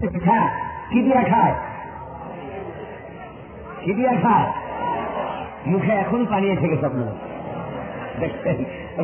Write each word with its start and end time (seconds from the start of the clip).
হ্যাঁ 0.00 0.46
কি 0.90 0.98
দিয়া 1.06 1.22
খায় 1.22 1.54
কি 3.84 3.92
দিয়া 3.98 4.14
খায় 4.22 4.48
মুখে 5.66 5.92
এখন 6.02 6.20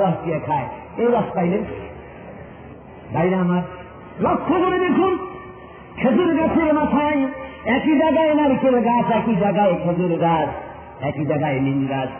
রস 0.01 0.15
দিয়ে 0.25 0.41
খায়। 0.47 0.67
এই 0.99 1.07
রস 1.15 1.29
পাইলেন 1.35 1.63
আমার 3.45 3.63
লক্ষ্য 4.21 4.55
করে 4.63 4.79
দেখুন। 4.87 5.13
খেজুর 5.97 6.31
গাছের 6.39 6.71
মাথায় 6.75 7.21
একই 7.77 7.95
জায়গায় 7.99 8.35
নারিকেল 8.35 8.77
গাছ, 8.89 9.07
একই 9.19 9.35
জায়গায় 9.35 9.75
খেজুর 9.85 10.13
গাছ, 10.19 10.49
একই 11.09 11.25
জায়গায় 11.31 11.59
নিম 11.61 11.81
গাছ। 11.91 12.11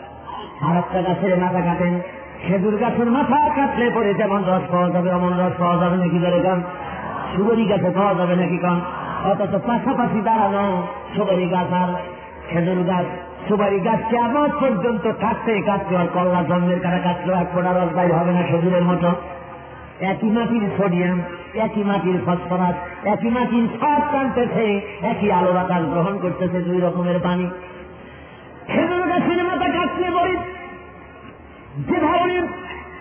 আর 0.65 0.75
একটা 0.77 0.99
গাছের 1.01 1.33
মাথা 1.39 1.61
কাটেন। 1.67 1.93
খেজুর 2.47 2.75
গাছের 2.77 3.09
মাথা 3.11 3.39
কাটলে 3.55 3.85
পরে 3.95 4.13
যেমন 4.13 4.41
রস 4.51 4.63
পাওয়া 4.71 4.89
যাবে 4.89 5.09
এমন 5.09 5.31
রস 5.41 5.53
পাওয়া 5.59 5.77
যাবে 5.81 5.95
নাকি 5.97 6.19
ধরে 6.25 6.39
গান 6.39 6.59
সুগরি 7.35 7.65
গাছে 7.65 7.89
পাওয়া 7.89 8.13
যাবে 8.13 8.35
নাকি 8.35 8.57
কান? 8.57 8.77
অথচ 9.31 9.53
পাশাপাশি 9.67 10.19
দাঁড়ানো 10.21 10.65
সুগরি 11.15 11.47
গাছ 11.49 11.71
আর 11.73 11.89
খেজুর 12.49 12.83
গাছ। 12.83 13.05
সুপারি 13.47 13.79
গাছকে 13.79 14.17
আবার 14.17 14.49
পর্যন্ত 14.59 15.05
কাটতে 15.19 15.61
কাটতে 15.61 15.97
আর 15.97 16.07
কল্লা 16.13 16.41
জন্মের 16.43 16.79
কারা 16.79 16.99
কাটলেও 16.99 17.35
এক 17.35 17.47
ফোটা 17.53 17.71
রস 17.71 17.91
বাইর 17.95 18.11
হবে 18.13 18.31
না 18.31 18.43
খেজুরের 18.43 18.83
মতো। 18.83 19.09
একই 19.99 20.29
মাটির 20.29 20.63
সোডিয়াম, 20.77 21.21
একই 21.55 21.83
মাটির 21.83 22.17
ফসফরাস, 22.25 22.75
একই 23.05 23.29
মাটির 23.29 23.65
সব 23.79 24.01
টানতেছে 24.11 24.81
একই 25.01 25.31
আলো 25.31 25.51
বাতাস 25.53 25.83
গ্রহণ 25.93 26.15
করতেছে 26.17 26.59
দুই 26.61 26.79
রকমের 26.81 27.19
পানি। 27.23 27.45
খেজুর 28.67 29.03
গাছের 29.09 29.41
মাথা 29.49 29.67
কাটলে 29.77 30.09
পরে 30.11 30.33
যে 31.87 31.97
ধরনের 31.99 32.45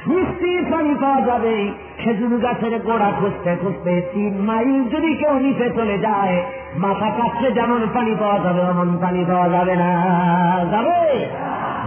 মিষ্টি 0.06 0.70
পানি 0.70 0.94
পাওয়া 1.00 1.20
যাবে। 1.20 1.72
খেজুর 1.98 2.40
গাছের 2.40 2.78
গোড়া 2.78 3.12
খুঁজতে 3.18 3.56
খুঁজতে 3.60 4.02
তিন 4.14 4.40
মাইল 4.40 4.84
যদি 4.84 5.14
কেউ 5.14 5.38
নিচে 5.38 5.70
চলে 5.70 5.98
যায়, 5.98 6.44
মাথা 6.76 7.10
কাটলে 7.10 7.52
যেমন 7.52 7.86
পানি 7.94 8.16
পাওয়া 8.20 8.38
যাবে 8.38 8.60
এমন 8.60 8.98
পানি 9.00 9.24
পাওয়া 9.28 9.48
যাবে 9.48 9.76
না। 9.76 10.04
যাবে? 10.70 11.26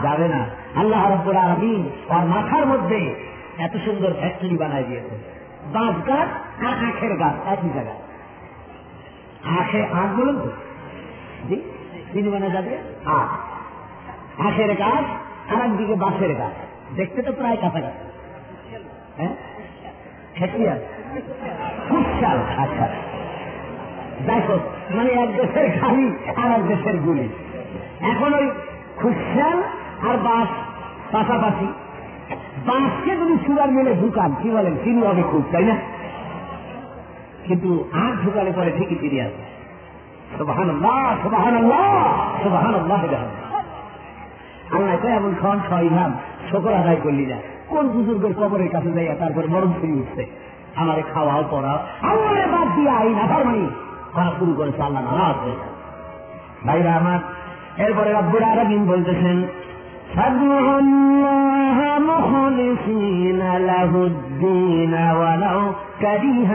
যাবে 0.03 0.27
না। 0.27 0.45
আল্লাহ 0.75 1.11
রব্বুল 1.11 1.35
আলমিন 1.35 1.89
আর 2.09 2.25
মাথার 2.25 2.65
মধ্যে 2.65 3.15
এত 3.57 3.71
সুন্দর 3.85 4.13
ফ্যাক্টরি 4.19 4.57
বানায় 4.57 4.83
দিয়েছে। 4.83 5.17
বাঁশ 5.73 6.07
গাছ 6.07 6.27
আর 6.65 6.87
আখের 6.87 7.15
গাছ, 7.17 7.47
একই 7.47 7.69
জায়গায়। 7.73 7.97
আখে 9.59 9.83
আখ 9.83 10.19
বলুন 10.19 10.39
তো? 10.39 10.49
চিনি 12.13 12.29
বানা 12.29 12.49
যাবে 12.49 12.77
আখ। 13.05 13.27
আখের 14.41 14.75
গাছ 14.75 15.03
আর 15.53 15.61
একদিকে 15.65 15.95
বাঁশের 15.95 16.33
গাছ। 16.33 16.72
দেখতে 16.95 17.21
তো 17.21 17.31
প্রায় 17.31 17.57
কাছাকাছি 17.57 18.03
হ্যাঁ? 19.17 19.33
খুশাল 21.89 22.37
আচ্ছা। 22.57 22.87
দেখো 24.27 24.59
মানে 24.95 25.11
এক 25.13 25.29
দেশের 25.35 25.79
খালি 25.79 26.11
আর 26.35 26.51
এক 26.51 26.67
দেশের 26.67 26.97
গুলি 26.97 27.29
এখন 28.01 28.33
ওই 28.33 28.51
খুশাল 28.97 29.63
আর 30.09 30.17
বাঁশ 30.17 30.49
পাশাপাশি। 31.11 31.67
বাঁশকে 32.65 33.15
যদি 33.15 33.37
সুগার 33.45 33.71
মিলে 33.71 33.95
ঢুকান, 33.95 34.35
কি 34.43 34.49
বলেন? 34.49 34.75
চিনি 34.83 35.01
হবে 35.01 35.23
খুব 35.23 35.43
তাই 35.51 35.63
না? 35.63 35.75
কিন্তু 37.47 37.89
আর 37.93 38.13
ঢুকালে 38.23 38.51
পরে 38.51 38.71
ঠিকই 38.71 38.95
চিনি 38.95 39.19
আসে 39.21 39.43
সুবাহান 40.37 40.69
সুবাহান 41.23 41.55
সুবাহান 42.43 42.73
আল্লাহ 42.73 43.01
তো 45.01 45.07
এমন 45.07 45.35
খান 45.41 45.59
ছয় 45.69 45.89
শকর 46.50 46.72
আদায় 46.72 47.00
করলি 47.04 47.24
না 47.26 47.38
কোন 47.68 47.84
বুজুর্গের 47.88 48.34
কবরের 48.40 48.70
কাছে 48.70 48.90
যাইয়া 48.96 49.14
তারপর 49.14 49.44
মরণ 49.46 49.70
ফিরে 49.78 49.96
উঠছে 50.00 50.22
আমারে 50.76 51.02
খাওয়াও 51.12 51.42
পড়াও 51.50 51.78
আমার 52.10 52.36
বাদ 52.54 52.68
দিয়ে 52.76 52.92
আইন 53.00 53.16
আবার 53.24 53.42
মানি 53.46 53.64
করা 54.14 54.30
শুরু 54.38 54.52
করেছে 54.54 54.80
আল্লাহ 54.82 55.02
নারাজ 55.08 55.36
হয়েছে 55.44 55.68
ভাইরা 56.66 56.92
আমার 57.00 57.20
এরপরে 57.84 58.10
রব্বুর 58.12 58.42
আরবিন 58.52 58.82
বলতেছেন 58.92 59.38
فادعوا 60.14 60.78
الله 60.78 61.78
مخلصين 62.10 63.40
له 63.70 63.92
الدين 64.04 64.94
ولو 65.20 65.58
كره 66.00 66.50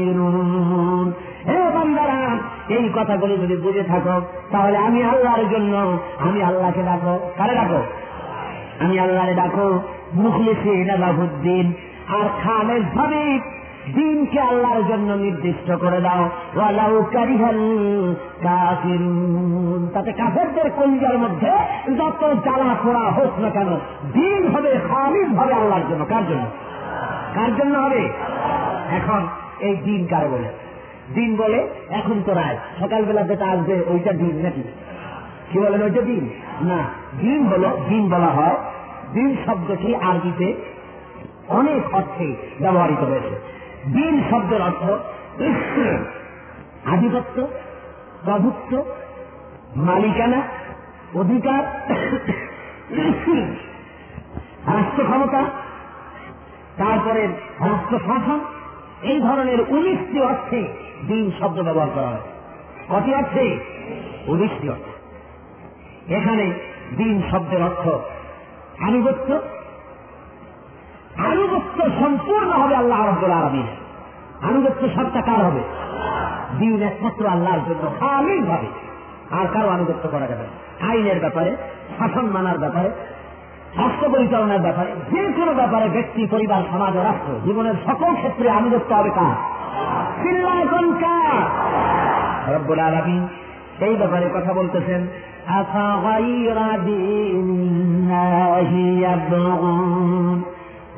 الكافرون 0.00 0.28
হে 1.48 1.60
বান্দারা 1.74 2.20
এই 2.76 2.84
কথাগুলো 2.96 3.34
যদি 3.42 3.56
বুঝে 3.64 3.84
থাকো 3.92 4.16
তাহলে 4.52 4.76
আমি 4.86 5.00
আল্লাহর 5.04 5.44
জন্য 5.54 5.72
আমি 6.26 6.40
আল্লাহকে 6.42 6.82
ডাকো 6.82 7.14
কারে 7.38 7.54
ডাকো 7.54 7.80
আমি 8.79 8.99
আল্লাহরে 8.99 9.33
ডাকো, 9.33 9.79
মুখলিসিন 10.13 10.95
লাহুদ্দিন 10.99 11.73
আর 12.07 12.29
খালেদ 12.43 12.83
ভাবে 12.95 13.39
দিনকে 13.93 14.39
আল্লাহর 14.39 14.83
জন্য 14.83 15.13
নির্দিষ্ট 15.13 15.71
করে 15.71 16.01
দাও। 16.01 16.29
ওয়ালাউ 16.55 17.03
কারিহাল 17.13 18.15
কাফিরুন। 18.43 19.89
তাতে 19.93 20.11
কাফেরদের 20.11 20.71
কলিজার 20.71 21.17
মধ্যে 21.17 21.51
যত 21.97 22.33
জ্বালা 22.43 22.75
পোড়া 22.83 22.99
হোক 22.99 23.39
না 23.39 23.49
কেন, 23.49 23.67
দিন 24.13 24.47
হবে 24.47 24.79
খালিদ 24.89 25.27
হবে 25.39 25.53
আল্লাহর 25.53 25.81
জন্য। 25.89 26.05
কার 26.05 26.27
জন্য? 26.27 26.45
কার 27.35 27.55
জন্য 27.55 27.77
হবে? 27.77 28.09
এখন 28.91 29.27
এই 29.59 29.75
দিন 29.75 30.07
কার 30.09 30.27
বলে? 30.27 30.49
দিন 31.13 31.35
বলে 31.35 31.67
এখন 31.89 32.21
তো 32.25 32.33
রায় 32.33 32.57
সকালবেলা 32.79 33.23
যেটা 33.23 33.45
আসবে, 33.45 33.83
ওইটা 33.87 34.13
দিন 34.13 34.39
নাকি? 34.43 34.63
কি 35.51 35.59
বলেন, 35.59 35.83
ওইটা 35.83 36.01
দিন? 36.01 36.29
না। 36.61 37.04
দিন 37.19 37.47
হলো 37.47 37.69
দিন 37.89 38.09
বলা 38.09 38.27
হয়, 38.27 38.57
দিন 39.13 39.35
শব্দটি 39.45 39.95
আরবিতে 39.95 40.47
অনেক 41.47 41.93
অর্থে 41.93 42.35
ব্যবহৃত 42.59 43.03
হয়েছে। 43.03 43.35
দিন 43.93 44.23
শব্দের 44.29 44.61
অর্থ 44.61 44.83
আধিপত্য, 46.85 47.47
প্রভুত্ব, 48.25 48.83
মালিকানা, 49.75 50.41
অধিকার 51.15 51.63
রাষ্ট্র 54.67 55.03
ক্ষমতা 55.03 55.41
তারপরে 56.77 57.27
রাষ্ট্র 57.59 57.99
শাসন 57.99 58.39
এই 59.01 59.19
ধরনের 59.19 59.59
উনিশটি 59.69 60.21
অর্থে 60.21 60.61
দিন 61.07 61.31
শব্দ 61.39 61.61
ব্যবহার 61.61 61.87
করা 61.95 62.07
হয়। 62.07 62.25
কটি 62.89 63.15
অর্থে? 63.15 63.59
উনিশটি 64.27 64.69
অর্থে। 64.69 64.93
এখানে 66.15 66.74
দিন 66.97 67.21
শব্দের 67.31 67.63
অর্থ 67.63 67.87
আনুগত্য। 68.81 69.33
আনুগত্য 71.17 71.83
সম্পূর্ণ 71.83 72.51
হবে 72.51 72.75
আল্লাহ 72.75 73.09
রব্বুল 73.09 73.31
আলমিন। 73.31 73.67
আনুগত্য 74.41 74.87
সবটা 74.95 75.21
কার 75.21 75.45
হবে? 75.45 75.63
দিন 76.59 76.83
একমাত্র 76.83 77.27
আল্লাহর 77.27 77.59
জন্য 77.59 77.91
খালি 77.99 78.41
ভাবে 78.41 78.67
আর 79.31 79.47
কারও 79.53 79.69
আনুগত্য 79.69 80.09
করা 80.09 80.27
যাবে 80.27 80.45
আইনের 80.89 81.19
ব্যাপারে, 81.19 81.55
শাসন 81.99 82.25
মানার 82.25 82.57
ব্যাপারে 82.57 82.89
রাষ্ট্র 83.77 84.09
পরিচালনার 84.09 84.59
ব্যাপারে, 84.59 84.91
যে 84.91 85.31
কোনো 85.31 85.53
ব্যাপারে 85.53 85.89
ব্যক্তি, 85.89 86.27
পরিবার, 86.31 86.63
সমাজ 86.71 86.97
রাষ্ট্র, 86.97 87.39
জীবনের 87.45 87.73
সকল 87.85 88.15
ক্ষেত্রে 88.15 88.49
আনুগত্য 88.49 88.95
হবে 88.95 89.09
কার? 89.09 89.35
চিল্লায়ন 90.23 90.93
কার? 90.93 92.55
রব্বুল 92.55 92.79
আলমী 92.79 93.27
এই 93.80 93.94
ব্যাপারে 93.96 94.26
কথা 94.36 94.52
বলতেছেন 94.52 95.00
أفغير 95.52 96.58
دين 96.80 97.48
الله 98.10 98.70
يبغون 99.06 100.42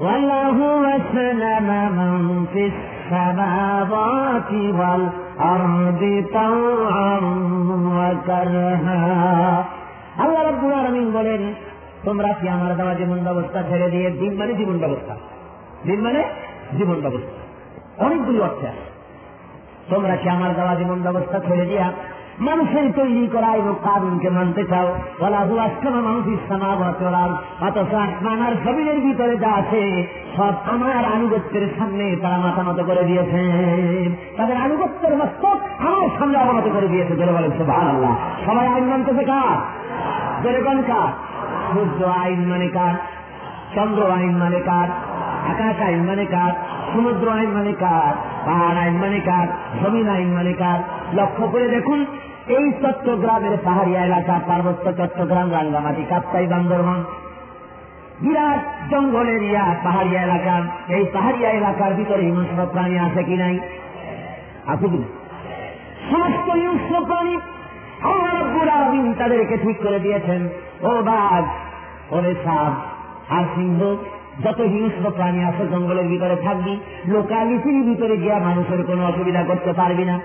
وله 0.01 0.59
أسلم 0.91 1.69
من 1.93 2.47
في 2.53 2.63
السماوات 2.67 4.51
والأرض 4.79 6.03
طوعا 6.35 7.17
وكرها 7.99 9.03
আল্লাহ 10.19 10.43
রব্বুল 10.43 10.73
আলমিন 10.81 11.09
বলেন 11.19 11.43
তোমরা 12.05 12.31
কি 12.39 12.47
আমার 12.49 12.73
দেওয়া 12.77 12.95
জীবন 12.95 13.19
ব্যবস্থা 13.29 13.59
ছেড়ে 13.71 13.89
দিয়ে 13.91 14.09
দিন 14.13 14.33
মানে 14.41 14.53
জীবন 14.55 14.77
ব্যবস্থা 14.79 15.15
দিন 15.87 15.99
মানে 16.07 16.21
জীবন 16.79 16.99
ব্যবস্থা 17.05 17.35
অনেকগুলি 18.05 18.39
অর্থ 18.39 18.61
আছে 18.65 18.85
তোমরা 19.91 20.15
কি 20.17 20.27
আমার 20.29 20.51
দেওয়া 20.59 20.75
জীবন 20.75 20.99
ব্যবস্থা 21.07 21.37
ছেড়ে 21.47 21.65
দিয়া 21.67 21.87
মানুষের 22.40 22.94
তৈরি 22.94 23.28
করা 23.28 23.56
এবং 23.56 23.76
কানুনকে 23.84 24.30
মানতে 24.30 24.64
চাও। 24.64 24.96
বলা 25.20 25.38
হু 25.38 25.60
আসমা 25.60 26.02
মানুষ 26.02 26.28
ইসলামা 26.28 26.76
বচরাল 26.76 27.32
অথচ 27.62 27.94
আসমান 27.94 28.56
জমিনের 28.66 29.00
ভিতরে 29.00 29.38
যা 29.38 29.50
আছে, 29.50 30.08
সব 30.38 30.54
আমার 30.72 31.06
আনুগত্যের 31.06 31.68
সামনে 31.80 32.16
তারা 32.22 32.38
মাথা 32.38 32.64
মতো 32.64 32.84
করে 32.84 33.04
দিয়েছে। 33.04 33.42
তাদের 34.38 34.58
আনুগত্যের 34.58 35.18
মস্তক 35.18 35.58
আমার 35.80 36.10
সামনে 36.20 36.38
অবনত 36.38 36.68
করে 36.74 36.88
দিয়েছে। 36.88 37.16
ধরে 37.16 37.32
বলেন 37.32 37.52
ভালো 37.66 37.90
আল্লাহ 37.90 38.16
সবাই 38.46 38.68
আইন 38.68 38.84
মানতেছে 38.84 39.24
কার 39.24 39.58
ধরে 40.44 40.62
কোন 40.64 40.82
কার? 40.82 41.12
সূর্য 41.74 42.06
আইন 42.06 42.50
মানে 42.50 42.68
কার? 42.68 42.96
চন্দ্র 43.76 44.12
আইন 44.12 44.38
মানে 44.38 44.60
কার? 44.60 44.88
আকাশ 45.50 45.82
আইন 45.82 46.04
মানে 46.04 46.26
কার? 46.26 46.52
সমুদ্র 46.94 47.32
আইন 47.32 47.50
মানে 47.50 47.74
কার? 47.74 48.14
পাহাড় 48.46 48.78
আইন 48.78 48.94
মানে 48.94 49.20
কার? 49.20 49.48
জমিন 49.84 50.10
আইন 50.10 50.34
মানে 50.34 50.54
কার? 50.54 50.80
লক্ষ্য 51.14 51.48
করে 51.48 51.68
দেখুন, 51.68 52.06
এই 52.48 52.72
চট্টগ্রামের 52.82 53.58
পাহাড়িয়া 53.66 54.06
এলাকা, 54.06 54.42
পার্বত্য 54.48 54.86
চট্টগ্রাম 54.94 55.52
রাঙ্গামাটি 55.52 56.04
কাপ্তাই 56.10 56.48
বান্দরবান। 56.48 57.04
বিরাট 58.22 58.92
জঙ্গল 58.92 59.28
এরিয়া 59.30 59.76
পাহাড়িয়া 59.84 60.22
এলাকা। 60.22 60.62
এই 60.88 61.06
পাহাড়িয়া 61.14 61.50
এলাকার 61.50 61.94
ভিতরে 61.94 62.24
হিংস্র 62.24 62.66
প্রাণী 62.74 62.98
আছে 62.98 63.24
কি 63.24 63.36
নাই? 63.36 63.60
আছে 64.68 64.88
কিনা 64.88 65.08
সমস্ত 66.12 66.48
হিংস্র 66.50 67.06
প্রাণী 67.06 67.38
আলামিন 68.04 69.14
তাদেরকে 69.14 69.58
ঠিক 69.58 69.78
করে 69.84 70.00
দিয়েছেন। 70.00 70.50
ও 70.82 71.02
বাঘ 71.02 71.44
ওরে 72.12 72.34
সাপ 72.46 72.74
আর 73.30 73.44
সিংহ, 73.56 73.96
যত 74.44 74.62
হিংস্র 74.62 75.12
প্রাণী 75.12 75.44
আছে 75.44 75.68
জঙ্গলের 75.68 76.08
ভিতরে 76.08 76.36
থাকবি, 76.36 76.80
লোকালিটির 77.08 77.84
ভিতরে 77.84 78.18
গিয়া 78.18 78.40
মানুষের 78.40 78.84
কোনো 78.84 79.06
অসুবিধা 79.06 79.44
করতে 79.44 79.74
পারবি 79.74 80.06
না। 80.06 80.20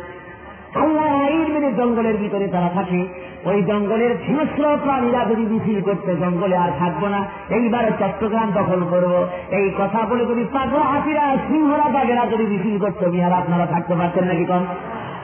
আল্লাহ 0.74 1.24
আইন 1.24 1.52
মেনে 1.52 1.72
জঙ্গলের 1.72 2.16
ভিতরে 2.16 2.48
তারা 2.48 2.68
থাকে, 2.68 3.06
ওই 3.44 3.62
জঙ্গলের 3.62 4.16
হিংস্র 4.28 4.76
প্রাণীরা 4.82 5.24
যদি 5.24 5.42
মিছিল 5.42 5.80
করতে 5.80 6.16
জঙ্গলে 6.16 6.56
আর 6.56 6.70
থাকব 6.78 7.06
না, 7.06 7.26
এইবারে 7.50 7.90
চট্টগ্রাম 7.98 8.52
দখল 8.52 8.84
করব। 8.90 9.28
এই 9.50 9.70
কথা 9.78 10.06
বলে 10.06 10.26
যদি 10.26 10.44
পাগলা 10.52 10.84
হাতিরা, 10.84 11.36
সিংহরা 11.48 11.88
বাগেরা 11.88 12.26
যদি 12.26 12.46
মিছিল 12.46 12.78
করতো 12.78 13.10
বিহার 13.10 13.32
আপনারা 13.32 13.66
থাকতে 13.66 13.94
পারতেন 13.94 14.24
নাকি 14.24 14.44
কম? 14.44 14.66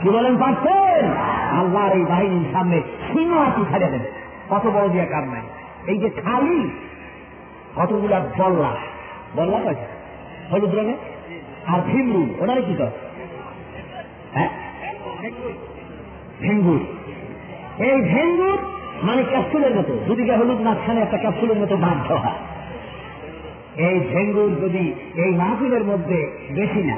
কি 0.02 0.08
বলেন 0.08 0.36
পারছেন 0.36 1.10
আল্লাহর 1.58 1.92
এই 1.92 2.04
বাহিনীর 2.04 2.52
সামনে 2.52 2.82
সিংহ 3.12 3.38
হাতি 3.38 3.62
ছাড়িয়ে 3.70 3.90
দেবে 3.90 4.10
কত 4.50 4.66
বড় 4.66 4.88
দিয়ে 4.88 5.06
কাম 5.06 5.24
নাই। 5.30 5.42
এই 5.86 5.98
যে 5.98 6.08
খালি, 6.08 6.70
কতগুলা 7.76 8.20
বল্লা। 8.38 8.76
বল্লা 9.36 9.58
কয়টা? 9.58 9.86
হলুদ 10.52 10.74
রঙে 10.74 10.96
আর 11.66 11.80
ভিমরু 11.80 12.26
ওনারে 12.38 12.62
কি 12.62 12.74
কর 12.74 12.90
হ্যাঁ? 14.34 14.67
ভেঙ্গুর। 16.42 16.82
এই 17.88 17.98
ভেঙ্গুর 18.12 18.58
মানে 19.06 19.22
ক্যাপসুলের 19.30 19.72
মতো। 19.78 19.92
দুদিকে 20.06 20.34
হলুদ 20.40 20.60
মাঝখানে 20.66 21.00
একটা 21.02 21.18
ক্যাপসুলের 21.24 21.58
মতো 21.62 21.74
বাধ্য 21.84 22.08
হয় 22.22 22.38
এই 23.86 23.96
ভেঙ্গুর 24.12 24.50
যদি 24.64 24.84
এই 25.22 25.30
মাহফিলের 25.40 25.84
মধ্যে 25.90 26.18
বেশি 26.58 26.82
না, 26.90 26.96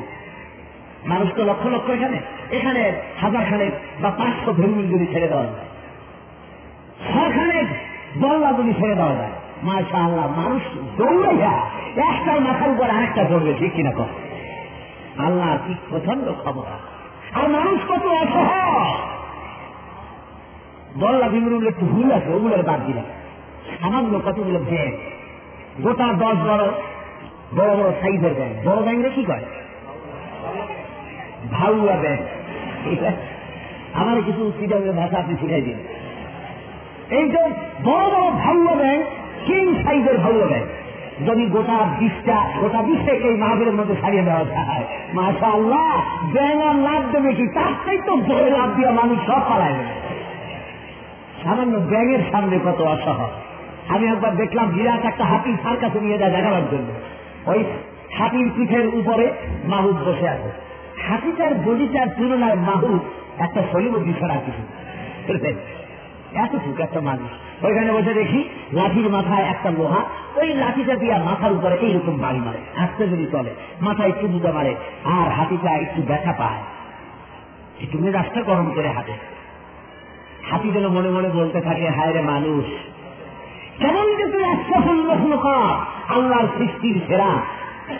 মানুষ 1.11 1.28
তো 1.37 1.43
লক্ষ 1.50 1.64
লক্ষ 1.75 1.88
এখানে 1.99 2.19
এখানে 2.56 2.82
হাজার 3.22 3.44
খানেক 3.50 3.72
বা 4.02 4.11
পাঁচশো 4.19 4.50
ভেঙ্গুর 4.61 4.87
যদি 4.94 5.06
ছেড়ে 5.12 5.28
দেওয়া 5.32 5.46
যায় 5.52 5.69
ছখানেক 7.11 7.69
যদি 8.58 8.73
ছেড়ে 8.81 8.96
দেওয়া 9.00 9.14
যায় 9.20 9.34
মাসা 9.66 9.99
আল্লাহ 10.06 10.26
মানুষ 10.40 10.62
দৌড়াইয়া 10.99 11.55
একটার 12.08 12.38
মাথার 12.46 12.70
উপর 12.75 12.88
আরেকটা 12.96 13.23
দৌড়বে, 13.31 13.52
ঠিক 13.61 13.73
কিনা 13.76 13.93
কর 13.99 14.11
আল্লাহ 15.26 15.50
কি 15.64 15.73
প্রচণ্ড 15.90 16.26
ক্ষমতা। 16.43 16.76
আর 17.34 17.48
মানুষ 17.48 17.78
কত 17.88 18.04
অসহায়। 18.06 18.94
দল্লা 21.00 21.26
একটু 21.68 21.86
ভুল 21.86 22.12
আছে 22.12 22.28
ওগুলোর 22.34 22.62
বাদ 22.62 22.80
দিলাম। 22.86 23.04
সামান্য 23.80 24.20
কতগুলো 24.26 24.58
ব্যাগ 24.70 24.92
গোটা 25.82 26.06
দশ 26.12 26.38
বড় 26.48 26.64
বড় 27.56 27.76
বড় 27.76 27.90
সাইজের 28.00 28.34
ব্যাগ 28.34 28.52
বড় 28.64 28.82
ব্যাংকে 28.82 29.10
কি 29.10 29.22
করে? 29.24 29.44
ভাউয়া 31.52 31.96
ব্যাগ 31.96 32.20
আমার 33.94 34.18
কিছু 34.26 34.52
সিডামের 34.60 34.92
ভাষা 34.92 35.16
আপনি 35.18 35.34
শিখাই 35.40 35.62
দিন। 35.62 35.78
এই 37.10 37.24
যে 37.30 37.42
বড় 37.84 38.04
বড় 38.14 38.30
ভাউয়া 38.44 38.74
ব্যাগ 38.74 39.00
কিং 39.46 39.64
সাইজের 39.84 40.18
ভাউয়া 40.18 40.46
ব্যাগ 40.46 40.66
যদি 41.26 41.46
গোটা 41.46 41.78
বিশটা, 42.00 42.37
গোটা 42.61 42.82
বিশটাকে 42.82 43.28
এই 43.28 43.37
মাহবের 43.37 43.72
মধ্যে 43.72 43.94
সারিয়ে 44.00 44.22
দেওয়া 44.22 44.44
যায়। 44.44 44.84
মাসা 45.14 45.46
আল্লাহ 45.46 45.90
ব্যাঙার 46.32 46.76
লাভ 46.76 47.02
দেবে 47.12 47.32
কি? 47.34 47.46
তার 47.55 47.72
তো 48.06 48.17
জোরে 48.17 48.50
লাভ 48.50 48.69
দিয়ে 48.76 48.90
মানুষ 48.90 49.19
সব 49.26 49.40
পালায় 49.49 49.75
সামান্য 51.43 51.78
ব্যাঙের 51.78 52.22
সামনে 52.32 52.58
কত 52.58 52.81
অসহায় 52.82 53.31
আমি 53.88 54.06
একবার 54.06 54.37
দেখলাম 54.37 54.67
বিরাট 54.69 55.05
একটা 55.05 55.25
হাতি 55.25 55.56
তার 55.64 55.76
কাছে 55.81 56.00
নিয়ে 56.00 56.19
যায় 56.19 56.31
দেখাবার 56.31 56.62
জন্য। 56.70 56.88
ওই 57.50 57.64
হাতির 58.19 58.50
পিঠের 58.56 58.87
উপরে 58.87 59.32
মাহুদ 59.64 59.96
বসে 60.08 60.28
আছে। 60.28 60.50
হাতিটার 61.08 61.55
বডিটার 61.55 62.08
তুলনায় 62.08 62.55
মাহুদ 62.55 63.00
একটা 63.40 63.62
সলিমতি 63.73 64.12
ছাড়া 64.20 64.37
কিছু 64.46 64.62
এতটুকু 66.34 66.82
একটা 66.82 67.00
মানুষ। 67.00 67.31
ওইখানে 67.62 67.92
বসে 67.92 68.12
দেখি 68.14 68.48
লাঠির 68.72 69.08
মাথায় 69.10 69.44
একটা 69.44 69.70
লোহা। 69.70 70.00
ওই 70.36 70.48
লাঠিটা 70.54 70.94
দিয়ে 70.94 71.14
মাথার 71.18 71.52
উপরে 71.52 71.76
এইরকম 71.76 72.18
বাড়ি 72.18 72.38
মারে 72.38 72.60
আস্তে 72.82 73.08
যদি 73.08 73.26
চলে, 73.32 73.52
মাথায় 73.80 74.08
একটু 74.08 74.28
দুটো 74.28 74.52
মারে, 74.52 74.74
আর 75.04 75.28
হাতিটা 75.32 75.70
একটু 75.76 76.02
ব্যথা 76.02 76.32
পায়। 76.32 76.62
একটু 77.80 77.98
মেজাজটা 77.98 78.42
গরম 78.42 78.70
করে 78.74 78.88
হাতে 78.88 79.12
হাতি 80.50 80.68
যেন 80.70 80.88
মনে 80.88 81.10
মনে 81.10 81.28
বলতে 81.28 81.60
থাকে, 81.60 81.86
হায় 81.88 82.12
রে 82.12 82.22
মানুষ, 82.22 82.64
কেমন 83.78 84.06
যে 84.16 84.26
তুই 84.32 84.44
একটা 84.44 84.76
আল্লাহর 86.08 86.48
সৃষ্টির 86.58 87.00
সেরা। 87.08 87.32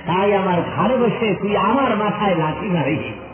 তাই 0.06 0.34
আমার 0.34 0.58
ঘরে 0.76 0.96
বসে 0.96 1.34
তুই 1.34 1.56
আমার 1.56 1.96
মাথায় 1.96 2.34
লাঠি 2.34 2.66
মারিস। 2.66 3.29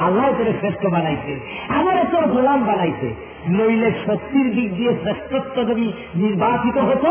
আল্লাহ 0.00 0.28
করে 0.38 0.52
শ্রেষ্ঠ 0.60 0.86
বানাইছে, 0.86 1.40
আমার 1.68 1.96
তোর 2.10 2.26
গোলাম 2.26 2.64
বানাইছে। 2.64 3.14
নইলে 3.48 3.92
সত্যির 4.06 4.54
দিক 4.54 4.76
দিয়ে 4.76 4.92
শ্রেষ্ঠত্ব 5.02 5.64
যদি 5.64 5.92
নির্বাচিত 6.14 6.78
হতো, 6.78 7.10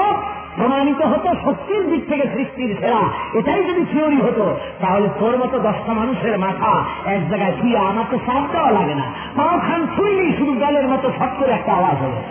প্রমাণিত 0.56 1.02
হতো, 1.02 1.30
সত্যির 1.46 1.90
দিক 1.90 2.10
থেকে 2.10 2.24
সৃষ্টির 2.36 2.76
সেরা, 2.80 3.02
এটাই 3.34 3.64
যদি 3.64 3.86
থিওরি 3.92 4.22
হতো, 4.22 4.58
তাহলে 4.82 5.10
তোর 5.20 5.38
মতো 5.38 5.60
দশটা 5.60 5.94
মানুষের 5.94 6.40
মাথা 6.40 6.84
এক 7.06 7.30
জায়গায় 7.30 7.52
ছুঁয়ে 7.62 7.78
আমার 7.78 8.06
তো 8.12 8.18
সাপ 8.26 8.44
দেওয়া 8.52 8.72
লাগে 8.72 8.96
না। 8.96 9.04
পাও 9.36 9.60
খান 9.60 9.88
ছুঁইলেই 9.96 10.32
শুধু 10.38 10.56
দলের 10.56 10.88
মতো 10.88 11.12
সত্তর 11.20 11.50
একটা 11.50 11.74
আওয়াজ 11.74 11.96
হবে। 11.96 12.22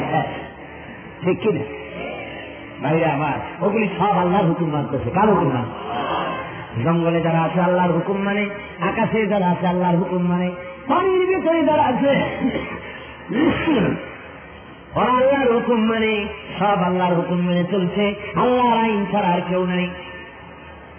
শেষ 0.00 0.26
ঠিক 1.24 1.40
কিনা? 1.40 1.64
ভাইরা 2.82 3.12
আমার, 3.12 3.66
ওগুলি 3.66 3.88
সব 3.98 4.18
আল্লাহর 4.18 4.46
হুকুম 4.46 4.68
মানতেছে। 4.68 5.10
কার 5.10 5.28
হুকুম 5.28 5.48
মান 5.48 5.64
জঙ্গলে 6.84 7.20
যারা 7.20 7.40
আছে, 7.42 7.60
আল্লাহর 7.60 7.92
হুকুম 7.92 8.18
মানে 8.22 8.44
আকাশে 8.80 9.26
যারা 9.26 9.46
আছে, 9.50 9.66
আল্লাহর 9.66 9.96
হুকুম 9.96 10.22
মানে 10.22 10.50
পানির 10.88 11.22
ভিতরে 11.26 11.60
যারা 11.64 11.82
আছে, 11.82 12.12
আল্লাহর 14.94 15.52
হুকুম 15.52 15.80
মানে 15.90 16.12
সব 16.58 16.78
আল্লাহর 16.82 17.14
হুকুম 17.14 17.38
মেনে 17.46 17.64
চলছে, 17.64 18.14
আল্লাহর 18.36 18.78
আইন 18.78 19.06
ছাড়া 19.12 19.28
আর 19.28 19.40
কেউ 19.48 19.66
নাই। 19.66 19.86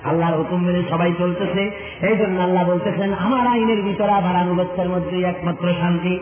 আল্লাহর 0.03 0.35
হুকুম 0.37 0.59
মেনে 0.63 0.81
সবাই 0.89 1.11
চলতেছে 1.17 1.63
এই 2.01 2.15
জন্য 2.17 2.37
আল্লাহ 2.41 2.63
বলতেছেন, 2.69 3.13
আমার 3.13 3.47
আইনের 3.47 3.81
ভিতরে 3.81 4.11
আমার 4.11 4.35
আনুগত্যের 4.35 4.89
মধ্যে 4.89 5.17
একমাত্র 5.21 5.65
শান্তি। 5.81 6.19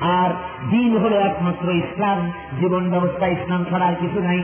আর 0.00 0.30
দিন 0.70 0.98
হলো 0.98 1.16
একমাত্র 1.16 1.70
ইসলাম, 1.70 2.32
জীবন 2.60 2.90
ব্যবস্থা 2.90 3.26
ইসলাম 3.26 3.64
ছাড়া 3.70 3.86
আর 3.86 3.94
কিছু 4.00 4.22
নাই। 4.22 4.42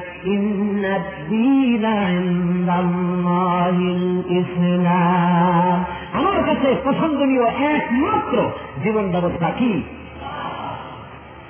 ইসলাম। 4.40 5.84
আমার 6.12 6.44
কাছে 6.44 6.74
পছন্দনীয় 6.84 7.46
একমাত্র 7.46 8.50
জীবন 8.82 9.10
ব্যবস্থা 9.10 9.50
কি? 9.50 9.82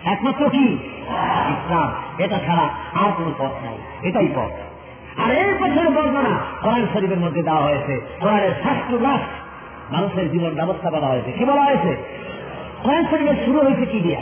একমাত্র 0.04 0.48
কি? 0.48 0.78
ইসলাম। 1.48 1.92
এটা 2.18 2.38
ছাড়া 2.46 2.68
আর 2.94 3.12
কোন 3.16 3.32
পথ 3.38 3.64
নাই। 3.64 3.78
এটাই 4.02 4.28
পথ। 4.34 4.50
আর 5.20 5.30
এই 5.30 5.54
পথের 5.60 5.90
বর্ণনা 5.90 6.38
কোরআন 6.62 6.86
শরীফের 6.92 7.18
মধ্যে 7.18 7.42
দেওয়া 7.42 7.62
হয়েছে। 7.62 8.00
কোরআনের 8.20 8.50
শাস্ত্র 8.62 9.02
রাস 9.02 9.20
মানুষের 9.92 10.30
জীবন 10.30 10.54
ব্যবস্থা 10.54 10.90
বলা 10.90 11.06
হয়েছে। 11.06 11.32
কি 11.32 11.44
বলা 11.44 11.62
হয়েছে? 11.62 12.16
কোরআন 12.86 13.04
শুরু 13.44 13.60
হয়েছে 13.60 13.86
কি 13.86 14.00
দিয়া? 14.00 14.20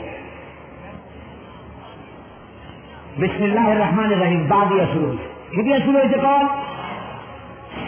বিসমিল্লাহ 3.16 3.68
রহমান 3.70 4.10
রাহিম, 4.10 4.46
বা 4.48 4.64
দিয়া 4.64 4.86
শুরু 4.92 5.06
হয়েছে। 5.06 5.56
কি 5.56 5.62
দিয়া 5.62 5.78
শুরু 5.78 5.98
হয়েছে 5.98 6.18
কন? 6.18 6.48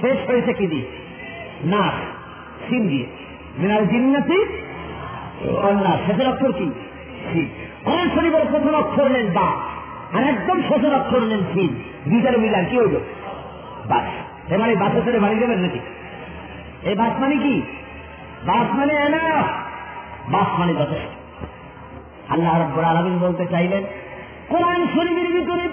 শেষ 0.00 0.30
হয়েছে 0.30 0.52
কি 0.52 0.66
দিয়ে? 0.66 0.86
না 1.64 1.90
সিম 2.68 2.88
দিয়ে। 2.88 3.06
মিনাল 3.58 3.86
জিন্নাতি 3.86 4.44
না 5.82 5.98
শেষের 6.06 6.28
অক্ষর 6.28 6.52
কি? 6.52 6.70
কোরআন 7.84 8.08
শরীফের 8.14 8.46
প্রথম 8.50 8.74
অক্ষর 8.74 9.08
নেন 9.08 9.32
বা? 9.32 9.48
আর 10.12 10.24
একদম 10.28 10.62
শেষের 10.62 10.94
অক্ষর 10.94 11.20
নেন 11.20 11.40
সিম। 11.54 11.82
দুইটার 12.10 12.38
মিলান, 12.38 12.64
কি 12.64 12.78
হইল? 12.78 13.00
বাস। 13.88 14.04
এবার 14.52 14.70
এই 14.70 14.76
বাসে 14.76 15.00
করে 15.04 15.18
বাড়ি 15.18 15.38
যাবেন 15.38 15.58
নাকি? 15.58 15.78
এই 16.82 16.94
বাস 16.94 17.12
মানে 17.20 17.36
কি? 17.36 17.62
বাস 18.46 18.74
মানে 18.74 18.92
এনা 18.92 19.65
বাস 20.32 20.48
মানে 20.58 20.74
যথেষ্ট। 20.74 21.12
আল্লাহ 22.28 22.52
রব্বুর 22.60 22.84
আলমিন 22.84 23.18
বলতে 23.18 23.44
চাইলেন, 23.46 23.82
কোরআন 24.48 24.80
শরীফের 24.94 25.28
ভিতরে 25.32 25.64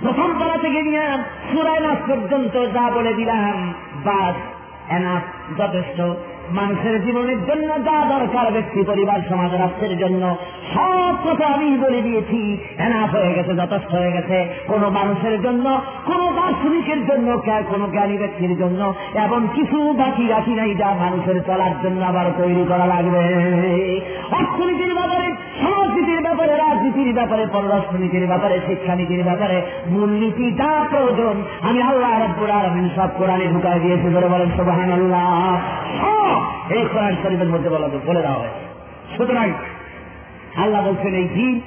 প্রথম 0.00 0.28
পাড়া 0.40 0.56
থেকে 0.58 0.82
নিয়ে 0.82 1.04
সুরায় 1.52 1.82
পর্যন্ত 2.08 2.54
যা 2.74 2.84
বলে 2.90 3.12
দিলাম, 3.14 3.74
বাস 4.04 4.36
এনাফ 4.90 5.24
যথেষ্ট। 5.58 5.98
মানুষের 6.52 7.04
জীবনের 7.04 7.40
জন্য 7.46 7.84
যা 7.84 8.18
দরকার 8.18 8.52
ব্যক্তি, 8.52 8.82
পরিবার, 8.82 9.20
সমাজ, 9.28 9.50
রাষ্ট্রের 9.54 9.98
জন্য, 9.98 10.36
সব 10.74 11.14
কথা 11.24 11.46
আমি 11.46 11.76
বলে 11.76 12.00
দিয়েছি। 12.02 12.58
এনাফ 12.78 13.10
হয়ে 13.14 13.34
গেছে, 13.34 13.54
যথেষ্ট 13.54 13.94
হয়ে 13.94 14.12
গেছে। 14.12 14.48
কোন 14.66 14.88
মানুষের 14.88 15.42
জন্য, 15.42 15.80
কোন 16.06 16.20
দার্শনিকের 16.36 17.06
জন্য 17.06 17.28
কোন 17.46 17.90
জ্ঞানী 17.90 18.18
ব্যক্তির 18.18 18.58
জন্য 18.58 18.94
এমন 19.14 19.48
কিছু 19.54 19.92
বাকি 19.92 20.26
রাখি 20.26 20.50
নাই 20.50 20.74
যা 20.74 20.94
মানুষের 21.00 21.42
চলার 21.44 21.74
জন্য 21.82 22.04
আবার 22.04 22.26
তৈরি 22.38 22.64
করা 22.68 22.86
লাগবে। 22.86 23.22
অর্থনীতির 24.32 24.94
ব্যাপারে, 24.94 25.28
সমাজনীতির 25.60 26.20
ব্যাপারে, 26.22 26.56
রাজনীতির 26.56 27.14
ব্যাপারে, 27.14 27.46
পররাষ্ট্রনীতির 27.52 28.26
ব্যাপারে, 28.26 28.60
শিক্ষানীতির 28.66 29.24
ব্যাপারে, 29.24 29.62
মূলনীতি 29.86 30.52
যা 30.52 30.86
প্রয়োজন, 30.90 31.42
আমি 31.62 31.82
আল্লাহ 31.82 32.24
রব্বুর 32.24 32.50
আলমিন 32.50 32.88
সব 32.96 33.08
কোরআনে 33.18 33.46
ঢুকাই 33.46 33.80
দিয়েছি। 33.80 34.08
ধরে 34.10 34.28
বলেন 34.28 34.50
সোবাহান 34.56 34.92
আল্লাহ 34.92 35.58
এই 36.70 36.84
কোরআন 36.92 37.16
শরীফের 37.22 37.48
মধ্যে 37.48 37.70
বলা 37.70 37.88
বলে 38.06 38.22
দেওয়া 38.22 38.38
হয়েছে। 38.38 38.62
সুতরাং 39.16 39.48
আল্লাহ 40.56 40.80
বলছেন, 40.86 41.14
এই 41.14 41.28
দিন 41.34 41.60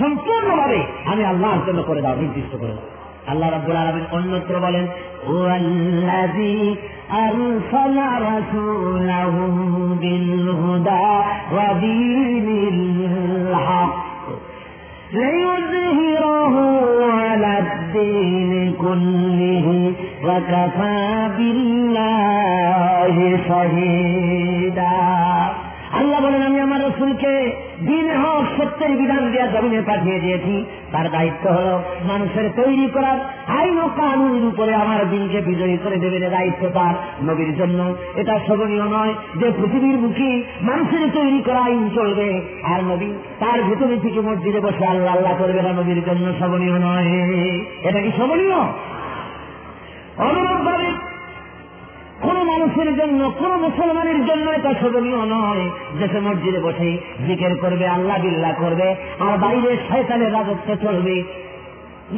সম্পূর্ণভাবে 0.00 0.80
আমি 1.06 1.24
আল্লাহর 1.24 1.62
জন্য 1.66 1.82
করে 1.82 2.02
দাও, 2.02 2.14
নির্দিষ্ট 2.16 2.52
করে 2.60 2.72
দাও। 2.72 2.88
আল্লাহ 3.26 3.50
রাব্বুল 3.50 3.76
আলামিন 3.76 4.06
অন্যত্র 4.12 4.54
বলেন, 4.60 4.86
ওয়াল্লাযী 5.26 6.76
আরসালা 7.10 8.08
রাসূলাহু 8.30 9.42
الدين 17.96 18.72
كله 18.80 19.92
وكفى 20.24 21.28
بالله 21.36 23.16
شهيدا 23.48 24.96
الله 26.00 26.20
بلنا 26.20 26.48
يا 26.58 26.88
رسولك 26.88 27.24
দিন 27.86 28.10
হক 28.10 28.44
সত্যের 28.56 28.96
বিধান 28.96 29.30
দিয়া 29.30 29.46
জমিনে 29.46 29.82
পাঠিয়ে 29.82 30.20
দিয়েছি। 30.20 30.64
তার 30.92 31.10
দায়িত্ব 31.10 31.50
হল 31.50 31.82
মানুষের 32.08 32.50
তৈরি 32.56 32.88
করার। 32.94 33.18
আইন 33.46 33.80
ও 33.80 33.88
কানুনের 33.96 34.44
উপরে 34.44 34.74
আমার 34.74 35.10
দিনকে 35.10 35.40
বিজয়ী 35.40 35.78
করে 35.84 35.96
দেবেন 35.96 36.30
দায়িত্ব 36.30 36.68
তার 36.74 36.94
নবীর 37.24 37.56
জন্য। 37.56 37.94
এটা 38.14 38.40
শোভনীয় 38.46 38.82
নয় 38.82 39.14
যে 39.36 39.52
পৃথিবীর 39.56 39.98
মুখে 39.98 40.42
মানুষের 40.60 41.10
তৈরি 41.14 41.42
করা 41.42 41.60
আইন 41.64 41.90
চলবে। 41.94 42.40
আর 42.62 42.84
নবী 42.84 43.12
তার 43.38 43.62
ভেতরে 43.62 43.96
থেকে 43.96 44.20
মসজিদে 44.20 44.60
বসে 44.60 44.86
আল্লাহ 44.86 45.16
আল্লাহ 45.16 45.34
করবে 45.38 45.62
না 45.62 45.72
নবীর 45.72 46.04
জন্য 46.06 46.32
শোভনীয় 46.38 46.78
নয়। 46.78 47.06
এটা 47.82 48.00
কি 48.00 48.10
শোভনীয়? 48.16 48.60
অনুরূপ 50.18 50.60
ভাবে 50.60 50.89
কোন 52.22 52.36
মানুষের 52.42 52.96
জন্য, 52.96 53.30
কোন 53.38 53.52
মুসলমানের 53.66 54.26
জন্য 54.26 54.50
এটা 54.50 54.74
শোভনীয় 54.80 55.22
নয়। 55.26 55.64
সে 56.12 56.20
মসজিদে 56.20 56.60
বসে 56.60 56.98
জিকের 57.26 57.54
করবে, 57.60 57.86
আল্লাহ 57.88 58.18
বিল্লাহ 58.22 58.52
করবে, 58.60 58.94
আর 59.20 59.38
বাইরে 59.38 59.76
শয়তানের 59.88 60.32
রাজত্ব 60.32 60.68
চলবে 60.82 61.22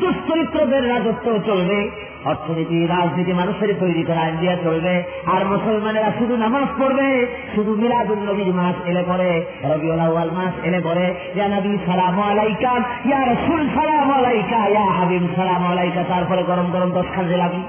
দুশ্চরিত্রদের 0.01 0.89
রাজত্ব 0.89 1.39
চলবে, 1.47 1.91
অর্থনীতি, 2.25 2.87
রাজনীতি 2.87 3.33
মানুষের 3.33 3.71
তৈরি 3.81 4.03
করা 4.03 4.29
ইন্ডিয়া 4.29 4.57
চলবে, 4.57 5.03
আর 5.27 5.45
মুসলমানেরা 5.45 6.11
শুধু 6.19 6.37
নামাজ 6.37 6.67
পড়বে, 6.79 7.27
শুধু 7.55 7.73
মিলাদুল 7.77 8.19
নবীর 8.19 8.55
মাস 8.55 8.75
এলে 8.87 9.03
পরে 9.09 9.45
রবিউল 9.65 10.31
মাস 10.31 10.55
এলে 10.65 10.81
পরে 10.81 11.15
ইয়া 11.35 11.49
সালাম 11.87 12.21
আলাইকা, 12.21 12.73
ইয়া 13.07 13.21
রাসূল 13.27 13.63
সালাম 13.75 14.11
আলাইকা, 14.11 14.61
ইয়া 14.69 14.87
হাবিব 14.99 15.25
সালাম 15.37 15.63
আলাইকা, 15.67 16.03
তারপরে 16.09 16.43
গরম 16.43 16.69
গরম 16.71 16.91
দশ 16.91 17.09
খান 17.15 17.29
জেলাবি 17.29 17.63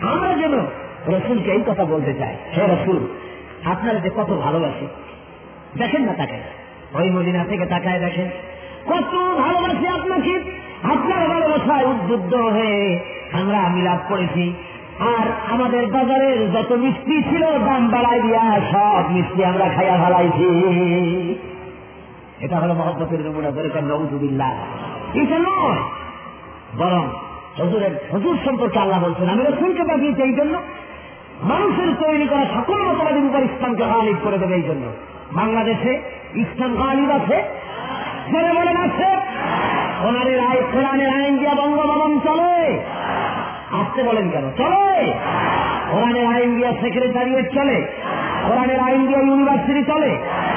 আমরা 0.00 0.32
যেন 0.34 0.54
রসুলকে 1.06 1.50
এই 1.50 1.62
কথা 1.66 1.84
বলতে 1.84 2.14
চাই 2.14 2.34
হে 2.56 2.62
রসুল, 2.66 2.98
আপনারা 3.64 3.98
যে 3.98 4.10
কত 4.16 4.30
ভালোবাসে, 4.44 4.86
দেখেন 5.78 6.02
না 6.02 6.12
তাকে। 6.12 6.38
ওই 6.94 7.10
মদিনা 7.10 7.44
থেকে 7.44 7.66
তাকায় 7.66 8.00
দেখেন। 8.00 8.28
কত 8.86 9.12
ভালোবাসি 9.40 9.86
আপনাকে। 9.88 10.34
আপনার 10.84 11.28
ভালোবাসায় 11.28 11.86
উদ্বুদ্ধ 11.86 12.34
হয়ে 12.34 12.98
আমরা 13.32 13.68
মিলাপ 13.68 13.98
করেছি। 14.08 14.52
আর 14.98 15.52
আমাদের 15.52 15.86
বাজারের 15.86 16.52
যত 16.52 16.72
মিষ্টি 16.72 17.22
ছিল, 17.22 17.58
দাম 17.58 17.88
বাড়াই 17.88 18.20
দিয়া 18.22 18.60
সব 18.72 19.10
মিষ্টি 19.10 19.44
আমরা 19.44 19.68
খাইয়া 19.76 19.96
ভালাইছি 19.96 20.48
এটা 22.40 22.56
হলো 22.56 22.74
মহব্বতের 22.74 23.20
নমুনা। 23.20 23.50
করে 23.50 23.68
নবুজুবিল্লাহ 23.82 24.52
এটা 25.14 25.38
নয়, 25.38 25.82
বরং 26.78 27.04
হজুরের 27.58 27.90
হজুর 28.12 28.38
সম্পর্কে 28.44 28.78
আল্লাহ 28.78 29.04
বলছেন, 29.04 29.28
আমি 29.28 29.44
রসুলকে 29.44 29.82
পাঠিয়েছি 29.82 30.22
এই 30.22 30.32
জন্য। 30.32 30.62
মানুষের 31.42 31.94
তৈরি 32.06 32.26
করা 32.26 32.44
সকল 32.44 32.82
মতবাদের 32.82 33.24
উপর 33.24 33.38
ইসলামকে 33.38 33.84
গালিব 33.84 34.16
করে 34.22 34.38
দেবে 34.38 34.54
এই 34.54 34.62
জন্য। 34.62 34.92
বাংলাদেশে 35.32 36.02
ইসলাম 36.34 36.74
গালিব 36.74 37.10
আছে? 37.10 37.42
জোরে 38.32 38.52
বলেন 38.52 38.76
আছে 38.76 39.16
আইন 40.38 40.62
কোরআনের 40.72 41.08
আইন 41.08 41.38
দিয়া 41.38 41.54
বঙ্গভবন 41.54 42.20
চলে। 42.20 42.78
আসতে 43.72 44.02
বলেন 44.02 44.30
কেন? 44.30 44.50
চলে। 44.56 45.12
কোরআনের 45.90 46.26
আইন 46.26 46.56
দিয়া 46.56 46.72
সেক্রেটারিয়েট 46.72 47.54
চলে। 47.54 47.86
কোরআনের 48.48 48.80
আইন 48.80 49.06
দিয়া 49.06 49.20
ইউনিভার্সিটি 49.20 49.82
চলে। 49.82 50.16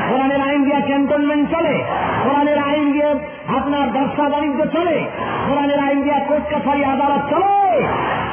কোরআনের 0.10 0.41
আইন 0.41 0.63
দিয়া 0.63 0.79
ক্যান্টনমেন্ট 0.79 1.50
চলে। 1.50 1.84
কোরআনের 2.24 2.58
আইন 2.58 2.91
দিয়ে 2.91 3.12
আপনার 3.48 3.89
ব্যবসা 3.89 4.29
বাণিজ্য 4.29 4.65
চলে। 4.65 5.03
কোরআনের 5.48 5.79
আইন 5.79 6.03
দিয়া 6.03 6.19
কোর্ট 6.27 6.46
কাছারি 6.50 6.86
আদালত 6.86 7.22
চলে। 7.29 7.81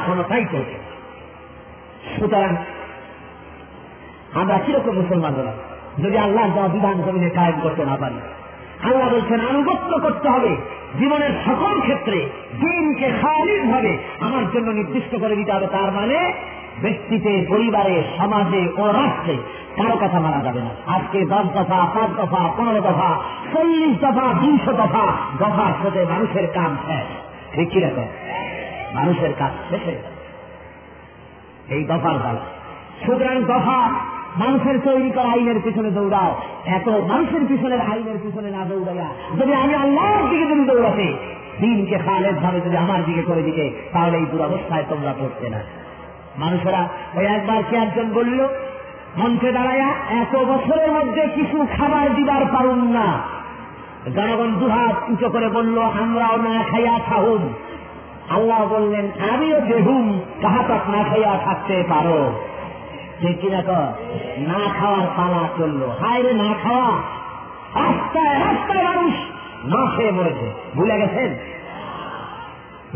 কোনটাই 0.05 0.45
চলছে 0.51 0.77
সুতরাং 2.19 2.55
আমরা 4.33 4.57
কীরকম 4.65 4.95
মুসলমান 4.95 5.33
হলাম 5.33 5.57
যদি 6.03 6.17
আল্লাহ 6.17 6.53
দেওয়া 6.53 6.67
বিধান 6.67 7.01
জমিনে 7.01 7.29
কায়েম 7.29 7.59
করতে 7.63 7.85
না 7.85 7.97
পারি, 7.97 8.15
আল্লাহ 8.83 9.09
বলছেন, 9.09 9.39
আনুগত্য 9.49 9.99
করতে 10.01 10.29
হবে। 10.29 10.55
জীবনের 10.99 11.31
সকল 11.45 11.81
ক্ষেত্রে 11.81 12.29
দিনকে 12.61 13.11
খালিদ 13.21 13.71
ভাবে 13.71 13.97
আমার 14.19 14.51
জন্য 14.51 14.71
নির্দিষ্ট 14.71 15.19
করে 15.21 15.35
দিতে 15.35 15.51
হবে। 15.51 15.67
তার 15.67 15.91
মানে 15.91 16.33
ব্যক্তিতে, 16.81 17.45
পরিবারে, 17.49 18.03
সমাজে 18.17 18.67
ও 18.77 18.83
রাষ্ট্রে 18.91 19.35
কারও 19.77 19.97
কথা 20.01 20.19
মানা 20.19 20.39
যাবে 20.43 20.59
না। 20.59 20.71
আজকে 20.87 21.25
দশ 21.25 21.45
দফা, 21.55 21.79
পাঁচ 21.95 22.11
দফা, 22.17 22.41
পনেরো 22.57 22.81
দফা, 22.81 23.09
চল্লিশ 23.53 23.97
দফা, 23.97 24.33
দুইশো 24.41 24.71
দফা 24.71 25.05
দফার 25.39 25.73
সাথে 25.83 26.05
মানুষের 26.05 26.47
কাম 26.53 26.77
শেষ। 26.87 27.07
ঠিক 27.55 27.69
কীরকম 27.69 28.07
মানুষের 28.93 29.33
কাজ 29.39 29.51
শেষ 29.69 29.81
হয়ে 29.85 29.95
যাবে 29.95 30.19
এই 31.75 31.83
দফার 31.83 32.17
দাল। 32.23 32.37
সুতরাং 33.05 33.43
দফা 33.43 33.79
মানুষের 34.37 34.77
তৈরি 34.83 35.09
করা 35.09 35.29
আইনের 35.29 35.59
পিছনে 35.63 35.91
দৌড়াও। 35.91 36.41
এত 36.65 36.87
মানুষের 36.89 37.43
পিছনের 37.47 37.81
আইনের 37.81 38.17
পিছনে 38.23 38.49
না 38.51 38.65
দৌড়াইয়া 38.65 39.07
যদি 39.39 39.53
আমি 39.53 39.73
আল্লাহর 39.75 40.29
দিকে 40.29 40.45
যদি 40.45 40.65
দৌড়াতে, 40.65 41.07
দিনকে 41.61 41.97
খালেদ 41.97 42.35
ভাবে 42.35 42.59
যদি 42.61 42.77
আমার 42.77 43.05
দিকে 43.05 43.21
করে 43.21 43.41
দিকে 43.41 43.65
তাহলে 43.93 44.17
এই 44.17 44.25
দুরবস্থায় 44.25 44.83
তোমরা 44.89 45.13
পড়তে 45.19 45.49
না। 45.49 45.59
মানুষেরা 46.37 46.87
ওই 47.15 47.25
একবার 47.25 47.63
কে 47.69 47.75
একজন 47.75 48.13
বলল, 48.13 48.47
মঞ্চে 49.17 49.51
দাঁড়াইয়া 49.51 49.89
এত 50.09 50.35
বছরের 50.35 50.91
মধ্যে 50.91 51.27
কিছু 51.35 51.67
খাবার 51.77 52.15
দিবার 52.15 52.45
পারুন 52.53 52.91
না। 52.91 53.21
জনগণ 54.15 54.51
দুহাত 54.53 55.09
উঁচু 55.09 55.29
করে 55.29 55.47
বলল, 55.47 55.81
আমরাও 55.81 56.37
না 56.37 56.63
খাইয়া 56.63 56.99
খাহুন 57.09 57.53
আল্লাহ 58.29 58.67
বললেন, 58.67 59.11
আমিও 59.33 59.61
দেহুম 59.61 60.19
কাহাতক 60.41 60.89
না 60.89 61.03
খাইয়া 61.03 61.39
থাকতে 61.45 61.83
পারো। 61.89 62.39
ঠিক 63.21 63.41
কিনা 63.41 63.61
না 64.37 64.59
খাওয়ার 64.79 65.07
পালা 65.17 65.47
চলল। 65.57 65.89
হায় 66.01 66.23
রে, 66.23 66.33
না 66.33 66.53
খাওয়া? 66.63 66.91
রাস্তায় 67.85 68.39
রাস্তায় 68.39 68.83
মানুষ 68.83 69.13
না 69.65 69.95
খেয়ে 69.95 70.11
মরেছে। 70.11 70.51
ভুলে 70.75 70.97
গেছেন? 70.97 71.29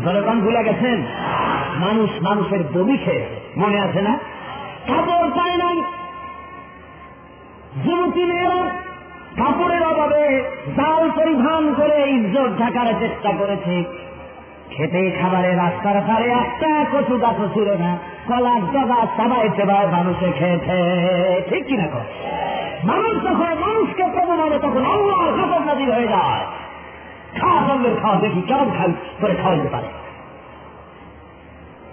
জনগণ 0.04 0.40
ভুলে 0.40 0.64
গেছেন? 0.64 1.02
মানুষ 1.74 2.10
মানুষের 2.22 2.62
বমি 2.74 2.96
খেয়েছে 2.96 3.60
মনে 3.60 3.80
আছে 3.80 4.02
না? 4.02 4.18
কাপড় 4.88 5.30
পায় 5.30 5.56
নাই। 5.56 5.76
যুবতী 7.84 8.24
মেয়েরা 8.24 8.68
কাপড়ের 9.36 9.86
অভাবে 9.86 10.50
জাল 10.76 11.10
পরিধান 11.10 11.74
করে 11.74 12.10
ইজ্জত 12.10 12.50
ঢাকার 12.58 12.94
চেষ্টা 13.00 13.32
করেছে। 13.38 13.84
খেতে 14.70 15.10
খাবারে 15.10 15.54
রাস্তার 15.54 16.06
ধারে 16.06 16.30
একটা 16.30 16.84
কচু 16.92 17.16
গাছও 17.16 17.48
ছিল 17.54 17.70
না। 17.70 17.98
কলার 18.26 18.60
জগা 18.60 19.06
সবাই 19.16 19.48
সেবায় 19.56 19.86
মানুষে 19.86 20.32
খেয়েছে। 20.38 21.42
ঠিক 21.50 21.66
কিনা 21.66 21.86
কর? 21.86 22.00
মানুষ 22.84 23.24
যখন 23.24 23.54
মানুষকে 23.54 24.02
কমন 24.02 24.40
হবে, 24.40 24.58
তখন 24.58 24.84
আল্লাহ 24.84 25.18
কাপড় 25.18 25.66
নাজির 25.66 25.92
হয়ে 25.92 26.08
যায়। 26.08 26.46
খাওয়া 27.40 27.68
সঙ্গে 27.68 27.88
খাওয়া 28.02 28.20
দেখি 28.20 28.42
কেমন 28.42 28.70
খাই 28.78 28.92
করে 29.20 29.34
খাওয়াইতে 29.34 29.68
পারে। 29.68 29.86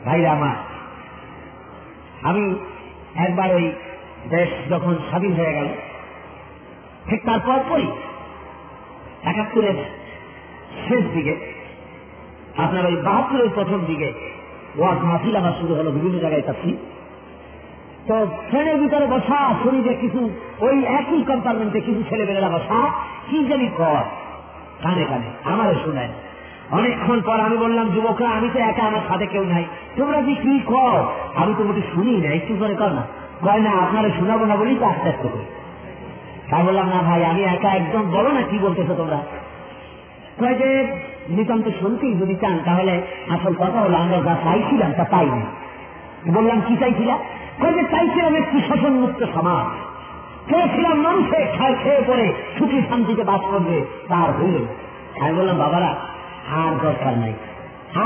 ভাইরা 0.06 0.30
আমার, 0.38 0.58
আমি 2.30 2.44
একবার 3.26 3.50
ওই 3.58 3.66
দেশ 4.34 4.50
যখন 4.72 4.94
স্বাধীন 5.10 5.34
হয়ে 5.40 5.56
গেল, 5.58 5.70
ঠিক 7.10 7.22
তারপর 7.28 7.60
পরই 7.70 7.90
একাত্তরের 9.30 9.78
শেষ 10.88 11.04
দিকে, 11.16 11.34
আপনার 12.64 12.84
ওই 12.90 12.96
বাহাত্তরের 13.08 13.52
প্রথম 13.58 13.80
দিকে 13.90 14.10
ওয়াজ 14.80 15.00
মাহফিল 15.08 15.36
আমার 15.42 15.56
শুরু 15.62 15.74
হলো, 15.76 15.90
বিভিন্ন 15.92 16.18
জায়গায় 16.24 16.46
তাচ্ছি 16.48 16.72
তো 18.08 18.16
ট্রেনের 18.50 18.78
ভিতরে 18.84 19.06
বসা 19.14 19.40
শুনি 19.64 19.80
যে 19.88 19.94
কিছু, 20.04 20.22
ওই 20.66 20.78
একই 21.00 21.22
কম্পার্টমেন্টে 21.30 21.80
কিছু 21.88 22.02
ছেলেমেয়েরা 22.10 22.50
বসা, 22.56 22.80
কি 23.30 23.38
জানি 23.50 23.68
কর 23.80 24.04
কানে 24.84 25.04
কানে 25.10 25.30
আমারও 25.52 25.76
শোনায়। 25.86 26.14
অনেকক্ষণ 26.72 27.22
পর 27.22 27.40
আমি 27.40 27.58
বললাম, 27.58 27.90
যুবকরা, 27.90 28.30
আমি 28.30 28.50
তো 28.54 28.60
একা, 28.60 28.84
আমার 28.84 29.02
সাথে 29.10 29.26
কেউ 29.28 29.44
নাই। 29.44 29.66
তোমরা 29.98 30.22
যে 30.22 30.36
কি 30.36 30.60
কর 30.66 31.04
আমি 31.36 31.54
তো 31.58 31.64
মোটে 31.64 31.82
শুনি 31.94 32.12
না 32.12 32.30
একটু 32.30 32.56
করে 32.60 32.76
কর 32.76 32.90
না। 32.90 33.04
কয় 33.42 33.60
না, 33.60 33.72
আপনারা 33.72 34.10
শোনাবো 34.20 34.46
না 34.46 34.56
বলেই 34.56 34.76
তো 34.76 34.86
আস্তে 34.86 35.10
আস্তে 35.10 35.28
করি 35.28 35.46
তাই 36.50 36.64
বললাম, 36.64 36.88
না 36.90 37.02
ভাই, 37.02 37.26
আমি 37.26 37.44
একা, 37.44 37.70
একদম 37.70 38.02
বলো 38.02 38.30
না 38.30 38.42
কি 38.42 38.58
বলতেছো 38.60 38.94
তোমরা। 38.94 39.20
কয় 40.40 40.56
যে, 40.56 40.70
নিতান্ত 41.30 41.66
শুনতেই 41.82 42.14
যদি 42.16 42.36
চান, 42.36 42.60
তাহলে 42.66 43.02
আসল 43.30 43.54
কথা 43.54 43.80
হলো, 43.82 43.98
আমরা 43.98 44.18
যা 44.22 44.36
চাইছিলাম 44.44 44.92
তা 44.98 45.04
পাইনি 45.04 45.42
বললাম, 46.34 46.62
কি 46.68 46.76
চাইছিলাম 46.80 47.20
কবে 47.62 47.84
চাইছিলাম 47.84 48.36
একটি 48.36 48.62
শোষণ 48.68 48.94
মুক্ত 48.94 49.26
সমাজ। 49.34 49.66
চেয়েছিলাম 50.50 50.98
মানুষে 51.02 51.46
খায় 51.58 51.76
খেয়ে 51.84 52.02
পরে 52.08 52.34
সুখী 52.58 52.82
শান্তিতে 52.90 53.24
বাস 53.24 53.42
করবে 53.52 53.86
তার 54.10 54.30
হইল 54.38 54.66
আমি 55.22 55.34
বললাম, 55.40 55.58
বাবারা 55.58 55.92
আর 56.50 56.72
দরকার 56.86 57.18
নাই। 57.18 57.34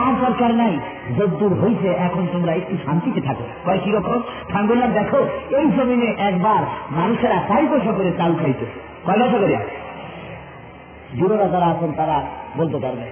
আর 0.02 0.14
দরকার 0.26 0.52
নাই 0.56 0.74
যদ্দূর 1.18 1.54
হইছে 1.62 1.88
এখন 1.88 2.28
তোমরা 2.34 2.52
একটু 2.54 2.76
শান্তিতে 2.86 3.22
থাকো। 3.22 3.44
কয় 3.66 3.80
কীরকম 3.84 4.20
বললাম 4.68 4.92
দেখো, 4.92 5.20
এই 5.58 5.66
জমিনে 5.78 6.10
একবার 6.30 6.62
মানুষেরা 6.92 7.38
চাই 7.48 7.66
পয়সা 7.72 7.92
করে 7.92 8.12
চাল 8.18 8.32
খাইতো। 8.42 8.66
কয় 9.06 9.20
পয়সা 9.20 9.38
করে 9.38 9.56
যুবরা 11.18 11.48
যারা 11.48 11.66
আছেন, 11.66 11.92
তারা 11.98 12.18
বলতে 12.58 12.78
পারবে। 12.84 13.06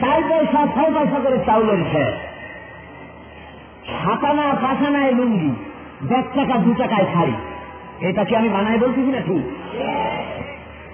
চার 0.00 0.20
পয়সা, 0.30 0.60
ছয় 0.74 0.90
পয়সা 0.94 1.18
করে 1.24 1.38
চাউলের 1.46 1.82
খেয়ে 1.92 2.12
সাতানা, 4.02 4.46
পাঁচানায় 4.62 5.12
লুঙ্গি 5.12 5.50
দেড় 6.08 6.28
টাকা, 6.36 6.54
দু 6.58 6.74
টাকায় 6.78 7.06
শাড়ি। 7.14 7.34
এটা 8.08 8.24
কি 8.24 8.36
আমি 8.36 8.48
বানায় 8.48 8.78
বলতেছি 8.78 9.10
না 9.16 9.20
ঠিক? 9.20 9.42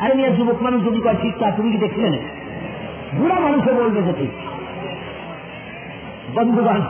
আরে 0.02 0.14
মেয়ে, 0.14 0.30
যুবক 0.30 0.62
মানুষ 0.62 0.80
যদি 0.84 1.00
কয়, 1.00 1.18
ঠিক 1.22 1.34
তা 1.40 1.50
তুমি 1.50 1.68
কি 1.72 1.78
দেখছিলে 1.78 2.10
না 2.10 2.20
বুড়া 3.18 3.34
মানুষে 3.34 3.72
বলবে 3.72 4.02
যে 4.02 4.12
ঠিক। 4.12 4.30
বন্ধুগণ, 6.34 6.80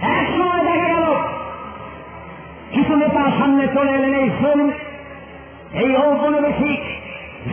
এক 0.00 0.26
সময় 0.36 0.64
দেখা 0.64 0.88
গেল, 0.88 1.06
কিছু 2.74 2.96
নেতা 2.96 3.30
সামনে 3.38 3.68
চলে 3.74 3.92
এলেন, 3.92 4.14
এই 4.14 4.30
শুন, 4.40 4.70
এই 5.74 5.96
ঔপনিবেশিক 5.96 6.80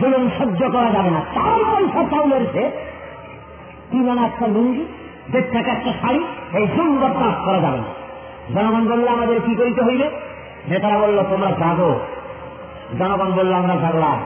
জুলুম 0.00 0.30
সহ্য 0.38 0.70
করা 0.72 0.90
যাবে 0.90 1.10
না। 1.10 1.20
তার 1.34 1.60
পয়সা 1.70 2.02
চাউলের 2.10 2.44
সে 2.52 2.70
তিন 3.90 4.18
একটা 4.18 4.46
লুঙ্গি, 4.46 4.84
দেড় 5.32 5.58
একটা 5.58 5.92
শাড়ি, 6.02 6.24
এই 6.52 6.66
সুন্দর 6.76 7.08
কাজ 7.08 7.34
করা 7.44 7.60
যাবে 7.60 7.78
না। 7.78 7.90
জনগণ 8.54 8.84
বলল, 8.88 9.08
আমাদের 9.08 9.40
কি 9.40 9.54
করিতে 9.54 9.82
হইবে? 9.82 10.10
নেতারা 10.68 10.98
বলল, 10.98 11.22
তোমরা 11.30 11.50
জাগো। 11.50 12.00
জনগণ 12.98 13.32
বলল, 13.32 13.52
আমরা 13.52 13.76
জাগলাম। 13.76 14.18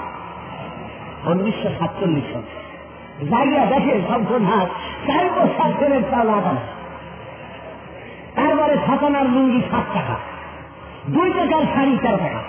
উনিশশো 1.25 1.69
সাতচল্লিশ 1.79 2.25
সাল। 2.33 2.43
জায়গা 3.31 3.67
দেখে 3.67 4.01
সর্বনাথ 4.09 4.69
চার 5.07 5.25
বছর 5.25 5.71
ছেলের 5.79 6.03
চাল 6.03 6.29
আদান 6.29 6.57
তারপরে 8.37 8.77
ছাতানার 8.87 9.27
লুঙ্গি 9.27 9.61
সাত 9.71 9.85
টাকা। 9.95 10.17
দুই 11.09 11.31
টাকার 11.31 11.65
শাড়ি 11.75 11.99
চার 12.03 12.17
টাকা। 12.19 12.41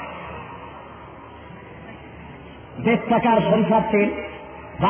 দেড় 2.83 3.03
টাকার 3.09 3.41
সরিষার 3.51 3.81
তেল 3.91 4.09
বা 4.81 4.89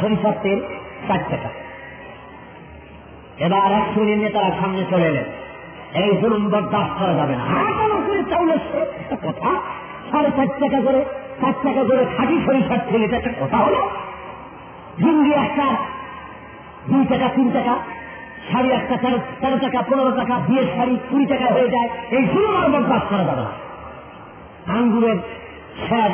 সরিষার 0.00 0.32
তেল 0.42 0.60
চার 1.08 1.18
টাকা। 1.30 1.48
এবার 3.38 3.72
এক 3.72 3.82
শ্রেণির 3.94 4.18
নেতারা 4.18 4.50
সামনে 4.60 4.84
চলে 4.90 5.06
এলেন। 5.06 5.24
এই 5.94 6.16
জুলুম 6.16 6.48
বরদাস্ত 6.48 6.98
করা 6.98 7.14
যাবে 7.14 7.36
না। 7.36 7.44
চাউলের 8.30 8.58
কথা। 9.10 9.50
সাড়ে 10.10 10.30
চার 10.36 10.46
টাকা 10.46 10.80
করে 10.80 11.04
চার 11.40 11.52
টাকা 11.62 11.84
করে 11.84 12.04
খাঁটি 12.16 12.36
সরিষার 12.46 12.78
তেল, 12.90 13.02
এটা 13.02 13.16
একটা 13.16 13.32
কথা 13.40 13.56
হলো। 13.56 13.90
হিন্দি 14.98 15.32
একটা 15.32 15.66
দুই 16.88 17.04
টাকা, 17.08 17.28
তিন 17.28 17.50
টাকা 17.50 17.74
শাড়ি 18.52 18.70
একটা 18.70 18.96
তেরো 18.96 19.18
তেরো 19.40 19.58
টাকা, 19.58 19.82
পনেরো 19.82 20.10
টাকা, 20.10 20.40
বিয়ের 20.48 20.64
শাড়ি 20.76 20.98
কুড়ি 21.10 21.26
টাকা 21.26 21.46
হয়ে 21.46 21.68
যায়। 21.68 21.88
এই 22.10 22.24
জুলুম 22.24 22.56
আর 22.56 22.70
বরদাস্ত 22.70 23.06
করা 23.10 23.24
যাবে 23.24 23.42
না 23.42 23.52
আঙ্গুরের 24.78 25.16
স্যার 25.88 26.10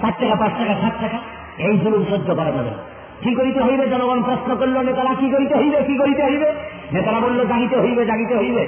সাত 0.00 0.14
টাকা, 0.20 0.34
পাঁচ 0.34 0.52
টাকা, 0.58 0.74
সাত 0.80 0.92
টাকা, 1.00 1.18
এই 1.58 1.78
জুলুম 1.78 2.04
সহ্য 2.10 2.34
করা 2.34 2.50
যাবে 2.50 2.70
না। 2.70 2.90
কি 3.20 3.34
করিতে 3.34 3.60
হইবে? 3.60 3.88
জনগণ 3.88 4.22
প্রশ্ন 4.22 4.56
করল, 4.56 4.78
নেতারা 4.78 5.14
কি 5.14 5.30
করিতে 5.30 5.54
হইবে? 5.54 5.82
কি 5.82 5.98
করিতে 5.98 6.22
হইবে? 6.22 6.54
নেতারা 6.92 7.20
বলল, 7.20 7.46
জাগিতে 7.46 7.76
হইবে 7.80 8.06
জাগিতে 8.06 8.36
হইবে। 8.36 8.66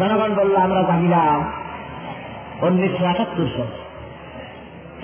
জনগণ 0.00 0.34
বলল, 0.34 0.56
আমরা 0.56 0.82
জাগিলাম। 0.82 1.52
উনিশশো 2.62 3.04
একাত্তর 3.04 3.46
সাল। 3.56 3.89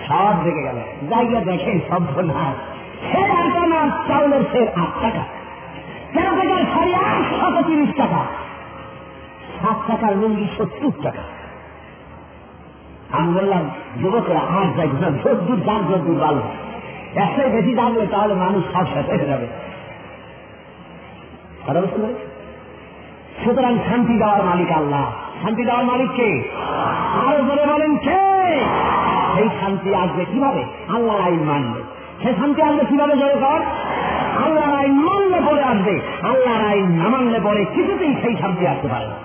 সব 0.08 0.44
দেখে 0.44 0.62
গেল 0.62 0.76
জায়গা 1.08 1.40
দেখেন 1.40 1.80
চাউলের 4.08 4.40
সে 4.52 4.68
আট 4.76 5.02
টাকা? 5.02 5.20
টাকার 6.14 6.94
আটশত 6.94 7.66
তিরিশ 7.66 7.96
টাকা? 7.96 8.24
সাত 9.60 9.76
টাকার 9.86 10.16
সত্তর 10.58 10.90
টাকা। 11.02 11.22
আমি 13.18 13.34
বললাম, 13.34 13.70
যুবকরা 14.02 14.38
দাম 15.64 15.84
বেশি 17.50 17.74
তাহলে 18.06 18.34
মানুষ 18.34 18.64
সব 18.72 18.86
শেষ 18.94 19.06
হয়ে 19.06 19.26
যাবে। 19.26 19.46
সুতরাং 23.44 23.78
শান্তি 23.88 24.18
দেওয়ার 24.18 24.44
মালিক 24.44 24.70
আল্লাহ। 24.70 25.12
শান্তি 25.42 25.64
দেওয়ার 25.64 25.84
মালিক 25.84 26.10
কে? 26.10 26.42
আরও 27.28 27.42
বলে 27.42 27.66
বলেন 27.66 27.96
কে? 27.96 28.26
সেই 29.35 29.49
শান্তি 29.59 29.89
আসবে 29.95 30.23
কিভাবে 30.25 30.61
আল্লাহর 30.95 31.21
আইন 31.21 31.41
মানবে 31.43 31.81
সে 32.21 32.29
শান্তি 32.39 32.61
আসবে 32.61 32.83
কিভাবে 32.85 33.13
জয় 33.17 33.37
কর 33.43 33.61
আল্লাহর 34.43 34.75
আইন 34.75 34.95
মানলে 35.07 35.39
পরে 35.47 35.63
আসবে 35.63 35.95
আল্লাহর 36.23 36.63
আইন 36.71 36.87
না 36.99 37.07
মানলে 37.09 37.39
পরে 37.39 37.61
কিছুতেই 37.75 38.13
সেই 38.21 38.35
শান্তি 38.35 38.63
আসতে 38.67 38.87
পারে 38.87 39.07
না 39.07 39.17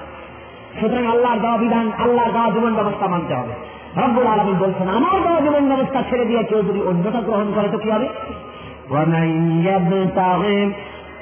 সুতরাং 0.79 1.05
আল্লাহর 1.07 1.38
দেওয়া 1.40 1.59
বিধান 1.59 1.87
আল্লাহর 1.98 2.33
দেওয়া 2.33 2.48
জীবন 2.50 2.72
ব্যবস্থা 2.74 3.07
মানতে 3.09 3.33
হবে 3.35 3.55
রব্বুল 3.96 4.26
আলমী 4.26 4.55
বলছেন 4.64 4.87
আমার 4.88 5.16
দেওয়া 5.22 5.40
জীবন 5.40 5.64
ব্যবস্থা 5.68 6.00
ছেড়ে 6.09 6.24
দিয়ে 6.24 6.42
কেউ 6.42 6.61
যদি 6.62 6.81
অন্যটা 6.81 7.20
গ্রহণ 7.20 7.48
করে 7.55 7.68
তো 7.68 7.79
কি 7.79 7.88
হবে 7.90 8.09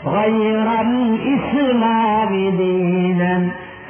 غير 0.07 0.69
الإسلام 0.81 2.33
دينا 2.53 3.35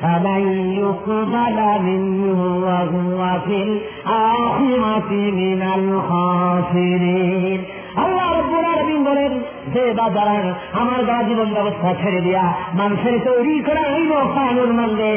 فلن 0.03 0.45
يقبل 0.77 1.59
منه 1.83 2.40
وهو 2.59 3.21
في 3.40 3.59
الآخرة 3.62 5.11
من 5.33 5.62
الخاسرين 5.77 7.61
আল্লাহ 8.05 8.27
রব্বুল 8.31 8.67
আলমিন 8.75 9.01
বলেন 9.09 9.33
যে 9.75 9.85
বাজার 10.01 10.45
আমার 10.81 11.01
গা 11.07 11.19
জীবন 11.29 11.49
ব্যবস্থা 11.57 11.90
ছেড়ে 12.01 12.21
দিয়া 12.27 12.45
মানুষের 12.81 13.17
তৈরি 13.29 13.55
করা 13.69 13.85
হইল 13.93 14.12
কানুন 14.37 14.71
মানবে 14.81 15.11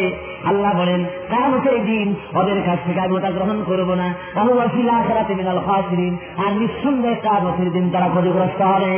আল্লাহ 0.45 0.71
বলেন 0.81 1.01
কারণ 1.31 1.53
সেই 1.65 1.79
দিন 1.89 2.07
ওদের 2.39 2.59
কাছ 2.67 2.79
থেকে 2.87 2.99
আমি 2.99 3.13
ওটা 3.15 3.31
গ্রহণ 3.31 3.57
করবো 3.69 3.93
না 4.01 4.07
আমি 4.39 4.51
ওয়াসিল 4.53 4.89
আখরাতে 4.97 5.33
মিনাল 5.39 5.61
খাসিরিন 5.67 6.13
আর 6.43 6.51
নিঃসন্দেহে 6.61 7.21
কামতের 7.25 7.69
দিন 7.75 7.85
তারা 7.93 8.07
ক্ষতিগ্রস্ত 8.13 8.59
হবে 8.71 8.93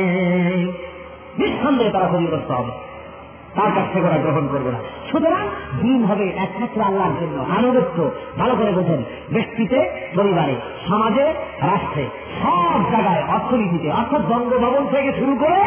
নিঃসন্দেহে 1.40 1.92
তারা 1.94 2.08
ক্ষতিগ্রস্ত 2.08 2.50
হবে 2.52 2.72
তার 3.55 3.71
কাছ 3.75 3.93
থেকে 3.93 4.05
ওরা 4.05 4.17
গ্রহণ 4.17 4.47
করবে 4.47 4.71
না। 4.71 4.77
সুতরাং 5.11 5.47
দিন 5.81 6.05
হবে 6.05 6.25
একমাত্র 6.29 6.81
আল্লাহর 6.81 7.11
জন্য। 7.21 7.45
আনুগত্য 7.57 8.11
ভালো 8.37 8.55
করে 8.55 8.71
বোঝেন, 8.71 9.03
ব্যক্তিতে, 9.33 9.89
পরিবারে, 10.15 10.55
সমাজে, 10.89 11.33
রাষ্ট্রে, 11.61 12.05
সব 12.43 12.91
জায়গায়, 12.91 13.23
অর্থনীতিতে, 13.27 13.91
অর্থাৎ 13.91 14.21
বঙ্গভবন 14.21 14.87
থেকে 14.91 15.13
শুরু 15.13 15.35
করে 15.35 15.61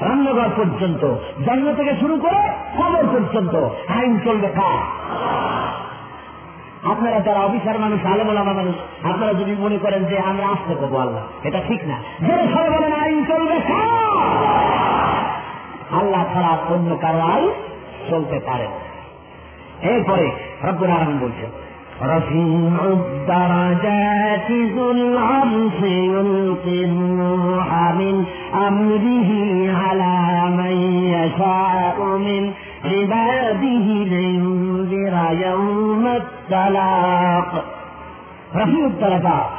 রান্নাঘর 0.00 0.48
পর্যন্ত, 0.56 1.14
জন্ম 1.46 1.74
থেকে 1.74 1.94
শুরু 2.00 2.18
করে 2.18 2.48
কবর 2.78 3.04
পর্যন্ত 3.12 3.54
আইন 3.88 4.18
চলবে 4.24 4.48
কার? 4.48 4.78
আপনারা 6.90 7.20
যারা 7.20 7.40
অফিসার 7.40 7.78
মানুষ, 7.78 8.06
আলমোলামা 8.06 8.52
মানুষ, 8.52 9.06
আপনারা 9.06 9.32
যদি 9.34 9.56
মনে 9.58 9.78
করেন 9.78 10.04
যে 10.04 10.18
আমরা 10.18 10.46
আসতে 10.46 10.74
পাবো 10.74 10.96
আল্লাহ, 10.98 11.22
এটা 11.42 11.60
ঠিক 11.68 11.80
না। 11.88 11.94
যে 12.20 12.52
সবাই 12.52 12.92
আইন 12.92 13.24
চলবে 13.24 13.60
আল্লাহ 15.99 16.21
ছাড়া 16.33 16.51
অন্য 16.73 16.89
কারো 17.03 17.21
আইন 17.33 17.49
চলতে 18.09 18.37
পারে 18.39 18.67
না 18.67 18.79
এরপরে 19.91 20.25
রব্বুল 20.63 20.91
আলম 20.97 21.17
বলছেন 21.19 21.51
رفيع 22.01 22.75
الدرجات 22.99 24.49
ذو 24.75 24.91
العرش 24.91 25.79
يلقي 25.83 26.85
الروح 26.85 27.69
من 27.99 28.15
أمره 28.67 29.31
على 29.81 30.15
من 30.51 30.75
يشاء 31.15 31.97
من 32.27 32.43
عباده 32.85 33.87
لينذر 34.13 35.15
يوم 35.47 36.03
التلاق 36.21 37.51
رفيع 38.55 38.85
الدرجات 38.85 39.49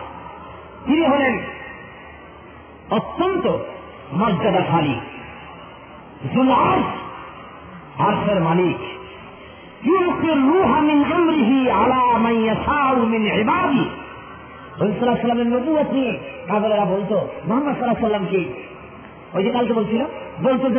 তিনি 0.86 1.04
হলেন 1.06 1.34
অত্যন্ত 2.90 3.44
মর্যাদাশালী 4.12 4.94
জুলাস 4.94 5.09
আর্শের 7.99 8.41
মালিক। 8.41 8.77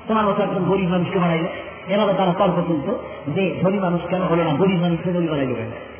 তোমার 0.07 0.25
মতো 0.25 0.43
একজন 0.43 0.63
গরিব 0.63 0.89
মানুষকে 0.89 1.19
বানাইলে। 1.19 1.47
এভাবে 1.93 2.13
তারা 2.13 2.33
তর্ক 2.33 2.63
তুলতো 2.67 2.99
যে, 3.27 3.55
ধনী 3.61 3.79
মানুষ 3.79 4.01
কেন 4.09 4.21
হলো 4.21 4.43
না? 4.43 4.55
গরিব 4.55 4.81
মানুষকে 4.81 5.11
নবী 5.11 5.27
বানাইলে 5.27 5.53
কেন? 5.53 5.92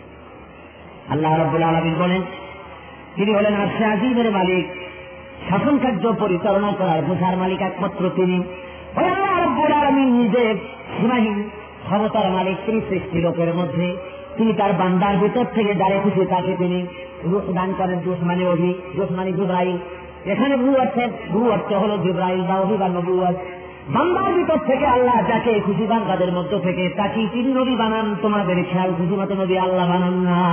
আল্লাহ 1.10 1.32
রব্বুল 1.42 1.64
আলমিন 1.64 1.96
বলেন, 2.00 2.22
তিনি 3.16 3.32
হলেন 3.34 3.56
আশে 3.56 3.86
আজিমের 3.86 4.32
মালিক। 4.32 4.66
শাসন 5.50 5.78
কার্য 5.78 6.14
পরিচালনা 6.20 6.72
করার 6.72 7.02
বোঝার 7.02 7.38
মালিক 7.38 7.62
একমাত্র 7.62 8.10
তিনি। 8.16 8.44
আল্লাহ 8.96 9.34
রব্বুল 9.46 9.72
আলামিন 9.72 10.10
নিজে 10.22 10.56
সীমাহীন 10.98 11.50
ক্ষমতার 11.88 12.32
মালিক 12.32 12.58
তিনি 12.66 12.82
সৃষ্টি 12.90 13.18
লোকের 13.22 13.54
মধ্যে। 13.56 13.98
তিনি 14.38 14.54
তার 14.54 14.74
বান্দার 14.74 15.16
ভিতর 15.18 15.46
থেকে 15.56 15.76
যারে 15.76 16.00
খুশি 16.04 16.26
তাকে 16.26 16.56
তিনি 16.58 16.88
রূপ 17.24 17.46
দান 17.54 17.74
করেন 17.78 18.00
দুশ্মানি 18.00 18.44
অভি 18.46 18.74
দুশ্মানি 18.96 19.32
জুব্রাইল। 19.32 19.78
এখানে 20.26 20.58
ভূ 20.58 20.70
অর্থে, 20.76 21.08
ভূ 21.32 21.52
অর্থ 21.52 21.74
হলো 21.74 21.98
জুব্রাইল 21.98 22.42
বা 22.42 22.56
অভি 22.56 22.78
বা 22.78 22.88
নবুয়াত 22.88 23.36
বান্দার 23.90 24.34
ভিতর 24.34 24.58
থেকে 24.58 24.86
আল্লাহ 24.86 25.28
যাকে 25.28 25.60
খুশি 25.66 25.88
পান 25.88 26.02
তাদের 26.08 26.32
মধ্য 26.32 26.60
থেকে 26.60 26.90
তাকে 26.90 27.28
তিনি 27.34 27.54
নবী 27.54 27.76
বানান, 27.76 28.16
তোমাদের 28.22 28.64
খেয়াল 28.72 28.92
খুশি 28.98 29.16
মতো 29.16 29.34
নবী 29.34 29.58
আল্লাহ 29.58 29.88
বানান 29.90 30.14
না। 30.14 30.44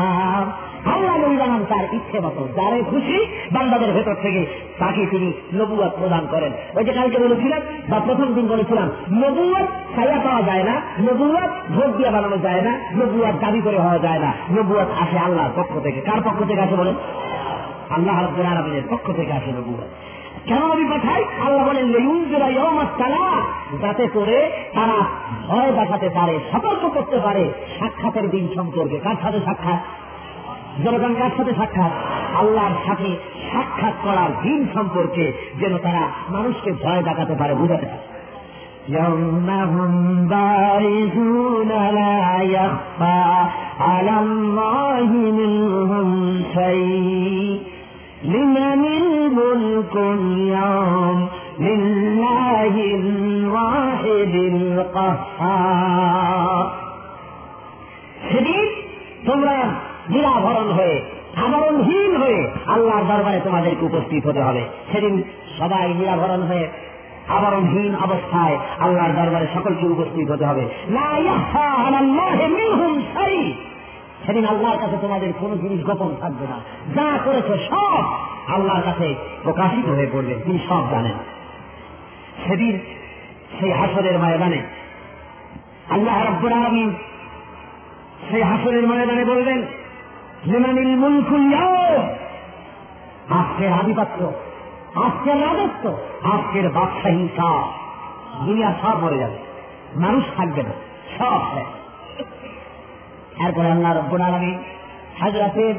আল্লাহ 0.91 1.17
নবী 1.17 1.37
বানান 1.37 1.65
তার 1.69 1.95
ইচ্ছে 1.95 2.21
মতো। 2.21 2.49
যারে 2.57 2.83
খুশি 2.91 3.27
বান্দাদের 3.53 3.93
ভেতর 3.93 4.15
থেকে 4.23 4.47
তাকে 4.79 5.07
তিনি 5.07 5.33
নবুয়াত 5.53 5.93
প্রদান 5.99 6.27
করেন। 6.31 6.53
ওই 6.75 6.85
যে 6.85 6.93
কালকে 6.93 7.19
বলেছিলাম, 7.19 7.61
বা 7.89 8.01
প্রথম 8.01 8.35
দিন 8.35 8.47
বলেছিলাম 8.47 8.91
নবুয়াত 9.13 9.67
ছায়া 9.95 10.19
পাওয়া 10.25 10.43
যায় 10.43 10.65
না 10.65 10.81
নবুয়াত 11.01 11.51
ভোট 11.75 11.97
দিয়ে 11.97 12.11
বানানো 12.11 12.37
যায় 12.37 12.61
না 12.61 12.79
নবুয়াত 12.97 13.35
দাবি 13.41 13.61
করে 13.61 13.79
হওয়া 13.79 13.99
যায় 13.99 14.19
না 14.19 14.33
নবুয়াত 14.57 14.89
আসে 15.01 15.19
আল্লাহর 15.19 15.51
পক্ষ 15.57 15.79
থেকে। 15.83 16.01
কার 16.01 16.21
পক্ষ 16.25 16.49
থেকে 16.49 16.61
আসে 16.61 16.77
বলেন? 16.77 16.95
আল্লাহ 17.91 18.25
রব্বুল 18.25 18.47
আলমিনের 18.47 18.83
পক্ষ 18.91 19.13
থেকে 19.17 19.33
আসে 19.33 19.51
নবুয়াত 19.51 19.89
কেন 20.46 20.62
নবী 20.64 20.86
পাঠাই 20.90 21.22
আল্লাহ 21.46 21.64
বলেন 21.68 21.88
যাতে 23.82 24.06
করে 24.08 24.38
তারা 24.76 24.98
ভয় 25.48 25.72
দেখাতে 25.72 26.08
পারে 26.10 26.36
সতর্ক 26.52 26.84
করতে 26.88 27.18
পারে 27.20 27.44
সাক্ষাতের 27.80 28.26
দিন 28.30 28.46
সম্পর্কে 28.56 28.98
কার 29.00 29.18
সাথে 29.24 29.40
সাক্ষাৎ 29.46 29.80
জনগণ 30.84 31.14
কার 31.16 31.32
সাথে 31.38 31.52
সাক্ষাৎ 31.54 31.94
আল্লাহর 32.40 32.76
সাথে 32.86 33.10
সাক্ষাৎ 33.52 33.96
করার 34.04 34.32
দিন 34.44 34.60
সম্পর্কে 34.74 35.26
যেন 35.60 35.74
তারা 35.78 36.04
মানুষকে 36.30 36.70
ভয় 36.84 37.02
দেখাতে 37.04 37.34
পারে 37.36 37.54
বুঝাতে 37.56 37.88
পারে 37.88 38.06
يوم 38.90 39.50
هم 39.74 39.94
بارزون 40.28 41.72
لا 41.98 42.18
يخفى 42.50 43.24
على 43.82 44.14
الله 44.20 45.10
منهم 45.32 46.10
شيء 46.54 47.69
لمن 48.24 48.86
الملك 48.86 49.96
اليوم 49.96 51.28
لله 51.60 52.96
الواحد 52.96 54.36
القهار 54.54 56.72
সেদিন 58.32 58.66
তোমরা 59.26 59.56
নিরাভরণ 60.10 60.72
হয়ে 60.72 61.02
আবরণহীন 61.44 62.24
হয়ে 62.24 62.48
আল্লাহর 62.68 63.12
দরবারে 63.12 63.40
তোমাদেরকে 63.40 63.86
উপস্থিত 63.86 64.28
হতে 64.28 64.42
হবে 64.42 64.66
সেদিন 64.92 65.24
সবাই 65.60 65.94
নিরাভরণ 65.94 66.42
হয়ে 66.42 66.70
আবরণহীন 67.30 67.96
অবস্থায় 68.06 68.60
আল্লাহর 68.80 69.12
দরবারে 69.12 69.48
সকলকে 69.56 69.86
উপস্থিত 69.86 70.32
হতে 70.32 70.46
হবে 70.46 70.68
সেদিন 74.27 74.45
আল্লাহর 74.47 74.79
কাছে 74.79 74.97
তোমাদের 75.01 75.31
কোন 75.41 75.59
জিনিস 75.59 75.81
গোপন 75.87 76.11
থাকবে 76.21 76.47
না। 76.51 76.59
যা 76.95 77.19
করেছে 77.25 77.55
সব 77.69 78.03
আল্লাহর 78.53 78.83
কাছে 78.83 79.15
প্রকাশিত 79.43 79.87
হয়ে 79.89 80.09
পড়বে, 80.13 80.35
তিনি 80.45 80.59
সব 80.69 80.83
জানেন। 80.91 81.17
সেদিন 82.47 82.79
সেই 83.61 83.73
হাসরের 83.73 84.19
ময়দানে 84.19 84.61
আল্লাহ 85.91 86.17
রব্বুল 86.27 86.53
আলমিন 86.53 86.91
সেই 88.31 88.43
হাসরের 88.43 88.87
ময়দানে 88.87 89.25
বলবেন 89.25 89.59
লিমানিল 90.47 90.93
মুলকুল 90.97 91.55
আজকের 93.31 93.73
আধিপত্য, 93.73 94.21
আজকের 94.95 95.41
রাজত্ব, 95.41 95.85
আজকের 96.23 96.69
বাদশাহী 96.69 97.29
সব। 97.37 97.63
দুনিয়া 98.47 98.71
সব 98.83 99.05
মরে 99.05 99.19
যাবে, 99.19 99.39
মানুষ 99.95 100.25
থাকবে 100.37 100.63
না, 100.63 100.75
সব 101.19 101.41
এরপরে 103.45 103.71
আল্লাহ 103.71 103.93
রব্বুল 103.95 104.21
আলমী 104.21 104.53
হাজরাতের 105.21 105.75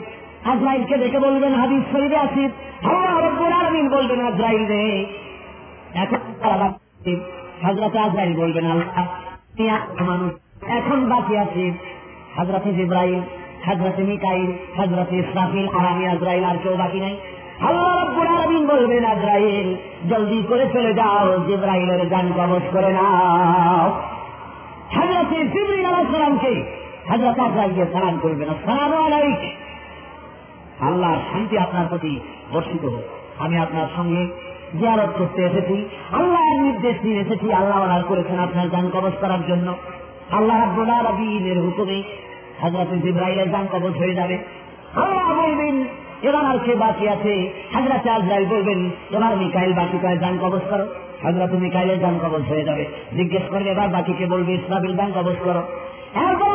আজরাইলকে 0.46 0.98
দেখে 0.98 1.20
বলবেন 1.20 1.54
হাদিস 1.54 1.84
শরীরে 1.92 2.18
আসিফ 2.18 2.52
আল্লাহ 2.86 3.20
রব্বুল 3.28 3.54
আলমিন 3.54 3.90
বলবেন, 3.90 4.20
আজরাইল 4.26 4.68
রে। 4.68 5.06
এখন 5.96 6.20
হাজরাতে 7.64 8.00
আজরাইল 8.00 8.34
বলবেন, 8.34 8.66
আল্লাহ 8.72 8.88
মানুষ 10.08 10.32
এখন 10.68 11.00
বাকি 11.06 11.38
আছে। 11.38 11.72
হাজরাতে 12.38 12.74
জিব্রাইল 12.74 13.22
হাজরাতে 13.66 14.04
মিকাইল 14.04 14.52
হাজরাতে 14.78 15.16
ইসরাফিল 15.16 15.68
আর 15.68 15.86
আজরাইল 16.16 16.44
আর 16.44 16.58
কেউ 16.64 16.76
বাকি 16.78 17.00
নাই। 17.00 17.16
আল্লাহ 17.62 18.04
রব্বুল 18.04 18.28
আলামিন 18.28 18.68
বলবেন, 18.68 19.06
আজরাইল, 19.06 19.76
জলদি 20.10 20.44
করে 20.50 20.66
চলে 20.74 20.94
যাও, 20.94 21.40
জিব্রাইলের 21.48 22.10
গান 22.10 22.28
কবজ 22.38 22.64
করে 22.74 22.94
নাও। 22.94 23.92
হাজরাতে 24.96 25.38
জিবরিল 25.54 25.86
আলাইহিস 25.86 26.12
সালামকে 26.12 26.81
হাজরত 27.12 27.40
আজরাইলকে 27.40 27.86
সালাম 27.92 28.20
করবেন 28.22 28.50
আসসালামু 28.50 28.96
আলাইক 28.96 29.40
আল্লাহ 30.82 31.14
শান্তি 31.14 31.58
আপনার 31.58 31.86
প্রতি 31.90 32.20
বর্ষিত 32.52 32.86
হোক। 32.86 33.04
আমি 33.40 33.58
আপনার 33.58 33.86
সঙ্গে 33.96 34.28
জিয়ারত 34.80 35.10
করতে 35.18 35.44
এসেছি, 35.44 35.90
আল্লাহর 36.12 36.62
নির্দেশ 36.62 36.96
নিয়ে 37.04 37.20
এসেছি, 37.20 37.54
আল্লাহ 37.54 37.82
অর্ডার 37.82 38.04
করেছেন 38.04 38.40
আপনার 38.40 38.70
গান 38.70 38.90
কবজ 38.90 39.12
করার 39.22 39.48
জন্য। 39.48 39.76
আল্লাহ 40.32 40.82
আলামিনের 40.82 41.62
হুকুমে 41.62 42.04
হাজরত 42.62 42.88
কবজ 43.72 43.98
হয়ে 43.98 44.16
যাবে। 44.16 44.38
আল্লাহ 44.96 45.46
বলবেন, 45.46 45.84
এবার 46.22 46.46
আর 46.46 46.60
কে 46.60 46.76
বাকি 46.76 47.10
আছে? 47.10 47.54
বলবেন, 48.50 48.90
এবার 49.12 49.38
মিকাইল 49.38 49.74
বাকি 49.74 49.98
কবজ 50.42 50.62
করো। 50.70 50.88
হাজরাতে 51.24 51.58
মিকাইলের 51.58 52.00
গান 52.00 52.20
কবজ 52.24 52.42
হয়ে 52.42 52.64
যাবে। 52.64 52.86
জিজ্ঞেস 53.18 53.44
করবে, 53.50 53.70
এবার 53.70 53.90
বাকিকে 53.90 54.26
বলবে? 54.26 54.54
ইসলামের 54.54 54.92
গান 54.92 55.12
কবজ 55.16 55.36
করো। 55.44 55.64
এরপর 56.16 56.26
আল্লাহ 56.32 56.51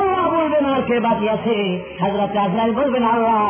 বলবেন 0.56 0.74
আর 0.74 0.82
কে 0.88 0.96
বাকি 1.00 1.26
আছে? 1.28 1.56
হাজরাতে 2.00 2.38
আজরাইল 2.38 2.72
বলবেন, 2.80 3.04
আল্লাহ, 3.04 3.40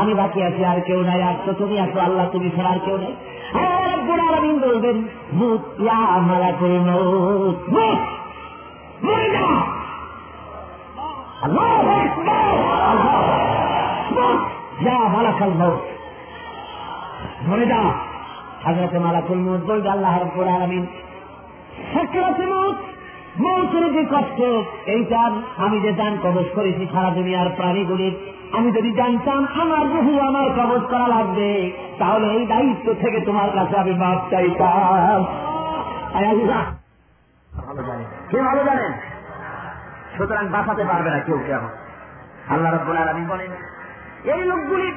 আমি 0.00 0.12
বাকি 0.14 0.40
আছি, 0.48 0.62
আর 0.64 0.78
কেউ 0.86 1.00
নাই, 1.08 1.20
আর 1.22 1.36
তো 1.46 1.52
তুমি 1.52 1.76
আছো, 1.80 1.98
আল্লাহ, 2.00 2.24
তুমি 2.32 2.48
ছাড়া 2.56 2.70
আর 2.70 2.80
কেউ 2.84 2.96
নেই। 3.02 3.14
বলবেন 4.64 4.96
মুত 5.32 5.64
ইয়া 5.80 6.02
মালাকুল 6.30 6.76
মউত 6.88 7.58
মুত 7.74 8.00
আল্লাহু 11.44 11.80
মুত 14.16 14.40
যা, 14.84 14.96
মালাকাল 15.14 15.52
মউত। 15.60 15.82
বলবে, 19.68 19.88
আল্লাহ 19.90 20.12
রাব্বুল 20.18 20.48
আলামিন 20.56 20.84
সাকরাতে 21.92 22.44
মউত? 22.52 22.78
মৌতের 23.40 23.92
যে 23.92 24.04
কষ্ট 24.04 24.40
এইটা 24.86 25.20
আমি 25.56 25.80
যে 25.80 25.92
দান 25.92 26.14
কবজ 26.22 26.46
করেছি 26.54 26.86
সারা 26.92 27.10
দুনিয়ার 27.10 27.48
প্রাণীগুলির, 27.56 28.14
আমি 28.52 28.72
যদি 28.72 28.90
জানতাম 28.92 29.46
আমার 29.62 29.84
বহু 29.86 30.12
আমার 30.20 30.48
কবজ 30.58 30.82
করা 30.90 31.06
লাগবে, 31.08 31.70
তাহলে 31.98 32.26
এই 32.26 32.46
দায়িত্ব 32.46 32.94
থেকে 33.00 33.20
তোমার 33.20 33.50
কাছে 33.54 33.76
আমি 33.78 33.94
মাপ 33.94 34.20
চাইতাম। 34.30 35.20
কে 38.30 38.42
ভালো 38.42 38.64
জানেন? 38.64 38.92
সুতরাং 40.16 40.48
বাঁচাতে 40.48 40.84
পারবে 40.84 41.10
না 41.10 41.18
কেউ 41.18 41.38
কেউ। 41.46 41.62
আল্লাহ 42.48 42.70
রব্বুল 42.72 42.96
আলমী 42.96 43.24
বলেন, 43.28 43.50
এই 44.34 44.42
লোকগুলি 44.44 44.92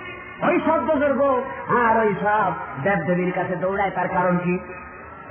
ওই 0.47 0.59
সব 0.65 0.79
বুজুর্গ 0.87 1.21
আর 1.83 1.95
ওই 2.05 2.13
সব 2.23 2.51
দেব 2.83 2.99
দেবীর 3.07 3.31
কাছে 3.31 3.55
দৌড়ায়, 3.55 3.91
তার 3.91 4.07
কারণ 4.07 4.37
কি? 4.37 4.59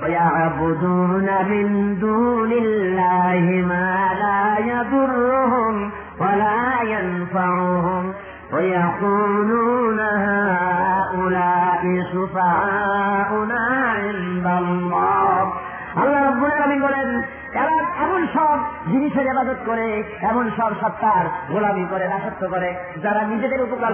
ويعبدون 0.02 1.28
من 1.50 1.66
دون 2.00 2.52
الله 2.52 3.44
ما 3.72 3.92
لا 4.22 4.42
يضرهم 4.72 5.90
ولا 6.20 6.62
ينفعهم 6.94 8.12
ويقولون 8.52 10.00
هؤلاء 10.00 11.82
شفعاؤنا 12.12 13.62
عند 13.96 14.46
الله 14.62 15.52
আল্লাহ 16.00 16.20
রব্বুল 16.28 16.52
আলামিন 16.56 16.80
বলেন 16.86 17.08
এরা 17.60 17.76
এমন 18.04 18.22
সব 18.34 18.58
জিনিসের 18.85 19.25
ইবাদত 19.25 19.55
করে, 19.65 20.03
এমন 20.21 20.51
সব 20.57 20.71
সত্তার 20.81 21.25
গোলামি 21.49 21.85
করে 21.89 22.07
রাসত্ব 22.07 22.47
করে, 22.49 22.75
যারা 23.03 23.21
নিজেদের 23.23 23.61
উপকার 23.61 23.93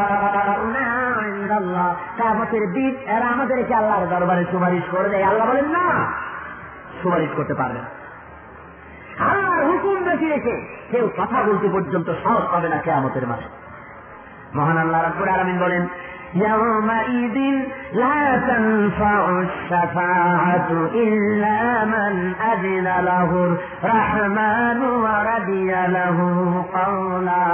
কামতের 2.17 2.73
দিন 2.73 2.95
এরা 3.07 3.27
আমাদেরকে 3.27 3.73
আল্লাহর 3.75 4.07
দরবারে 4.07 4.45
সুপারিশ 4.51 4.83
করবে। 4.91 5.23
আল্লাহ 5.23 5.47
বলেন, 5.47 5.65
না, 5.65 6.05
সুপারিশ 7.03 7.29
করতে 7.35 7.53
পারবে 7.53 7.79
আল্লাহর 9.19 9.63
হুকুম 9.65 10.03
বেশি 10.03 10.27
রেখে 10.29 10.55
কেউ 10.91 11.09
কথা 11.17 11.43
বলতে 11.43 11.67
পর্যন্ত 11.69 12.13
সাহস 12.23 12.43
পাবে 12.51 12.69
না 12.69 12.77
কেয়ামতের 12.77 13.27
মাঠে। 13.27 13.47
মহান 14.55 14.77
আল্লাহ 14.77 15.01
রব্বুল 15.03 15.29
আলামিন 15.29 15.59
বলেন 15.59 15.87
يومئذ 16.36 17.36
لا 17.94 18.20
تنفع 18.38 19.22
الشفاعة 19.40 20.70
إلا 20.96 21.84
من 21.86 22.32
أذن 22.44 22.86
له 23.02 23.30
الرحمن 23.84 24.80
ورضي 25.04 25.70
له 25.88 26.18
قولا 26.74 27.46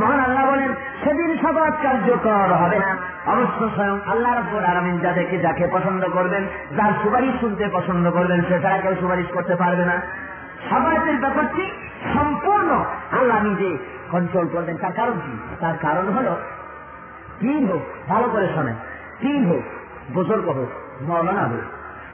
মহান 0.00 0.20
আল্লাহ 0.20 0.44
বলেন 0.50 0.70
সেদিন 1.02 1.30
শপথ 1.42 1.74
কার্যকর 1.82 2.48
হবে 2.62 2.78
না 2.78 2.90
অবশ্য 3.26 3.60
স্বয়ং 3.76 3.98
আল্লাহ 4.12 4.32
রব্বুল 4.32 4.64
আলমিন 4.64 4.96
যাদেরকে 5.04 5.36
যাকে 5.38 5.64
পছন্দ 5.66 6.02
করবেন 6.16 6.42
যার 6.76 6.92
সুপারিশ 7.02 7.34
শুনতে 7.40 7.64
পছন্দ 7.68 8.04
করবেন 8.16 8.40
সে 8.48 8.56
তারা 8.64 8.78
কেউ 8.78 8.94
সুপারিশ 9.02 9.28
করতে 9.36 9.54
পারবে 9.56 9.84
না 9.90 9.96
সবাইতের 10.70 11.16
ব্যাপারটি 11.20 11.64
সম্পূর্ণ 12.14 12.70
আল্লাহ 13.18 13.38
নিজে 13.48 13.70
কন্ট্রোল 14.10 14.46
করবেন 14.54 14.76
তার 14.82 14.94
কারণ 14.98 15.16
কি 15.24 15.34
তার 15.60 15.76
কারণ 15.82 16.06
হল 16.16 16.28
তিন 17.39 17.71
হোক, 17.71 17.81
ভালো 18.09 18.29
করে 18.29 18.47
শোনেন 18.55 18.75
তিন 19.21 19.47
হোক, 19.47 19.63
বুজুর্গ 20.13 20.47
হোক, 20.49 20.69
মৌলানা 21.01 21.41
হোক। 21.41 21.65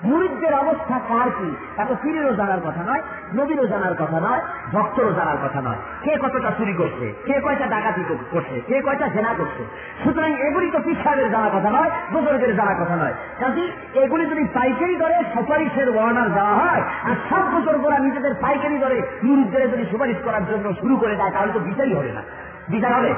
মুরিদদের 0.03 0.53
অবস্থা 0.53 0.99
কার 1.09 1.29
কি? 1.29 1.55
তা 1.75 1.85
তো 1.85 1.95
পীরেরও 2.03 2.33
জানার 2.35 2.59
কথা 2.59 2.83
নয়, 2.83 3.01
নবীরও 3.33 3.67
জানার 3.67 3.95
কথা 3.95 4.19
নয়, 4.19 4.41
ভক্তরও 4.73 5.13
জানার 5.13 5.38
কথা 5.43 5.61
নয়। 5.61 5.75
কে 6.03 6.17
কতটা 6.23 6.51
চুরি 6.57 6.73
করছে? 6.73 7.13
কে 7.25 7.41
কয়টা 7.41 7.65
ডাকাতি 7.65 8.03
করছে? 8.31 8.61
কে 8.67 8.81
কয়টা 8.81 9.07
জেনা 9.07 9.33
করছে? 9.38 9.63
সুতরাং 10.03 10.31
এগুলি 10.33 10.71
তো 10.71 10.79
পিসাবের 10.79 11.31
জানার 11.31 11.51
কথা 11.55 11.69
নয়, 11.69 11.91
বুজুর্গের 12.13 12.55
জানার 12.55 12.75
কথা 12.81 12.95
নয়। 12.95 13.13
কাজে, 13.39 13.71
এগুলি 13.93 14.25
যদি 14.25 14.43
পাইকারি 14.53 14.95
দরে 14.95 15.17
সুপারিশের 15.33 15.89
ওয়ার্নার 15.89 16.33
দেওয়া 16.33 16.55
হয়, 16.55 16.81
আর 17.03 17.15
সব 17.29 17.45
বুজুর্গরা 17.51 17.99
নিজেদের 17.99 18.33
পাইকারি 18.41 18.77
দরে 18.77 19.01
মুরিদদের 19.23 19.71
যদি 19.71 19.85
সুপারিশ 19.91 20.17
করার 20.25 20.45
জন্য 20.45 20.73
শুরু 20.81 20.97
করে 20.97 21.15
দেয়, 21.15 21.31
তাহলে 21.31 21.51
তো 21.53 21.59
বিচারই 21.59 21.93
হবে 21.93 22.11
না। 22.11 22.21
বিচার 22.69 22.93
হবে? 22.93 23.13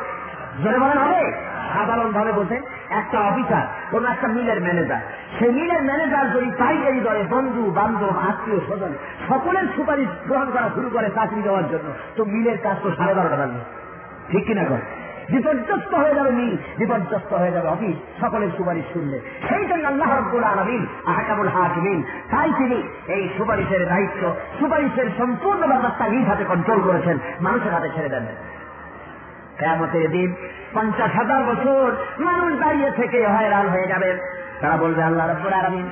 বলেন, 0.64 0.98
হবে? 0.98 1.57
সাধারণ 1.74 2.12
ভাবে 2.12 2.32
বলছেন 2.32 2.62
একটা 2.90 3.18
অফিসার 3.20 3.66
কোন 3.92 4.06
একটা 4.06 4.28
মিলের 4.28 4.62
ম্যানেজার 4.62 5.02
সেই 5.40 5.52
মিলের 5.52 5.84
ম্যানেজার 5.84 6.26
যদি 6.32 6.52
পাইকারি 6.60 7.00
দলে 7.00 7.24
বন্ধু, 7.30 7.72
বান্ধব, 7.72 8.14
আত্মীয়, 8.30 8.60
স্বজন, 8.68 8.92
সকলের 9.30 9.68
সুপারিশ 9.76 10.10
গ্রহণ 10.28 10.48
করা 10.52 10.70
শুরু 10.76 10.90
করে 10.90 11.08
চাকরি 11.16 11.42
দেওয়ার 11.42 11.68
জন্য, 11.72 11.88
তো 12.18 12.26
মিলের 12.26 12.58
কাজ 12.58 12.78
তো 12.84 12.90
সাড়ে 12.98 13.14
বারোটা 13.14 13.38
বাজবে। 13.38 13.62
ঠিক 14.32 14.46
কিনা 14.48 14.64
করে 14.64 14.86
বিপর্যস্ত 15.32 15.94
হয়ে 15.94 16.16
যাবে 16.16 16.32
মিল, 16.32 16.58
বিপর্যস্ত 16.78 17.34
হয়ে 17.34 17.52
যাবে 17.52 17.68
অফিস 17.68 17.96
সকলের 18.22 18.52
সুপারিশ 18.58 18.86
শুনলে। 18.94 19.20
সেই 19.50 19.66
জন্য 19.66 19.88
আল্লাহ 19.88 20.10
রব্বুল 20.20 20.44
আলমিন, 20.44 20.86
আহকামুল 21.06 21.50
হাকিমিন, 21.50 22.04
তাই 22.32 22.50
তিনি 22.58 22.78
এই 23.08 23.30
সুপারিশের 23.38 23.88
দায়িত্ব, 23.88 24.22
সুপারিশের 24.60 25.10
সম্পূর্ণ 25.18 25.62
ব্যবস্থা 25.68 26.06
নিজ 26.10 26.26
হাতে 26.30 26.44
কন্ট্রোল 26.44 26.80
করেছেন, 26.82 27.18
মানুষের 27.42 27.74
হাতে 27.74 27.90
ছেড়ে 27.96 28.10
দেন 28.10 28.26
কেমতের 29.60 30.12
দিন 30.12 30.36
পঞ্চাশ 30.74 31.12
হাজার 31.12 31.44
বছর 31.44 31.96
মানুষ 32.24 32.60
দাঁড়িয়ে 32.60 32.92
থেকে 32.92 33.28
হয়রান 33.28 33.70
হয়ে 33.70 33.88
যাবে। 33.88 34.18
তারা 34.62 34.78
বলবে, 34.78 35.04
আল্লাহ 35.04 35.30
রব্বুল 35.30 35.54
আলমিন 35.54 35.90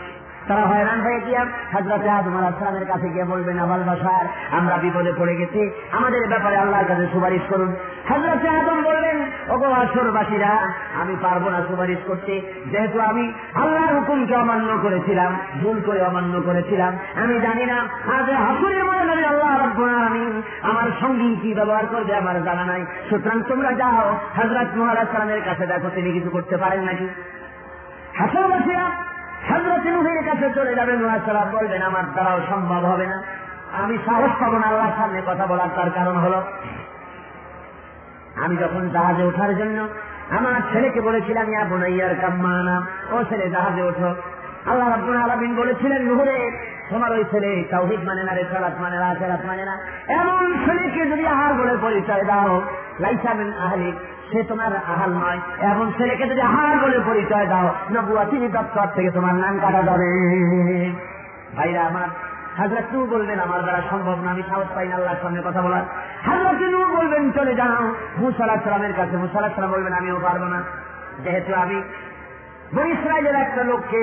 তারা 0.47 0.61
হয়রান 0.61 1.01
হয়ে 1.01 1.19
গিয়া 1.19 1.45
হাজরতে 1.73 2.09
আদম 2.09 2.37
আলাহামের 2.37 2.85
কাছে 2.85 3.09
গিয়ে 3.09 3.25
বলবেন, 3.25 3.59
আবাল 3.59 3.83
বাসার 3.83 4.25
আমরা 4.57 4.77
বিপদে 4.77 5.13
পড়ে 5.17 5.35
গেছি। 5.35 5.71
আমাদের 5.91 6.27
ব্যাপারে 6.27 6.57
আল্লাহর 6.57 6.85
কাছে 6.85 7.07
সুপারিশ 7.13 7.41
করুন। 7.49 7.75
হাজরতে 8.09 8.49
আদম 8.49 8.83
বলবেন 8.83 9.17
ওগো 9.49 9.65
আসরবাসীরা 9.65 10.73
আমি 11.01 11.15
পারব 11.21 11.49
না 11.49 11.59
সুপারিশ 11.69 11.97
করতে। 12.07 12.41
যেহেতু 12.71 12.99
আমি 12.99 13.33
আল্লাহর 13.53 13.95
হুকুমকে 13.95 14.35
অমান্য 14.35 14.77
করেছিলাম, 14.81 15.35
ভুল 15.61 15.81
করে 15.85 16.01
অমান্য 16.01 16.41
করেছিলাম, 16.41 16.97
আমি 17.15 17.39
জানি 17.39 17.65
না 17.65 17.77
আজ 18.17 18.29
হাসুরের 18.29 18.83
মনে 18.85 19.01
আমি 19.01 19.23
আল্লাহ 19.23 19.51
আলামিন 19.53 20.41
আমার 20.63 20.87
সঙ্গী 21.01 21.35
কি 21.41 21.53
ব্যবহার 21.53 21.85
করবে, 21.85 22.15
আমার 22.15 22.43
জানা 22.43 22.65
নাই। 22.65 22.85
সুতরাং 23.09 23.41
তোমরা 23.47 23.71
যাও 23.71 24.17
হজরত 24.37 24.77
মহারাজ 24.77 25.07
সালামের 25.11 25.41
কাছে 25.45 25.65
দেখো, 25.65 25.89
তিনি 25.95 26.11
কিছু 26.11 26.29
করতে 26.29 26.57
পারেন 26.57 26.83
নাকি? 26.83 27.07
হাসরবাসীরা 28.17 29.04
হজরত 29.55 29.85
নুহের 29.85 30.21
কাছে 30.25 30.47
চলে 30.55 30.75
যাবেন 30.75 30.97
সালাম 31.25 31.47
বলবেন 31.51 31.81
আমার 31.81 32.05
দ্বারাও 32.13 32.39
সম্ভব 32.49 32.81
হবে 32.85 33.05
না। 33.05 33.17
আমি 33.83 33.97
সাহস 34.05 34.31
পাবো 34.39 34.57
না 34.57 34.67
আল্লাহর 34.67 34.95
সামনে 34.97 35.21
কথা 35.27 35.45
বলার, 35.45 35.69
তার 35.75 35.89
কারণ 35.89 36.17
হলো, 36.17 36.39
আমি 38.43 38.55
যখন 38.57 38.89
জাহাজে 38.89 39.23
ওঠার 39.23 39.57
জন্য 39.57 39.87
আমার 40.37 40.61
ছেলেকে 40.71 41.01
বলেছিলাম, 41.01 41.49
ইয়া 41.49 41.63
বোনাইয়ার 41.63 42.15
কাম্মানা, 42.21 42.75
ও 43.11 43.23
ছেলে, 43.29 43.49
জাহাজে 43.49 43.83
ওঠো। 43.83 44.09
আল্লাহ 44.65 44.89
রাব্বুল 44.89 45.17
আলামিন 45.17 45.55
বলেছিলেন, 45.55 46.01
নুহুরে 46.01 46.37
তোমার 46.89 47.11
ওই 47.11 47.23
ছেলে 47.31 47.51
তাওহিদ 47.71 48.01
মানে 48.07 48.21
না 48.23 48.33
রেসালাত 48.33 48.75
মানে 48.81 48.97
না, 48.99 49.07
আখেরাত 49.09 49.41
মানে 49.45 49.63
না। 49.65 49.75
এমন 50.19 50.43
ছেলেকে 50.65 51.01
যদি 51.11 51.23
আহার 51.27 51.51
বলে 51.53 51.73
পরিচয় 51.81 52.23
দাও, 52.23 52.61
লাইসা 52.99 53.31
মিন 53.33 53.49
আহলিক, 53.65 53.95
সে 54.31 54.39
তোমার 54.49 54.71
আহাল 54.93 55.11
নয়। 55.23 55.39
এমন 55.71 55.87
ছেলেকে 55.97 56.25
যদি 56.31 56.41
আহার 56.41 56.75
বলে 56.83 56.97
পরিচয় 57.07 57.47
দাও, 57.53 57.67
নবুয়া 57.93 58.23
তিনি 58.31 58.47
দপ্তর 58.47 58.87
থেকে 58.95 59.09
তোমার 59.11 59.35
নাম 59.43 59.55
কাটা 59.63 59.81
যাবে। 59.87 60.09
ভাইরা 61.57 61.81
আমার, 61.89 62.09
হাজরত 62.57 62.87
নু 62.93 62.99
বলবেন 63.05 63.39
আমার 63.39 63.61
দ্বারা 63.61 63.81
সম্ভব 63.89 64.17
না, 64.23 64.29
আমি 64.31 64.43
সাহস 64.49 64.69
পাই 64.75 64.87
না 64.87 64.95
আল্লাহর 64.95 65.21
সামনে 65.21 65.41
কথা 65.45 65.61
বলার। 65.61 65.85
হাজরত 66.27 66.61
নু 66.73 66.79
বলবেন, 66.97 67.23
চলে 67.31 67.53
যাও। 67.55 67.83
মুসাল্লাহ 68.17 68.59
সালামের 68.63 68.93
কাছে 68.93 69.15
মুসাল্লাহ 69.23 69.55
সালাম 69.55 69.71
বলবেন, 69.71 69.93
আমিও 69.93 70.17
পারব 70.23 70.43
না। 70.53 70.59
যেহেতু 71.23 71.51
আমি 71.63 71.77
ইসরায়েলের 72.93 73.35
একটা 73.35 73.61
লোককে 73.63 74.01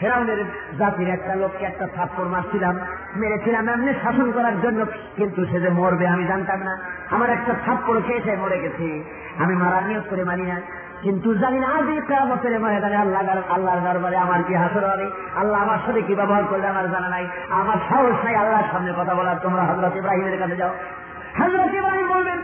ফেরাউনের 0.00 0.44
জাতির 0.78 1.08
একটা 1.08 1.34
লোককে 1.34 1.64
একটা 1.64 1.86
থাপ্পর 1.86 2.24
মারছিলাম, 2.24 2.78
মেরেছিলাম, 3.16 3.68
এমনি 3.68 3.94
শাসন 4.02 4.32
করার 4.32 4.60
জন্য, 4.60 4.86
কিন্তু 5.16 5.46
সে 5.46 5.60
যে 5.60 5.68
মরবে 5.68 6.06
আমি 6.06 6.26
জানতাম 6.26 6.62
না। 6.62 6.78
আমার 7.10 7.30
একটা 7.30 7.54
থাপ্পড় 7.66 8.00
খেয়েছে, 8.00 8.36
মরে 8.36 8.58
গেছে। 8.58 9.04
আমি 9.38 9.56
মারা 9.56 9.80
নিয়োগ 9.80 10.04
করে 10.10 10.24
মানি 10.24 10.42
না। 10.42 10.60
কিন্তু 11.02 11.34
জানি 11.34 11.58
না, 11.58 11.66
আজ 11.66 11.88
এই 11.88 12.00
কেয়ামতের 12.08 12.60
ময়দানে 12.60 12.96
আল্লাহ 12.96 13.22
আল্লাহর 13.50 13.92
দরবারে 13.92 14.16
আমার 14.16 14.42
কি 14.48 14.54
হাসর 14.54 14.90
হবে? 14.90 15.10
আল্লাহ 15.36 15.62
আমার 15.62 15.78
সাথে 15.86 16.02
কি 16.02 16.14
ব্যবহার 16.14 16.44
করলে 16.44 16.66
আমার 16.66 16.90
জানা 16.90 17.08
নাই। 17.08 17.26
আমার 17.50 17.76
সাহস 17.88 18.24
নাই 18.24 18.34
আল্লাহর 18.34 18.64
সামনে 18.72 18.92
কথা 18.98 19.14
বলার। 19.14 19.36
তোমরা 19.42 19.62
হজরত 19.62 19.96
ইব্রাহিমের 19.96 20.38
কাছে 20.38 20.56
যাও। 20.56 20.74
হজরত 21.38 21.74
ইব্রাহিম 21.74 22.08
বলবেন 22.08 22.38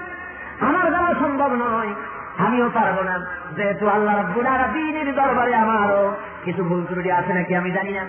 আমার 0.61 0.89
দ্বারা 0.89 1.15
সম্ভব 1.15 1.53
নয়। 1.53 1.95
আমিও 2.39 2.71
পারব 2.75 3.03
না। 3.03 3.27
যেহেতু 3.57 3.89
আল্লাহ 3.89 4.21
রব্বুল 4.21 4.47
আলামিনের 4.47 5.15
দরবারে 5.15 5.55
আমারও 5.55 6.17
কিছু 6.45 6.65
ভুল 6.65 6.85
ত্রুটি 6.89 7.13
আছে 7.13 7.33
নাকি 7.33 7.55
আমি 7.55 7.71
জানি 7.71 7.93
না। 7.93 8.05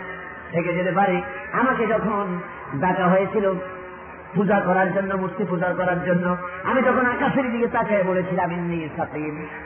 থেকে 0.51 0.73
যেতে 0.73 0.91
পারে। 0.91 1.21
আমাকে 1.51 1.87
যখন 1.87 2.39
ডাকা 2.79 3.07
হয়েছিল 3.07 3.53
পূজা 4.35 4.59
করার 4.59 4.93
জন্য, 4.93 5.15
মূর্তি 5.15 5.43
পূজা 5.43 5.73
করার 5.73 6.03
জন্য, 6.05 6.37
আমি 6.63 6.81
যখন 6.81 7.05
আকাশের 7.05 7.51
দিকে 7.51 7.67
তাকায় 7.67 8.03
বলেছিলাম 8.03 8.49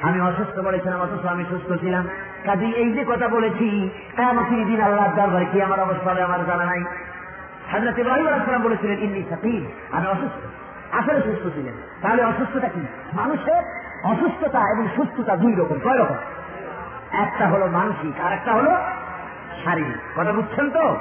আমি 0.01 0.21
অসুস্থ 0.21 0.59
বলেছিলাম, 0.59 1.01
অথচ 1.01 1.25
আমি 1.25 1.45
সুস্থ 1.49 1.81
ছিলাম। 1.81 2.07
কাজে, 2.45 2.65
এই 2.65 2.93
যে 2.93 3.05
কথা 3.07 3.27
বলেছি 3.27 3.89
কায়ামতির 4.17 4.67
দিন 4.67 4.81
আল্লাহর 4.81 5.21
দরবারে 5.21 5.45
কি 5.45 5.61
আমার 5.61 5.79
অবস্থা 5.79 6.11
হবে 6.11 6.21
আমার 6.21 6.45
জানা 6.45 6.65
নাই। 6.65 6.83
হাজরত 7.71 7.99
ইব্রাহিম 7.99 8.27
আলাইসালাম 8.27 8.61
বলেছিলেন, 8.61 8.99
ইন্নি 8.99 9.23
সাকিম। 9.29 9.71
আমি 9.91 10.07
অসুস্থ। 10.07 10.45
আসলে 10.93 11.21
সুস্থ 11.21 11.55
ছিলেন। 11.55 11.73
তাহলে 12.01 12.23
অসুস্থতা 12.23 12.67
কি? 12.67 12.85
মানুষের 13.13 13.80
অসুস্থতা 14.03 14.71
এবং 14.71 14.87
সুস্থতা 14.95 15.35
দুই 15.35 15.55
রকম, 15.55 15.75
কয় 15.83 15.97
রকম? 15.97 16.15
একটা 17.11 17.47
হলো 17.47 17.67
মানসিক, 17.67 18.25
আর 18.25 18.33
একটা 18.33 18.53
হলো 18.53 18.77
শারীরিক। 19.65 20.19
কথা 20.19 20.31
বুঝছেন 20.31 20.69
তো? 20.69 20.95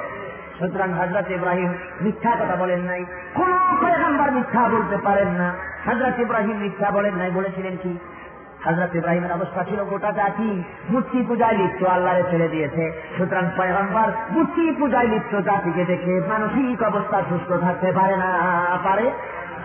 সুতরাং 0.59 0.93
হাজরত 0.93 1.31
ইব্রাহিম 1.31 1.73
মিথ্যা 2.01 2.31
কথা 2.31 2.55
বলেন 2.55 2.79
নাই। 2.79 3.05
কোন 3.33 3.51
পয়গাম্বার 3.81 4.31
মিথ্যা 4.31 4.69
বলতে 4.69 4.97
পারেন 4.97 5.27
না। 5.27 5.53
হাজরত 5.85 6.19
ইব্রাহিম 6.19 6.57
মিথ্যা 6.57 6.91
বলেন 6.91 7.15
নাই, 7.15 7.31
বলেছিলেন 7.31 7.77
কি? 7.83 7.97
হাজরত 8.65 8.95
ইব্রাহিমের 8.95 9.31
অবস্থা 9.31 9.63
ছিল 9.63 9.83
গোটা 9.83 10.11
জাতি 10.11 10.63
মূর্তি 10.89 11.25
পূজায় 11.27 11.57
লিপ্ত, 11.57 11.83
আল্লাহরে 11.83 12.23
ছেড়ে 12.29 12.47
দিয়েছে। 12.47 13.01
সুতরাং 13.17 13.49
পয়গম্বর 13.57 14.11
মূর্তি 14.31 14.75
পূজায় 14.79 15.07
লিপ্ত 15.07 15.41
জাতিকে 15.41 15.85
দেখে 15.85 16.21
মানসিক 16.29 16.83
অবস্থা 16.83 17.21
সুস্থ 17.29 17.53
থাকতে 17.53 17.91
পারে 17.91 18.17
না, 18.17 18.31
পারে। 18.83 19.11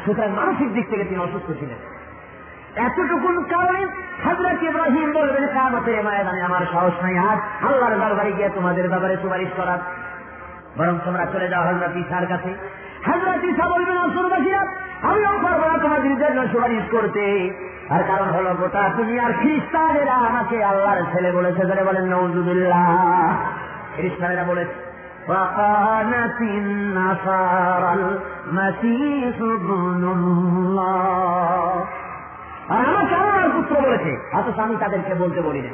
সুতরাং 0.05 0.31
মানসিক 0.31 0.75
দিক 0.75 0.91
থেকে 0.91 1.05
তিনি 1.05 1.21
অসুস্থ 1.21 1.47
ছিলেন। 1.47 1.96
এতটুকুন 2.78 3.36
কারণে 3.52 3.82
হাজরত 4.26 4.60
ইব্রাহিম 4.64 5.08
বলবেন 5.14 5.46
কামতে 5.56 5.92
ময়দানে 6.06 6.42
আমার 6.42 6.64
সাহস 6.74 6.96
নাই 7.04 7.16
আজ 7.22 7.40
আল্লাহর 7.68 7.96
দরবারে 8.04 8.32
গিয়ে 8.38 8.50
তোমাদের 8.50 8.86
ব্যাপারে 8.90 9.16
সুপারিশ 9.24 9.52
করার 9.60 9.80
বরং 10.78 10.96
তোমরা 11.06 11.24
চলে 11.34 11.48
যাও 11.52 11.64
হজরত 11.68 11.94
ইসার 12.02 12.26
কাছে 12.28 12.52
হজরত 13.08 13.42
ইসা 13.44 13.66
বলবেন 13.74 13.98
অসুরবাসীরা 14.00 14.62
আমিও 15.04 15.36
পারবো 15.46 15.66
না 15.66 15.78
তোমাদের 15.86 16.16
জন্য 16.22 16.40
সুপারিশ 16.54 16.84
করতে 16.96 17.26
আর 17.94 18.02
কারণ 18.10 18.28
হলো 18.36 18.52
গোটা 18.60 18.82
দুনিয়ার 18.98 19.32
খ্রিস্টানেরা 19.34 20.16
আমাকে 20.30 20.58
আল্লাহর 20.64 21.02
ছেলে 21.12 21.30
বলেছে 21.38 21.62
ধরে 21.70 21.84
বলেন 21.84 22.06
নৌজুবিল্লাহ 22.14 22.86
খ্রিস্টানেরা 23.96 24.46
বলেছে 24.46 24.78
وقالت 25.28 26.40
النصارى 26.42 27.92
المسيح 27.96 29.36
ابن 29.52 30.04
الله 30.10 31.86
আর 32.75 32.83
আমাকে 32.93 33.15
আল্লাহর 33.21 33.53
পুত্র 33.57 33.75
বলেছে, 33.87 34.13
অথচ 34.39 34.59
আমি 34.65 34.77
তাদেরকে 34.83 35.13
বলতে 35.23 35.41
বলি 35.49 35.61
না। 35.67 35.73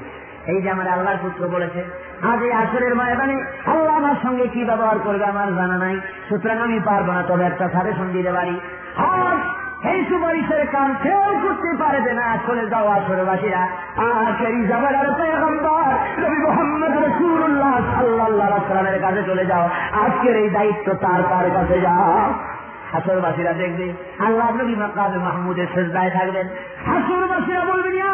এই 0.52 0.58
যে 0.62 0.68
আমার 0.74 0.88
আল্লাহর 0.94 1.20
পুত্র 1.24 1.42
বলেছে, 1.54 1.80
আজ 2.30 2.40
এই 2.46 2.52
আসরের 2.62 2.94
ময়দানে 3.00 3.36
আল্লাহ 3.72 3.94
আমার 4.00 4.16
সঙ্গে 4.24 4.44
কি 4.54 4.60
ব্যবহার 4.70 4.98
করবে 5.06 5.24
আমার 5.32 5.48
জানা 5.58 5.76
নাই, 5.84 5.96
সুতরাং 6.28 6.58
আমি 6.66 6.78
পারব 6.88 7.08
না, 7.16 7.22
তবে 7.30 7.44
একটা 7.50 7.66
সাজেশন 7.74 8.08
দিতে 8.16 8.32
পারি 8.38 8.54
আর 9.10 9.34
এই 9.92 10.00
সুপারিশের 10.08 10.64
কাম 10.74 10.88
কেউ 11.04 11.22
করতে 11.44 11.70
পারবে 11.82 12.12
না 12.18 12.24
আসলে 12.34 12.64
যাও 12.72 12.86
আসরবাসীরা। 12.96 13.62
যাবার 14.70 14.94
আর 15.00 15.08
পেগম্বর 15.18 15.88
নবী 16.22 16.38
মোহাম্মদ 16.46 16.94
রসুল্লাহ 17.06 17.74
সাল্লাহ 17.94 18.50
সাল্লামের 18.68 18.98
কাছে 19.04 19.20
চলে 19.30 19.44
যাও। 19.50 19.64
আজকের 20.02 20.34
এই 20.42 20.48
দায়িত্ব 20.56 20.86
তার 21.04 21.20
তার 21.32 21.46
কাছে 21.56 21.76
যাও। 21.86 22.12
হাসরবাসীরা 22.92 23.52
দেখবে, 23.52 23.92
আল্লাহ 24.26 24.48
নবী 24.56 24.74
মাকাবে 24.74 25.18
মাহমুদের 25.18 25.66
সেজদায় 25.74 26.10
থাকবেন। 26.10 26.46
হাসরবাসীরা 26.86 27.64
বলবেন 27.64 28.06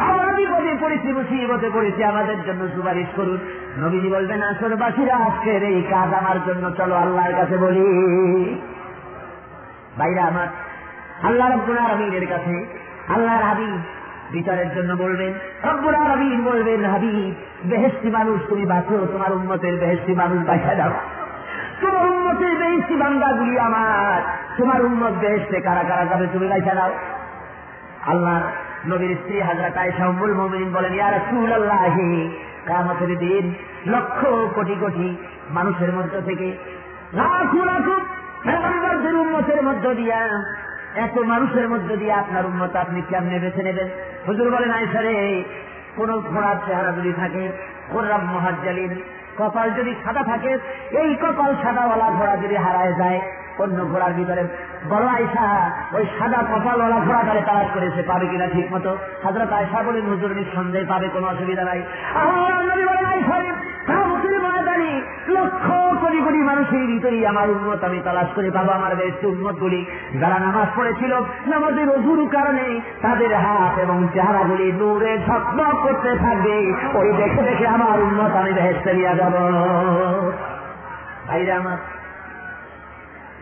আমরা 0.00 0.32
বিপদে 0.36 0.74
পড়েছি, 0.80 1.08
মুসিবতে 1.12 1.70
পড়েছি, 1.74 2.04
আমাদের 2.04 2.38
জন্য 2.46 2.68
সুপারিশ 2.74 3.06
করুন। 3.16 3.38
নবীজি 3.78 4.08
বলবেন 4.08 4.42
আজকের 4.42 5.62
এই 5.62 5.82
কাজ 5.82 6.08
আমার 6.14 6.38
জন্য, 6.46 6.70
চলো 6.70 6.94
আল্লাহর 6.94 7.34
কাছে 7.34 7.56
বলি। 7.56 7.84
বাইরে 9.98 10.20
আমার, 10.20 10.48
আল্লাহ 11.22 11.46
রব্বুল 11.54 11.78
আলমিনের 11.78 12.26
কাছে, 12.26 12.54
আল্লাহর 13.08 13.44
হাবিব 13.44 13.74
বিচারের 14.32 14.74
জন্য 14.74 14.94
বলবেন, 14.94 15.32
রব্বুল 15.64 15.94
আলমিন 15.94 16.44
বলবেন, 16.44 16.84
হাবিব 16.84 17.34
বেহেস্তি 17.70 18.08
মানুষ, 18.10 18.38
তুমি 18.48 18.64
বাঁচো, 18.66 19.06
তোমার 19.12 19.32
উন্মতের 19.32 19.74
বেহেস্তি 19.80 20.12
মানুষ 20.14 20.46
বাঁচা 20.46 20.74
দাও। 20.74 20.92
তোমার 21.80 22.04
উন্মতের 22.12 22.52
বেহেস্তি 22.60 22.94
বান্দাগুলি 23.02 23.54
আমার। 23.68 24.20
তোমার 24.58 24.80
উন্মত 24.88 25.14
বেহেস্তে 25.22 25.58
কারা 25.66 25.82
কারা 25.88 26.04
যাবে 26.10 26.26
তুমি 26.32 26.46
বাঁচা 26.52 26.74
দাও 26.78 26.92
আল্লাহ 28.12 28.38
নবীর 28.90 29.12
স্ত্রী 29.20 29.36
হাজরা 29.48 29.68
আয়েশা 29.82 30.04
উম্মুল 30.12 30.32
মুমিনিন 30.40 30.70
বলেন, 30.76 30.92
ইয়া 30.98 31.08
রাসূলুল্লাহি, 31.10 32.10
কিয়ামতের 32.66 33.12
দিন 33.18 33.44
লক্ষ 33.92 34.20
কোটি 34.56 34.74
কোটি 34.80 35.08
মানুষের 35.56 35.90
মধ্য 35.96 36.14
থেকে 36.28 36.48
উন্মতের 39.22 39.60
মধ্য 39.68 39.84
দিয়া, 40.00 40.20
এত 41.04 41.16
মানুষের 41.32 41.66
মধ্য 41.68 41.88
দিয়ে 42.00 42.14
আপনার 42.22 42.44
উন্মত 42.46 42.72
আপনি 42.76 43.00
কেমনে 43.08 43.38
বেছে 43.38 43.62
নেবেন? 43.62 43.88
হুজুর 44.26 44.48
বলেন 44.54 44.70
আইসারে 44.78 45.14
কোন 45.96 46.10
ঘোড়ার 46.30 46.58
চেহারা 46.66 46.90
যদি 46.98 47.12
থাকে 47.20 47.42
কোররাম 47.92 48.22
মহাজ্জালিন 48.34 48.92
কপাল 49.38 49.70
যদি 49.70 49.94
সাদা 50.04 50.22
থাকে, 50.22 50.58
এই 51.00 51.14
কপাল 51.14 51.54
সাদাওয়ালা 51.62 52.08
ঘোড়া 52.10 52.36
যদি 52.36 52.56
হারায় 52.56 52.92
যায়, 52.92 53.20
অন্য 53.58 53.84
ঘোড়ার 53.84 54.12
ভিতরে 54.12 54.42
বড় 54.90 55.06
আয়সা 55.06 55.46
ওই 55.92 56.04
সাদা 56.18 56.40
কপালওয়ালা 56.50 56.98
ঘোড়াটারে 57.06 57.42
তালাশ 57.46 57.68
করেছে 57.74 58.02
পাবে 58.02 58.26
কিনা 58.26 58.46
ঠিক 58.46 58.72
মতো? 58.72 58.96
হাজরত 59.24 59.52
আয়সা 59.52 59.82
বলেন 59.82 60.04
হুজুর 60.06 60.44
সন্দেহ 60.54 60.82
পাবে, 60.88 61.08
কোনো 61.08 61.26
অসুবিধা 61.26 61.64
নাই। 61.64 61.82
লক্ষ 65.28 65.66
কোটি 66.00 66.20
কোটি 66.24 66.38
মানুষের 66.38 66.86
ভিতরেই 66.86 67.26
আমার 67.26 67.50
উন্মত 67.50 67.84
আমি 67.84 67.98
তালাশ 68.04 68.28
করে 68.34 68.50
পাবো 68.50 68.70
আমার 68.70 68.96
বেশ 68.96 69.24
উন্মত 69.24 69.56
গুলি 69.58 69.80
যারা 70.20 70.38
নামাজ 70.38 70.68
পড়েছিল, 70.76 71.12
নামাজের 71.46 71.88
অজুর 71.90 72.20
কারণে 72.30 72.66
তাদের 73.02 73.32
হাত 73.34 73.78
এবং 73.78 74.08
চেহারাগুলি 74.14 74.72
নূরে 74.72 75.18
ঝকমক 75.26 75.74
করতে 75.82 76.10
থাকবে। 76.16 76.56
ওই 76.98 77.08
দেখে 77.16 77.42
দেখে 77.42 77.66
আমার 77.66 77.98
উন্মত 78.00 78.32
আমি 78.36 78.52
বেহেস্তে 78.52 78.90
নিয়ে 78.94 79.14
যাব। 79.16 79.34
ভাইরা 81.28 81.54
আমার 81.56 81.78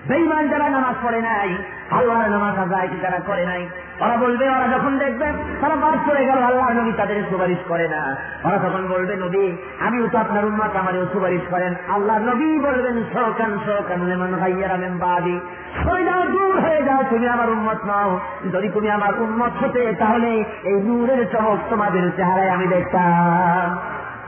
বেইমান 0.08 0.48
যারা 0.48 0.68
নামাজ 0.68 0.96
পড়ে 1.02 1.20
নাই 1.20 1.50
আল্লাহর 1.90 2.30
নামাজ 2.30 2.58
আদায় 2.58 2.88
যারা 3.02 3.18
করে 3.26 3.46
নাই? 3.46 3.68
ওরা 4.00 4.16
বলবে, 4.16 4.48
ওরা 4.48 4.68
যখন 4.78 4.98
দেখবে, 4.98 5.32
তারা 5.60 5.76
বাদ 5.76 6.10
পড়ে 6.10 6.24
গেল 6.24 6.42
আল্লাহ 6.42 6.70
নবী 6.70 6.92
তাদের 6.96 7.22
সুপারিশ 7.30 7.58
করে 7.68 7.88
না। 7.88 8.16
ওরা 8.44 8.58
তখন 8.58 8.86
বলবে, 8.88 9.16
নবী, 9.16 9.56
আমিও 9.86 10.08
তো 10.08 10.18
আপনার 10.18 10.44
উন্মাত 10.44 10.76
আমারও 10.76 11.06
সুপারিশ 11.12 11.40
করেন। 11.50 11.74
আল্লাহ 11.88 12.18
নবী 12.18 12.58
বলবেন, 12.58 13.04
শোকান 13.12 13.58
শোকান, 13.66 14.00
লেমন 14.00 14.32
ভাইয়ারা 14.40 14.76
মেম 14.76 14.98
বাদি 14.98 15.40
সরে 15.84 16.04
যাও 16.04 16.22
দূর 16.22 16.60
হয়ে 16.60 16.82
যাও, 16.82 17.04
তুমি 17.10 17.28
আমার 17.28 17.50
উন্মত 17.50 17.86
নাও। 17.86 18.20
যদি 18.52 18.68
তুমি 18.68 18.90
আমার 18.90 19.20
উন্মত 19.20 19.64
হতে, 19.64 19.94
তাহলে 19.98 20.44
এই 20.64 20.74
নূরের 20.74 21.26
চমক 21.32 21.58
তোমাদের 21.70 22.10
চেহারায় 22.16 22.50
আমি 22.50 22.66
দেখতাম। 22.66 23.78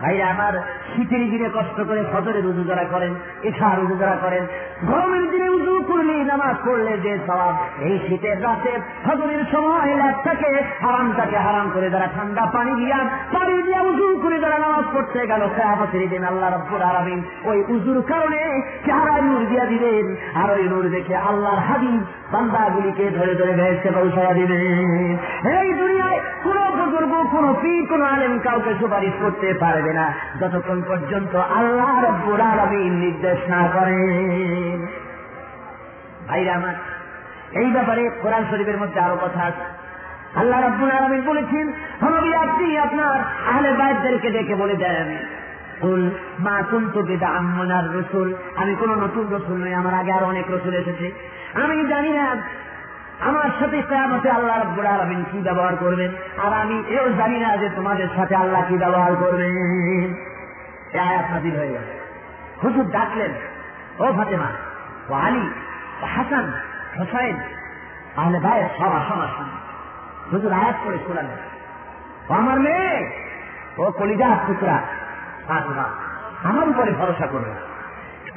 ভাইরা, 0.00 0.26
আমার 0.26 0.52
শীতের 0.96 1.24
দিনে 1.32 1.48
কষ্ট 1.56 1.78
করে 1.88 2.02
ফজরে 2.12 2.40
রুজু 2.40 2.62
যারা 2.70 2.84
করেন 2.92 3.12
এছাড়া 3.48 3.74
রুজু 3.74 3.96
যারা 4.02 4.16
করেন, 4.24 4.42
গরমের 4.90 5.24
দিনে 5.32 5.48
উজু 5.56 5.74
করলে, 5.90 6.14
নামাজ 6.32 6.56
পড়লে 6.66 6.92
যে 7.04 7.12
সবাব 7.26 7.54
এই 7.86 7.94
শীতের 8.06 8.36
রাতে 8.44 8.72
ফজরের 9.04 9.42
সময় 9.52 9.92
ল্যাপটাকে 10.00 10.50
হারামটাকে 10.84 11.38
হারাম 11.46 11.66
করে 11.74 11.86
যারা 11.94 12.08
ঠান্ডা 12.16 12.44
পানি 12.56 12.72
দিয়া 12.80 12.98
পানি 13.34 13.54
দিয়া 13.66 13.80
উজু 13.90 14.06
করে 14.22 14.36
যারা 14.44 14.58
নামাজ 14.64 14.84
পড়তে 14.94 15.20
গেল, 15.30 15.42
কেয়ামতের 15.56 16.04
দিন 16.12 16.22
আল্লাহ 16.30 16.48
রব্বুর 16.50 16.82
আরামিন 16.90 17.20
ওই 17.50 17.58
উজুর 17.74 17.98
কারণে 18.10 18.40
চেহারায় 18.86 19.22
নূর 19.26 19.42
দিয়া 19.50 19.64
দিবেন, 19.72 20.06
আর 20.40 20.48
ওই 20.56 20.64
নূর 20.72 20.84
দেখে 20.96 21.14
আল্লাহর 21.28 21.60
হাবিব 21.68 22.00
বান্দাগুলিকে 22.32 23.06
ধরে 23.18 23.34
ধরে 23.40 23.52
ভেসে 23.60 23.90
পৌঁছায়া 23.96 24.32
দিবেন। 24.38 25.08
এই 25.60 25.68
দুনিয়ায় 25.80 26.18
কোন 26.44 26.58
বুজুর্গ, 26.78 27.12
কোন 27.34 27.44
পীর, 27.62 27.82
কোন 27.90 28.02
আলেম 28.12 28.34
কাউকে 28.46 28.72
সুপারিশ 28.80 29.14
করতে 29.22 29.48
পারবে 29.62 29.92
না। 29.98 30.06
যতক্ষণ 30.40 30.78
পর্যন্ত 30.90 31.32
আল্লাহ 31.58 31.92
রব্বুর 32.08 32.40
আলমীর 32.50 32.94
নির্দেশ 33.04 33.38
না 33.54 33.62
করেন 33.74 34.78
ভাইরা 36.28 36.52
আমার, 36.58 36.76
এই 37.60 37.68
ব্যাপারে 37.74 38.02
কোরআন 38.22 38.42
শরীফের 38.50 38.78
মধ্যে 38.82 38.98
আরও 39.06 39.16
কথা 39.24 39.40
আছে। 39.50 39.64
আল্লাহ 40.40 40.58
রব্বুল 40.60 40.90
আলমী 40.98 41.20
বলেছেন 41.30 41.66
হনবী 42.02 42.30
আপনি 42.46 42.66
আপনার 42.86 43.16
আহলে 43.50 43.70
বাইরদেরকে 43.80 44.28
ডেকে 44.36 44.54
বলে 44.62 44.76
দেন 44.82 44.96
আমি 48.60 48.72
কোন 48.80 48.90
নতুন 49.04 49.24
রসুল 49.36 49.58
নই, 49.64 49.74
আমার 49.80 49.94
আগে 50.00 50.12
আরও 50.16 50.26
অনেক 50.32 50.46
রসুল 50.54 50.74
এসেছে। 50.82 51.06
আমি 51.62 51.74
জানি 51.92 52.10
না 52.18 52.26
আমার 53.28 53.50
সাথে 53.58 53.78
কেয়ামতে 53.88 54.28
আল্লাহ 54.38 54.56
রব্বুল 54.56 54.86
আলমিন 54.94 55.20
কি 55.30 55.38
ব্যবহার 55.48 55.74
করবেন, 55.82 56.10
আর 56.44 56.52
আমি 56.62 56.76
এও 56.96 57.06
জানি 57.20 57.38
না 57.44 57.48
যে 57.62 57.68
তোমাদের 57.78 58.08
সাথে 58.16 58.34
আল্লাহ 58.42 58.62
কি 58.68 58.76
ব্যবহার 58.84 59.12
করবেন। 59.22 60.08
এ 60.94 60.98
আয়াত 60.98 61.26
নাজিল 61.32 61.56
হয়ে 61.56 61.72
গেল। 61.72 61.86
হুজুর 62.62 62.86
ডাকলেন, 62.90 63.32
ও 63.98 64.12
ফাতেমা, 64.12 64.50
ও 65.08 65.14
আলী, 65.14 65.44
ও 66.02 66.04
হাসান, 66.14 66.52
হোসাইন, 66.98 67.36
তাহলে 68.14 68.38
ভাই 68.40 68.68
সব 68.78 68.92
আসন 69.00 69.20
আসুন। 69.26 69.48
হুজুর 70.32 70.52
আয়াত 70.52 70.76
করে 70.84 70.98
শোনালেন, 71.06 71.40
ও 72.28 72.32
আমার 72.32 72.60
মেয়ে, 72.60 73.10
ও 73.78 73.90
কলিজা 73.98 74.28
টুকরা 74.46 74.78
আমার 76.44 76.68
উপরে 76.68 76.92
ভরসা 76.92 77.26
করবে 77.26 77.52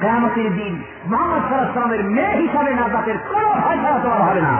কেয়ামতের 0.00 0.54
দিন 0.54 0.84
মোহাম্মদ 1.10 1.42
সাল্লামের 1.48 2.04
মেয়ে 2.04 2.34
হিসাবে 2.42 2.72
না 2.74 2.88
জাতের 2.88 3.18
কোন 3.18 3.44
ভয় 3.62 3.78
ছাড়া 3.82 3.98
তোমার 4.04 4.22
হবে 4.28 4.40
না। 4.40 4.54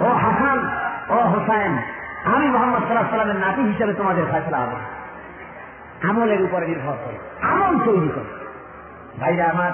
ও 0.00 0.06
হাসান 0.24 0.58
ও 1.16 1.18
হোসাইন, 1.32 1.72
আমি 2.34 2.46
মোহাম্মদ 2.54 2.82
সাল্লাহ 2.84 3.06
সাল্লামের 3.10 3.40
নাতি 3.44 3.62
হিসাবে 3.70 3.92
তোমাদের 4.00 4.24
ফেসলা 4.32 4.58
হবে 4.62 4.78
আমলের 6.08 6.40
উপরে 6.46 6.64
নির্ভর 6.70 6.96
করে, 7.04 7.18
আমল 7.52 7.74
তৈরি 7.86 8.10
করে। 8.16 8.30
ভাইরা 9.20 9.44
আমার 9.52 9.72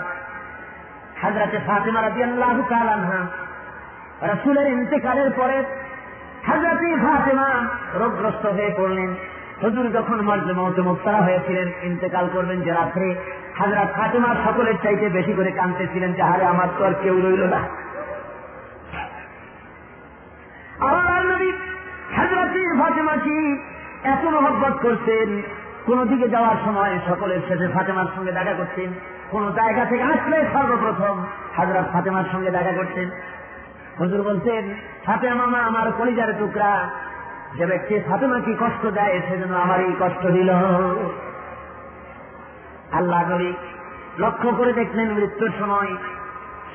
হাজরাতে 1.23 1.59
ফাতেমা 1.68 2.01
রাজি 2.01 2.20
আল্লাহ 2.29 2.51
আনহা, 2.97 3.20
রসুলের 4.31 4.66
ইন্তেকালের 4.77 5.31
পরে 5.38 5.57
হাজরাতে 6.49 6.88
ফাতেমা 7.05 7.49
রোগগ্রস্ত 8.01 8.44
হয়ে 8.57 8.70
পড়লেন। 8.79 9.11
হুজুর 9.62 9.87
যখন 9.97 10.18
মর্যাদা 10.29 10.83
মুক্তারা 10.88 11.20
হয়েছিলেন, 11.27 11.68
ইন্তেকাল 11.88 12.27
করবেন 12.35 12.59
যে 12.66 12.70
রাত্রে 12.79 13.07
হাজরাত 13.59 13.88
ফাতেমা 13.97 14.31
সকলের 14.44 14.77
চাইতে 14.85 15.07
বেশি 15.18 15.33
করে 15.38 15.51
কাঁদতেছিলেন 15.59 16.11
যে 16.16 16.23
হারে 16.31 16.44
আমার 16.53 16.68
তো 16.77 16.81
আর 16.88 16.94
কেউ 17.03 17.16
রইল 17.25 17.42
না। 17.55 17.61
আমার 20.80 21.22
নবী 21.30 21.50
হাজরাতে 22.16 22.60
ফাতেমা 22.80 23.16
কি 23.16 23.58
এত 24.04 24.24
মহব্বত 24.24 24.74
করছেন, 24.82 25.42
কোন 25.87 26.04
দিকে 26.04 26.28
যাওয়ার 26.28 26.56
সময় 26.64 26.98
সকলের 27.08 27.40
শেষে 27.48 27.68
ফাতেমার 27.68 28.06
সঙ্গে 28.14 28.32
দেখা 28.32 28.54
করতেন 28.54 28.90
কোন 29.30 29.52
জায়গা 29.52 29.84
থেকে 29.84 30.02
আসলে 30.02 30.38
সর্বপ্রথম 30.54 31.24
হাজরাত 31.56 31.87
ফাতেমার 31.92 32.24
সঙ্গে 32.32 32.50
দেখা 32.50 32.72
করতেন 32.72 33.10
হুজুর 33.98 34.22
বলছেন, 34.22 34.74
ফাতেমা 35.06 35.34
মামা 35.34 35.58
আমার 35.58 35.92
কলিজার 35.92 36.38
টুকরা, 36.38 36.88
যে 37.58 37.66
ব্যক্তি 37.66 38.00
ফাতেমা 38.10 38.40
কি 38.40 38.54
কষ্ট 38.60 38.87
দেয় 38.87 39.20
সেজন্য 39.28 39.54
আমার 39.56 39.80
এই 39.80 39.94
কষ্ট 40.00 40.26
দিল। 40.26 40.50
আল্লাহ 42.92 43.30
নবী 43.30 43.52
লক্ষ্য 44.18 44.52
করে 44.58 44.72
দেখলেন 44.72 45.08
মৃত্যুর 45.14 45.52
সময় 45.60 45.96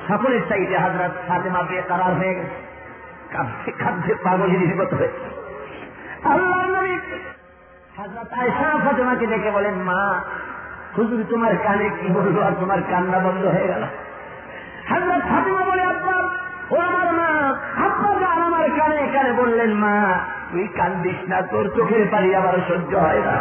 সকলের 0.08 0.42
চাইতে 0.50 0.78
হাজরাত 0.78 1.12
ফাতেমা 1.28 1.64
পেয়ে 1.70 1.82
তারার 1.82 2.14
হয়ে 2.16 2.36
গেছে। 2.36 2.69
কাঁদতে 3.34 3.72
কাঁদতে 3.72 4.14
পাগলের 4.24 4.76
মতো 4.80 4.96
আল্লাহ 6.26 6.62
নবী 6.68 6.96
ফাতেমাকে 8.84 9.26
ডেকে 9.28 9.52
বলেন, 9.52 9.74
মা, 9.74 10.22
হুজুর, 10.98 11.26
তোমার 11.30 11.54
কানে 11.64 11.90
কি 11.90 12.08
বলল 12.14 12.38
আর 12.44 12.52
তোমার 12.60 12.80
কান্না 12.90 13.20
বন্ধ 13.20 13.46
হয়ে 13.46 13.68
গেল? 13.68 13.84
হাজরাত 14.90 15.22
ফাতেমা 15.22 15.64
বলে, 15.66 15.84
আব্বা, 15.84 16.18
ও 16.72 16.76
আমার 16.80 17.10
মা, 17.14 17.30
আব্বা 17.86 18.28
আমার 18.28 18.70
কানে 18.78 19.08
কানে 19.14 19.32
বললেন, 19.34 19.72
মা, 19.74 19.96
তুই 20.52 20.68
কান্দিস 20.68 21.20
না, 21.30 21.42
তোর 21.42 21.66
চোখের 21.76 22.04
পানি 22.12 22.36
আবার 22.36 22.56
সহ্য 22.68 22.96
হয় 22.96 23.20
না। 23.20 23.36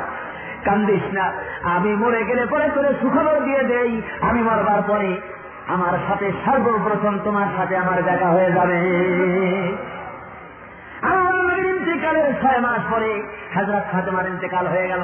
কান্দিস 0.64 1.04
না, 1.12 1.32
আমি 1.62 1.96
মরে 1.96 2.24
গেলে 2.24 2.46
পরে 2.46 2.68
তোরে 2.74 2.90
সুখবর 3.00 3.44
দিয়ে 3.44 3.62
দেই, 3.64 4.02
আমি 4.20 4.40
মরবার 4.42 4.82
পরে 4.86 5.20
আমার 5.68 5.98
সাথে 6.08 6.32
সর্বপ্রথম 6.44 7.18
তোমার 7.24 7.46
সাথে 7.56 7.76
আমার 7.76 8.02
দেখা 8.04 8.26
হয়ে 8.26 8.52
যাবে। 8.52 8.78
আমার 11.02 11.58
ইন্তেকালের 11.58 12.34
ছয় 12.42 12.60
মাস 12.60 12.92
পরে 12.92 13.22
হাজরত 13.54 13.82
ফাতেমার 13.92 14.26
ইন্তেকাল 14.26 14.66
হয়ে 14.66 14.88
গেল। 14.88 15.00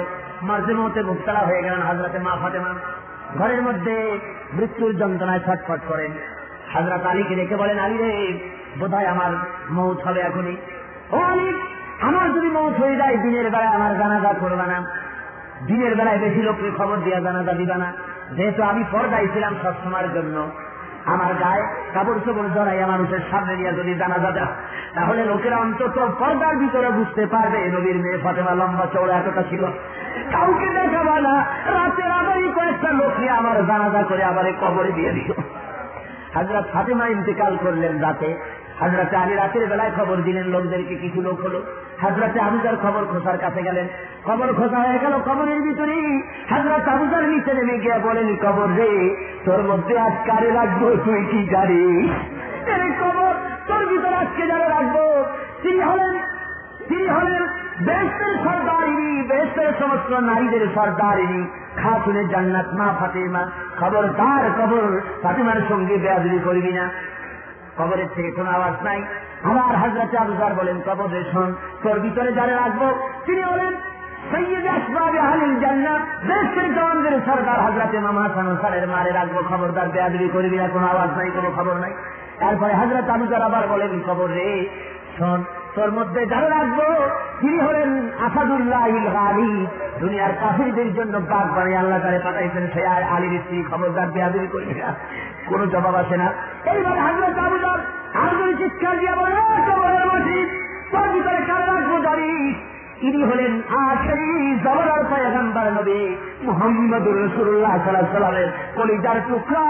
হয়ে 1.46 1.62
গেলেন 1.62 1.82
হাজরতে 1.82 2.18
মা 2.18 2.36
ফাতেমা। 2.42 2.68
ঘরের 3.38 3.62
মধ্যে 3.62 4.18
মৃত্যুর 4.52 4.96
যন্ত্রণায় 4.96 5.40
ছটফট 5.40 5.80
করেন। 5.88 6.12
হাজরত 6.72 7.06
আলীকে 7.06 7.34
রেখে 7.34 7.56
বলেন, 7.56 7.78
আলী 7.78 7.96
রে 7.98 8.38
আমার 9.06 9.30
মৌত 9.70 10.00
হবে 10.00 10.20
এখনই। 10.20 10.56
ও 11.12 11.18
আলী, 11.18 11.60
আমার 12.00 12.32
যদি 12.32 12.46
মৌত 12.46 12.74
হয়ে 12.74 12.96
যায়, 12.96 13.16
দিনের 13.16 13.44
বেলায় 13.44 13.66
আমার 13.66 13.98
জানাজা 13.98 14.34
করবে 14.40 14.66
না। 14.66 14.84
দিনের 15.66 15.96
বেলায় 15.96 16.18
বেশি 16.18 16.42
লোককে 16.42 16.70
খবর 16.78 16.96
দিয়া 16.96 17.20
জানাজা 17.20 17.52
দিবা 17.52 17.76
না। 17.76 17.92
যেহেতু 18.36 18.62
আমি 18.62 18.84
পর্দায় 18.92 19.26
ছিলাম 19.32 19.54
সবসময়ের 19.62 20.12
জন্য। 20.14 20.50
আমার 21.04 21.34
গায়ে 21.34 21.62
কাপড় 21.94 22.20
চোপড় 22.24 22.48
জড়াই 22.54 22.84
মানুষের 22.84 23.18
সামনে 23.30 23.56
নিয়ে 23.56 23.72
যদি 23.72 23.94
জানাজা 23.94 24.30
দেয় 24.30 24.46
তাহলে 24.94 25.24
লোকেরা 25.24 25.56
অন্তত 25.56 26.08
পর্দার 26.18 26.56
ভিতরে 26.56 26.90
বুঝতে 26.90 27.26
পারবে 27.26 27.70
নবীর 27.70 27.96
মেয়ে 27.96 28.18
ফাতেমা 28.18 28.50
লম্বা 28.50 28.86
চৌড়া 28.86 29.14
এতটা 29.14 29.42
ছিল। 29.42 29.64
কাউকে 30.32 30.68
দেখাবা 30.74 31.20
না, 31.20 31.44
রাতের 31.66 32.10
আবারই 32.10 32.52
কয়েকটা 32.52 32.92
লোক 32.92 33.18
নিয়ে 33.18 33.30
আমার 33.30 33.66
জানাজা 33.66 34.02
করে 34.02 34.24
আবার 34.24 34.44
কবরে 34.60 34.92
দিয়ে 34.92 35.12
দিল। 35.12 35.32
হাজরত 36.34 36.64
ফাতেমা 36.72 37.06
ইন্তেকাল 37.06 37.56
করলেন 37.60 38.00
রাতে। 38.00 38.36
হাজরাতে 38.80 39.16
আমি 39.16 39.34
রাতের 39.34 39.68
বেলায় 39.68 39.90
খবর 39.96 40.16
দিলেন, 40.16 40.44
লোকদেরকে 40.44 40.94
কিছু 40.94 41.20
লোক 41.22 41.40
হলো? 41.40 41.62
হাজরাতে 42.00 42.40
আবুজার 42.40 42.76
খবর 42.76 43.04
খোসার 43.04 43.38
কাছে 43.38 43.62
গেলেন। 43.62 43.88
খবর 44.24 44.52
খোসা 44.52 44.78
হয়ে 44.78 44.98
গেল 44.98 45.12
কবরের 45.12 45.60
ভিতরে 45.60 46.22
হাজরাত 46.50 46.88
আবুজার 46.88 47.28
নিচে 47.28 47.54
নেমে 47.54 47.78
গিয়ে 47.78 47.98
বলেন 47.98 48.36
কবর 48.36 48.68
রে, 48.76 49.16
তোর 49.44 49.62
মধ্যে 49.62 49.98
আজ 49.98 50.12
কারে 50.26 50.50
রাখব, 50.50 50.96
তুই 51.04 51.24
কি 51.24 51.48
জানিস? 51.50 52.10
কবর 53.02 53.34
তোর 53.66 53.86
ভিতরে 53.86 54.16
আজকে 54.16 54.46
যারা 54.46 54.68
রাখব? 54.68 55.24
তিনি 55.62 55.80
হলেন 55.80 56.18
তিনি 56.88 57.08
হলেন 57.08 57.42
বেস্তের 57.86 58.34
সর্দারিনী 58.44 59.22
বেস্তের 59.22 59.72
সমস্ত 59.78 60.12
নারীদের 60.12 60.66
সর্দারিনী। 60.74 61.46
খাতুনে 61.76 62.24
জান্নাত 62.24 62.66
মা 62.74 62.94
ফাতেমা। 62.98 63.50
খবর 63.80 64.08
তার 64.08 64.50
কবর 64.58 65.00
ফাতেমার 65.22 65.60
সঙ্গে 65.68 65.96
বেয়াদুরি 65.96 66.38
করবি 66.44 66.72
না। 66.72 66.90
কবরের 67.78 68.06
থেকে 68.14 68.30
কোনো 68.30 68.50
আওয়াজ 68.50 68.74
নাই। 68.82 69.02
আমার 69.42 69.76
হাজরাতে 69.76 70.18
আবুজার 70.18 70.54
বলেন, 70.54 70.76
কবরে 70.86 71.24
শোন, 71.32 71.54
তোর 71.82 72.00
ভিতরে 72.00 72.32
যারা 72.32 72.54
রাখব 72.54 72.82
তিনি 73.26 73.42
বলেন 73.42 73.74
সরকার 77.26 77.60
হাজরাতে 77.60 77.98
মামা 77.98 78.28
মারে 78.86 79.12
রাখব, 79.12 79.36
খবরদার 79.48 79.88
বেয়াদি 79.88 80.28
করবি 80.32 80.56
না, 80.56 80.68
কোনো 80.68 80.86
আওয়াজ 80.86 81.10
নাই, 81.16 81.30
কোনো 81.30 81.50
খবর 81.56 81.74
নাই। 81.74 81.92
তারপরে 82.40 82.74
হাজরত 82.74 83.08
আবুজার 83.08 83.42
আবার 83.42 83.68
বলেন 83.68 84.02
খবর 84.06 84.28
রে, 84.28 84.68
শোন 85.18 85.44
তোর 85.74 85.92
মধ্যে 85.92 86.26
যারা 86.26 86.48
রাখব, 86.48 86.78
তিনি 87.40 87.58
হলেন 87.60 88.08
আসাদুল্লাহ 88.24 88.88
দুনিয়ার 90.00 90.32
কাফিরদের 90.40 90.94
জন্য 90.94 91.18
বাঘ 91.18 91.56
বানিয়ে 91.56 91.76
আল্লাহ 91.76 91.98
তারে 91.98 92.18
পাঠাইছেন। 92.24 92.66
সে 92.74 92.86
আর 92.86 93.02
আলীর 93.02 93.40
স্ত্রী 93.40 93.64
খবরদার 93.70 94.08
বেয়াদুরি 94.08 94.46
করবি 94.46 94.74
না। 94.74 94.94
কোন 95.46 95.66
জবাব 95.66 95.94
আসে 95.94 96.16
না। 96.16 96.32
এইবার 96.70 96.98
আবুজার 96.98 97.78
আর 98.14 98.30
যদি 98.38 98.54
চিৎকার 98.54 98.98
দিয়ে 98.98 99.14
বলে 99.14 99.34
মসজিদ, 100.10 100.48
তোর 100.92 101.08
ভিতরে 101.12 101.40
কারা 101.46 101.66
রাখব 101.66 101.92
ইনি 103.02 103.22
হলেন 103.24 103.52
আখেরি 103.76 104.30
জবরার 104.64 105.72
নবী 105.72 106.00
কলিজার 108.76 109.18
টুকরা 109.28 109.62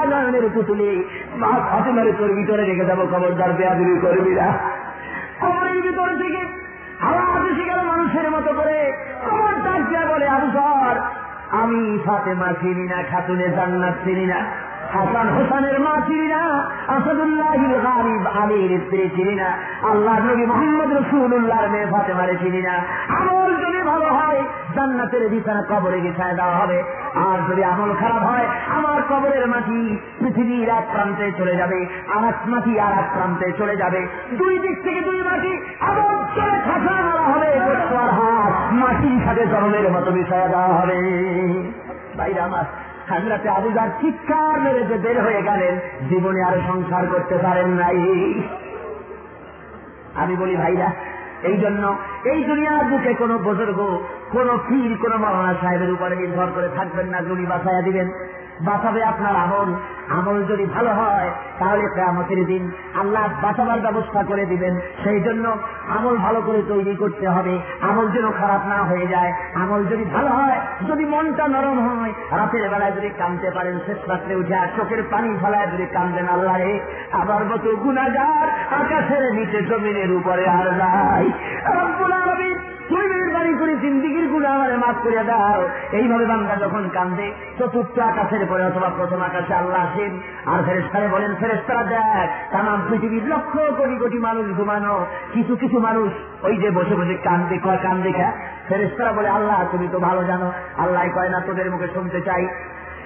পুতুলি। 0.54 1.04
মা 1.36 1.50
ফাতেমার 1.70 2.06
তোর 2.18 2.30
ভিতরে 2.32 2.64
রেখে 2.64 2.84
যাব, 2.84 3.00
খবরদার 3.12 3.52
বেয়াদুরি 3.52 3.94
করবি 4.02 4.34
না। 4.34 4.48
কবরের 5.40 5.82
ভিতর 5.82 6.08
থেকে 6.16 6.42
হাওয়া 7.00 7.50
এসে 7.50 7.64
গেল 7.64 7.80
মানুষের 7.82 8.30
মতো 8.30 8.52
করে। 8.52 8.92
কবর 9.30 9.54
ডাক 9.54 10.12
বলে, 10.12 10.28
আবু 10.28 10.48
আমি 11.50 11.98
ফাতেমা 12.06 12.52
চিনি 12.52 12.86
না, 12.86 13.02
খাতুনে 13.02 13.48
জান্নাত 13.48 13.94
চিনি 14.04 14.26
না। 14.26 14.40
হাসান 14.94 15.28
হোসানের 15.28 15.80
মা 15.80 15.94
চিনি 16.06 16.28
না 16.28 16.42
আসাদুল্লাহ 16.88 17.60
গারিব 17.86 18.26
আলীর 18.26 18.80
স্ত্রী 18.80 19.08
চিনি 19.16 19.34
না 19.34 19.48
আল্লাহ 19.90 20.16
নবী 20.26 20.44
মোহাম্মদ 20.46 20.90
রসুল্লাহর 20.92 21.68
মেয়ে 21.68 21.86
ফাতেমারে 21.86 22.36
চিনি 22.36 22.62
না। 22.62 22.74
আমল 23.20 23.52
যদি 23.56 23.82
ভালো 23.82 24.04
হয়, 24.04 24.40
জান্নাতের 24.74 25.28
বিছানা 25.28 25.62
কবরে 25.62 26.00
বিছায় 26.00 26.34
দেওয়া 26.34 26.56
হবে। 26.56 26.82
আর 27.14 27.50
যদি 27.50 27.64
আমল 27.64 27.90
খারাপ 28.00 28.22
হয়, 28.22 28.46
আমার 28.68 29.02
কবরের 29.10 29.48
মাটি 29.48 29.96
পৃথিবীর 30.20 30.68
এক 30.68 30.84
প্রান্তে 30.92 31.32
চলে 31.38 31.56
যাবে 31.56 31.86
আর 32.14 32.24
এক 32.24 32.38
মাটি 32.46 32.80
আর 32.80 32.92
এক 32.92 33.08
প্রান্তে 33.14 33.52
চলে 33.58 33.76
যাবে। 33.76 34.06
দুই 34.38 34.58
দিক 34.58 34.82
থেকে 34.82 35.00
দুই 35.00 35.22
মাটি 35.22 35.52
আবার 35.80 36.14
চলে 36.36 36.56
খাসা 36.64 36.94
মারা 37.02 37.24
হবে 37.32 37.50
হাত 38.18 38.72
মাটির 38.72 39.18
সাথে 39.24 39.46
জন্মের 39.46 39.92
মতো 39.92 40.10
বিষয় 40.10 40.48
দেওয়া 40.48 40.68
হবে। 40.68 40.98
বাইরে 42.16 42.40
আমার 42.40 42.64
হাজরাতে 43.08 43.48
আবুজার 43.48 43.88
চিৎকার 44.00 44.60
মেরে 44.60 44.84
যে 44.84 44.98
বের 44.98 45.22
হয়ে 45.22 45.42
গেলেন, 45.42 45.74
জীবনে 46.08 46.42
আর 46.42 46.56
সংসার 46.66 47.06
করতে 47.06 47.36
পারেন 47.38 47.68
নাই। 47.68 48.00
আমি 50.14 50.36
বলি, 50.36 50.56
ভাইরা, 50.56 50.92
এই 51.42 51.56
জন্য 51.58 51.96
এই 52.24 52.44
দুনিয়ার 52.44 52.84
বুকে 52.84 53.14
কোন 53.14 53.38
বুজুর্গ, 53.38 53.98
কোন 54.30 54.58
পীর, 54.68 54.96
কোন 55.02 55.16
মাওলানা 55.16 55.54
সাহেবের 55.60 55.92
উপরে 55.92 56.16
নির্ভর 56.16 56.46
করে 56.54 56.68
থাকবেন 56.68 57.06
না, 57.06 57.20
গুলি 57.20 57.46
বাঁচাইয়া 57.46 57.82
দিবেন। 57.82 58.08
বাঁচাবে 58.60 59.04
আপনার 59.04 59.36
আমল। 59.36 59.74
আমল 60.08 60.44
যদি 60.44 60.66
ভালো 60.66 60.94
হয়, 60.94 61.30
তাহলে 61.58 61.88
কেয়ামতের 61.94 62.46
দিন 62.46 62.70
আল্লাহ 63.00 63.28
বাঁচাবার 63.42 63.80
ব্যবস্থা 63.80 64.22
করে 64.22 64.46
দিবেন। 64.46 64.80
সেই 65.04 65.20
জন্য 65.20 65.56
আমল 65.88 66.16
ভালো 66.16 66.42
করে 66.46 66.62
তৈরি 66.68 66.96
করতে 66.96 67.28
হবে। 67.28 67.58
আমল 67.80 68.10
যেন 68.10 68.30
খারাপ 68.30 68.66
না 68.66 68.76
হয়ে 68.76 69.06
যায়। 69.06 69.32
আমল 69.54 69.84
যদি 69.84 70.04
ভালো 70.04 70.28
হয়, 70.28 70.60
যদি 70.88 71.04
মনটা 71.04 71.48
নরম 71.48 71.88
হয়, 71.88 72.12
রাতের 72.30 72.70
বেলায় 72.70 72.92
যদি 72.92 73.10
কামতে 73.18 73.50
পারেন, 73.50 73.78
শেষ 73.86 74.08
রাত্রে 74.08 74.36
উঠে 74.36 74.54
আর 74.54 74.68
চোখের 74.76 75.02
পানি 75.10 75.36
ফেলায় 75.40 75.66
যদি 75.66 75.86
কামদেন 75.86 76.28
আল্লাহ 76.28 76.56
রে 76.56 76.80
আবার 77.12 77.44
মতো 77.44 77.76
গুণাগার 77.76 78.48
আকাশের 78.80 79.34
নিচে 79.34 79.62
জমিনের 79.62 80.12
উপরে 80.12 80.48
আর 80.48 80.68
আলামিন, 80.68 82.58
তুই 82.88 83.23
মেহরবানি 83.34 83.58
করে 83.58 83.76
জিন্দিগির 83.76 84.28
গুণা 84.28 84.48
আমারে 84.50 84.76
মাফ 84.76 84.96
করে 85.02 85.24
দাও। 85.24 85.68
এইভাবে 85.92 86.26
বান্দা 86.26 86.56
যখন 86.56 86.88
কান্দে 86.94 87.32
চতুর্থ 87.58 87.98
আকাশের 87.98 88.46
পরে 88.46 88.66
অথবা 88.66 88.90
প্রথম 88.96 89.20
আকাশে 89.22 89.54
আল্লাহ 89.54 89.82
আসেন। 89.84 90.20
আর 90.46 90.62
ফেরেস্তারে 90.62 91.08
বলেন 91.08 91.34
ফেরেস্তারা 91.34 91.82
দেখ 91.82 92.52
তাম 92.52 92.82
পৃথিবীর 92.90 93.28
লক্ষ 93.28 93.58
কোটি 93.78 93.96
কোটি 93.96 94.18
মানুষ 94.18 94.56
ঘুমানো। 94.56 95.06
কিছু 95.32 95.56
কিছু 95.56 95.78
মানুষ 95.78 96.12
ওই 96.44 96.56
যে 96.56 96.70
বসে 96.70 96.94
বসে 96.94 97.14
কান্দে 97.14 97.58
কয় 97.58 97.78
কান 97.82 98.02
দেখা 98.02 98.32
ফেরেস্তারা 98.68 99.12
বলে, 99.12 99.28
আল্লাহ, 99.28 99.64
তুমি 99.72 99.88
তো 99.92 99.98
ভালো 99.98 100.24
জানো। 100.24 100.52
আল্লাহ 100.78 101.04
কয় 101.14 101.28
না 101.28 101.40
তোদের 101.40 101.70
মুখে 101.70 101.88
শুনতে 101.94 102.20
চাই। 102.20 102.48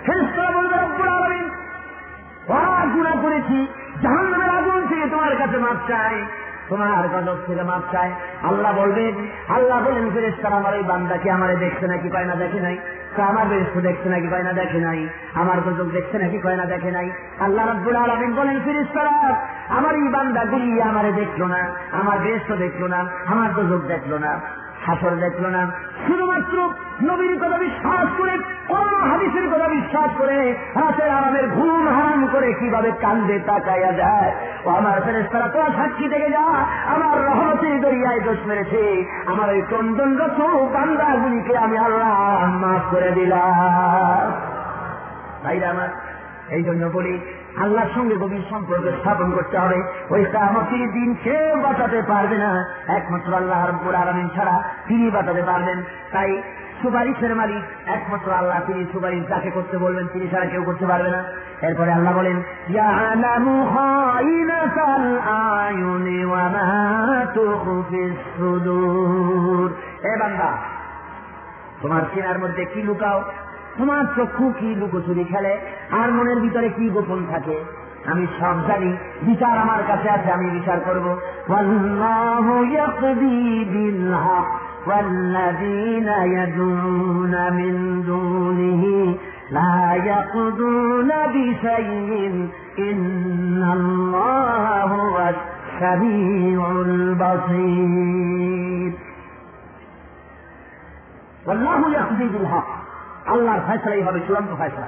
ফেরেস্তারা 0.06 0.50
বলবে, 0.58 0.76
রব্বুল 0.76 1.08
আলামিন 1.08 1.46
গুণা 2.94 3.14
করেছি। 3.22 3.66
জাহান্নামের 4.02 4.50
আগুন 4.50 4.86
থেকে 4.86 5.06
তোমার 5.10 5.36
কাছে 5.36 5.58
মাপ 5.58 5.88
চাই। 5.88 6.24
তোমার 6.68 7.08
গজব 7.14 7.38
ছেলে 7.46 7.62
মাপ 7.62 7.82
চায় 7.92 8.12
আল্লাহ 8.48 8.72
বলবেন 8.80 9.14
আল্লাহ 9.56 9.78
বলেন 9.86 10.06
ফেরেস্তার 10.14 10.52
আমার 10.52 10.74
এই 10.74 10.84
বান্দাকে 10.90 11.30
আমারে 11.30 11.56
দেখছে 11.56 11.86
নাকি, 11.86 12.08
কয় 12.14 12.26
না 12.30 12.34
দেখে 12.34 12.60
নাই? 12.60 12.76
আমার 13.30 13.46
বেশ 13.46 13.68
দেখছে 13.86 14.08
নাকি, 14.08 14.28
কয় 14.28 14.42
না 14.42 14.52
দেখে 14.52 14.80
নাই? 14.86 15.00
আমার 15.34 15.58
গজব 15.60 15.88
দেখছে 15.96 16.16
নাকি, 16.18 16.38
কয় 16.38 16.56
না 16.56 16.64
দেখে 16.64 16.90
নাই? 16.90 17.08
আল্লাহ 17.40 17.64
রব্বুল 17.66 17.96
আলমিন 17.96 18.32
বলেন 18.34 18.58
ফিরিস 18.64 18.94
আমার 19.78 19.94
এই 19.94 20.08
বান্দা 20.08 20.42
গুলি 20.44 20.82
আমারে 20.82 21.12
দেখল 21.12 21.42
না, 21.54 21.60
আমার 22.00 22.18
বেশ 22.18 22.44
দেখল 22.64 22.82
না, 22.94 23.00
আমার 23.26 23.50
গজব 23.56 23.82
দেখল 23.88 24.12
না। 24.18 24.32
হাসর 24.88 25.14
দেখল 25.16 25.44
না। 25.46 25.62
শুধুমাত্র 26.06 26.56
নবীর 27.02 27.34
কথা 27.38 27.58
বিশ্বাস 27.58 28.08
করে 28.18 28.34
কোন 28.68 28.92
হাদিসের 29.10 29.46
কথা 29.52 29.68
বিশ্বাস 29.68 30.10
করে 30.18 30.38
রাতের 30.76 31.10
আরামের 31.10 31.46
ঘুম 31.48 31.82
হারাম 31.88 32.20
করে 32.32 32.48
কীভাবে 32.60 32.90
কান্দে 33.00 33.36
তাকাইয়া 33.46 33.92
যায়। 33.92 34.30
ও 34.64 34.68
আমার 34.68 34.96
ফেরেস্তারা 35.04 35.48
তোরা 35.48 35.70
সাক্ষী 35.76 36.06
থেকে 36.08 36.28
যা, 36.30 36.44
আমার 36.94 37.14
রহমতের 37.26 37.76
দরিয়ায় 37.80 38.20
দোষ 38.20 38.40
মেরেছে। 38.46 38.84
আমার 39.26 39.48
ওই 39.48 39.62
ক্রন্দনরত 39.68 40.40
বান্দাগুলিকে 40.74 41.54
আমি 41.58 41.76
আল্লাহ 41.78 42.14
মাফ 42.62 42.84
করে 42.90 43.10
দিলাম। 43.10 44.24
ভাইরা 45.44 45.68
আমার 45.70 45.88
এই 46.50 46.62
জন্য 46.62 46.90
বলি, 46.92 47.18
আল্লাহর 47.56 47.88
সঙ্গে 47.94 48.16
গভীর 48.16 48.42
সম্পর্ক 48.50 48.84
স্থাপন 48.84 49.30
করতে 49.30 49.58
হবে। 49.58 49.82
ওই 50.10 50.24
কামতির 50.24 50.92
দিন 50.92 51.14
কেউ 51.24 51.60
বাঁচাতে 51.62 52.02
পারবে 52.08 52.38
না। 52.38 52.64
একমাত্র 52.88 53.34
আল্লাহ 53.34 53.88
আলমিন 53.94 54.28
ছাড়া 54.34 54.62
তিনি 54.88 55.10
বাঁচাতে 55.10 55.42
পারবেন। 55.42 55.82
তাই 56.12 56.42
সুপারিশের 56.82 57.36
মালিক, 57.36 57.88
একমাত্র 57.88 58.32
আল্লাহ 58.32 58.60
তিনি 58.66 58.84
সুপারিশ 58.92 59.28
যাকে 59.28 59.50
করতে 59.50 59.78
বলবেন, 59.78 60.06
তিনি 60.12 60.28
ছাড়া 60.28 60.46
কেউ 60.46 60.62
করতে 60.62 60.86
পারবে 60.86 61.10
না। 61.10 61.24
এরপরে 61.62 61.92
আল্লাহ 61.92 62.16
বলেন 62.16 62.42
এ 70.02 70.16
তোমার 71.82 72.02
চেনার 72.14 72.38
মধ্যে 72.38 72.64
কি 72.64 72.82
লুকাও? 72.82 73.22
তোমার 73.77 74.05
চক্ষু 74.15 74.45
কি 74.59 74.75
লুকোচুরি 74.81 75.23
খেলে 75.23 75.53
আর 75.99 76.11
মনের 76.11 76.39
ভিতরে 76.39 76.69
কি 76.69 76.89
গোপন 76.89 77.25
থাকে 77.31 77.57
আমি 78.11 78.25
সব 78.39 78.55
জানি 78.67 78.89
বিচার 79.25 79.57
আমার 79.57 79.81
কাছে 79.89 80.09
আছে 80.09 80.29
আমি 80.31 80.47
বিচার 80.57 80.79
করব 80.87 81.05
والله 81.49 82.45
يقضي 82.79 83.65
بالحق 83.73 84.49
والذين 84.87 86.09
يدعون 86.37 87.33
من 87.53 88.03
دونه 88.05 88.83
لا 89.51 89.77
يقضون 90.11 91.09
بشيء 91.35 92.47
إن 92.79 93.61
الله 93.73 94.63
هو 94.95 95.17
السميع 95.35 96.61
البصير 96.81 98.91
والله 101.47 101.93
يقضي 101.93 102.27
بالحق 102.27 102.66
আল্লাহর 103.28 103.60
ফেসলাই 103.66 104.02
হবে, 104.02 104.20
চূড়ান্ত 104.20 104.50
ফেসলা 104.58 104.86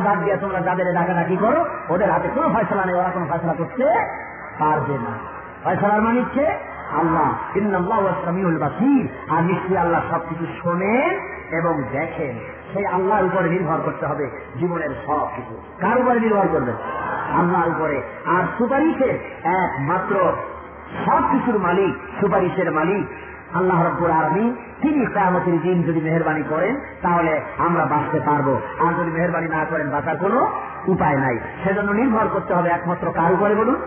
বাদ 0.00 0.24
দিয়ে 0.24 0.36
তোমরা 0.36 0.60
যাদের 0.60 0.94
ডাকাডাকি 0.94 1.36
করো, 1.36 1.64
ওদের 1.88 2.10
হাতে 2.10 2.28
কোনো 2.34 2.48
ফয়সলা 2.48 2.84
নেই, 2.84 2.94
ওরা 2.94 3.10
কোনো 3.14 3.26
ফয়সলা 3.26 3.54
করতে 3.54 3.84
পারবে 4.58 4.94
না। 4.94 5.18
ফয়সলার 5.64 6.02
মানে 6.02 6.20
আর 9.30 9.42
নিশ্চয়ই 9.42 9.76
আল্লাহ 9.76 10.00
সবকিছু 10.10 10.46
শোনেন 10.62 11.18
এবং 11.58 11.82
দেখেন। 11.92 12.38
সেই 12.72 12.86
আল্লাহর 12.86 13.24
উপরে 13.24 13.48
নির্ভর 13.48 13.78
করতে 13.84 14.06
হবে 14.06 14.30
জীবনের 14.60 14.90
সব 15.06 15.28
কিছু 15.36 15.62
কার 15.80 15.98
উপরে 15.98 16.20
নির্ভর 16.20 16.46
করবে? 16.52 16.72
আল্লাহর 17.38 17.68
উপরে। 17.68 18.02
আর 18.26 18.42
সুপারিশের 18.58 19.14
একমাত্র 19.44 20.32
সব 21.06 21.22
কিছুর 21.32 21.58
মালিক, 21.58 22.20
সুপারিশের 22.20 22.72
মালিক 22.72 23.06
আল্লাহ 23.57 23.77
রব্বুল 23.81 24.11
আলমী 24.11 24.45
তিনি 24.81 25.01
কামতের 25.15 25.57
দিন 25.61 25.77
যদি 25.81 25.99
মেহরবানি 26.01 26.43
করেন 26.43 26.73
তাহলে 27.01 27.33
আমরা 27.57 27.83
বাঁচতে 27.85 28.19
পারবো 28.19 28.53
আর 28.83 28.91
যদি 28.99 29.11
মেহরবানি 29.11 29.47
না 29.47 29.61
করেন 29.65 29.87
বাঁচার 29.89 30.15
কোনো 30.17 30.39
উপায় 30.87 31.17
নাই 31.17 31.35
সেজন্য 31.63 31.89
নির্ভর 31.91 32.27
করতে 32.27 32.51
হবে 32.53 32.69
একমাত্র 32.69 33.05
কার 33.11 33.31
উপরে 33.33 33.53
বলুন 33.55 33.77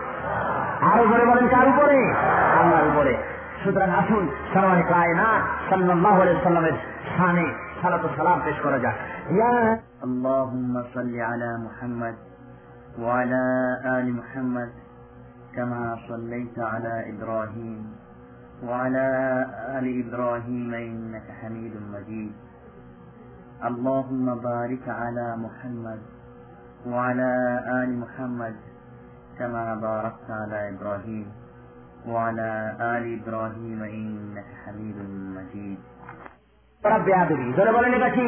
আর 0.89 0.99
উপরে 1.05 1.23
বলেন 1.25 1.45
কার 1.47 1.67
উপরে 1.67 1.97
আল্লাহর 2.59 2.87
উপরে 2.87 3.13
সুতরাং 3.63 3.89
আসুন 3.91 4.23
সালামানি 4.53 4.83
কায়না 4.83 5.27
সাল্লাহ 5.69 6.17
সাল্লামের 6.43 6.75
স্থানে 7.09 7.45
সালাত 7.81 8.03
সালাম 8.17 8.39
পেশ 8.45 8.57
করা 8.65 8.77
যাক 8.85 8.97
اللهم 10.07 10.73
صل 10.95 11.13
على 11.21 11.51
محمد 11.65 12.15
وعلى 12.97 13.43
آل 13.95 14.05
محمد 14.13 14.69
كما 15.55 15.83
صليت 16.09 16.57
على 16.71 16.93
إبراهيم 17.13 17.81
وعلى 18.63 19.05
آل 19.77 19.85
إبراهيم 20.03 20.73
إنك 20.73 21.27
حميد 21.41 21.73
مجيد 21.93 22.31
اللهم 23.65 24.25
بارك 24.35 24.85
على 25.01 25.27
محمد 25.37 26.01
وعلى 26.85 27.29
آل 27.81 27.89
محمد 27.99 28.55
كما 29.39 29.65
باركت 29.75 30.27
على 30.31 30.59
إبراهيم 30.69 31.27
وعلى 32.07 32.49
آل 32.93 33.03
إبراهيم 33.19 33.79
إنك 33.83 34.49
حميد 34.63 34.97
مجيد 35.37 35.79
তারা 36.83 36.97
বেয়াদুরি 37.07 37.47
ধরে 37.57 37.71
বলেন 37.77 37.91
এটা 37.97 38.09
কি 38.17 38.27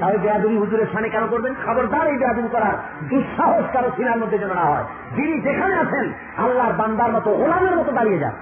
তাই 0.00 0.14
বেয়াদুরি 0.24 0.56
হুজুরের 0.62 0.88
সামনে 0.92 1.08
কেন 1.14 1.24
করবেন 1.32 1.52
খবরদার 1.64 2.06
এই 2.12 2.18
বেয়াদুরি 2.22 2.48
করার 2.54 2.76
দুঃসাহস 3.10 3.66
কারো 3.74 3.88
সিনার 3.96 4.18
মধ্যে 4.22 4.38
যেন 4.42 4.52
না 4.60 4.64
হয় 4.70 4.86
যিনি 5.16 5.34
যেখানে 5.46 5.74
আছেন 5.84 6.06
আল্লাহর 6.44 6.74
বান্দার 6.80 7.10
মতো 7.16 7.30
ওলামের 7.42 7.74
মতো 7.80 7.90
দাঁড়িয়ে 7.98 8.22
যান 8.22 8.34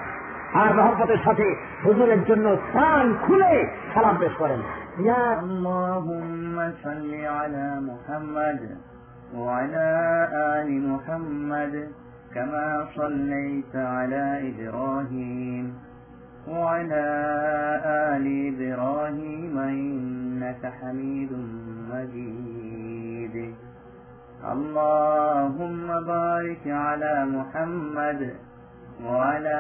আর 0.61 0.71
মহব্বতের 0.79 1.21
সাথে 1.27 1.47
হুজুরের 1.85 2.21
জন্য 2.25 2.47
প্রাণ 2.73 3.07
খুলে 3.25 3.55
সালাম 3.95 4.15
পেশ 4.21 4.35
করেন 4.43 4.61
ইয়া 5.05 5.25
اللهم 5.45 6.57
صل 6.85 7.11
على 7.39 7.67
محمد 7.91 8.61
وعلى 9.35 9.89
آل 10.55 10.69
محمد 10.93 11.75
كما 12.35 12.69
صليت 12.99 13.75
على 13.95 14.25
إبراهيم 14.51 15.65
وعلى 16.49 17.05
آل 18.11 18.27
إبراهيم 18.51 19.55
إنك 19.59 20.63
حميد 20.79 21.33
مجيد 21.93 23.37
اللهم 24.55 25.87
بارك 26.07 26.65
على 26.87 27.15
محمد 27.27 28.21
وعلى 29.06 29.58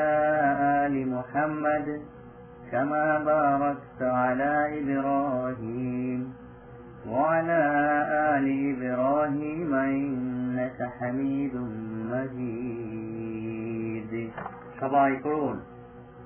آل 0.85 1.07
محمد 1.15 2.01
كما 2.71 3.19
باركت 3.19 4.01
على 4.01 4.81
إبراهيم 4.81 6.33
وعلى 7.07 7.61
آل 8.35 8.45
إبراهيم 8.73 9.73
إنك 9.73 10.89
حميد 10.99 11.55
مجيد. 12.11 13.29
شبايكون 14.81 15.61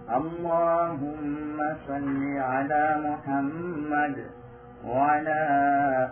اللهم 0.10 1.58
صل 1.88 2.38
على 2.38 2.86
محمد 3.08 4.18
وعلى 4.88 5.42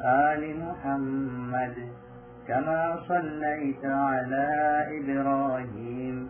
آل 0.04 0.41
محمد 0.66 1.76
كما 2.47 2.99
صليت 3.08 3.86
على 3.86 4.47
إبراهيم 4.99 6.30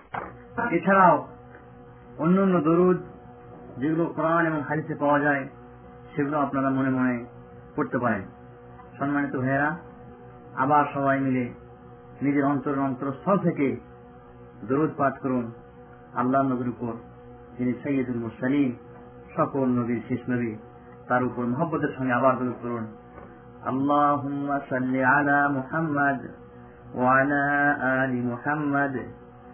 এছাড়াও 0.70 1.16
অন্য 2.18 2.36
অন্য 2.40 2.56
দরুদ 2.60 2.98
যেগুলো 3.80 4.04
কোরআন 4.16 4.42
এবং 4.46 4.60
হাদিসে 4.68 4.94
পাওয়া 4.94 5.18
যায় 5.20 5.42
সেগুলো 6.12 6.36
আপনারা 6.40 6.68
মনে 6.70 6.90
মনে 6.90 7.16
পড়তে 7.76 7.96
পারেন 7.98 8.22
সম্মানিত 8.98 9.34
ভাইয়েরা 9.36 9.70
আবার 10.56 10.84
সবাই 10.94 11.18
মিলে 11.20 11.44
নিজের 12.22 12.44
অন্তর 12.44 12.74
অন্তরস্থল 12.78 13.36
থেকে 13.38 13.66
দরুদ 14.68 14.92
পাঠ 14.98 15.14
করুন 15.18 15.46
আল্লাহ 16.14 16.40
নবীর 16.42 16.70
উপর 16.74 16.92
যিনি 17.56 17.72
সৈয়দুল 17.82 18.18
মুরসালিম 18.18 18.70
সকল 19.36 19.66
নবীর 19.78 20.00
শেষ 20.08 20.22
নবী 20.30 20.52
তার 21.08 21.22
উপর 21.24 21.42
মোহব্বতের 21.46 21.92
সঙ্গে 21.96 22.12
আবার 22.12 22.34
দরুদ 22.40 22.58
করুন 22.64 22.86
اللهم 23.66 24.48
صل 24.62 24.94
على 25.06 25.38
محمد 25.48 26.20
وعلى 26.94 27.42
آل 27.94 28.12
محمد 28.26 28.94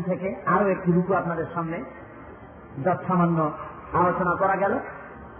থেকে 0.00 0.36
আরও 0.46 0.68
একটি 0.68 0.92
রুকু 0.92 1.14
আপনাদের 1.14 1.44
সামনে 1.54 1.84
যৎসামান্য 2.84 3.50
আলোচনা 3.92 4.34
করা 4.34 4.56
গেল। 4.56 4.72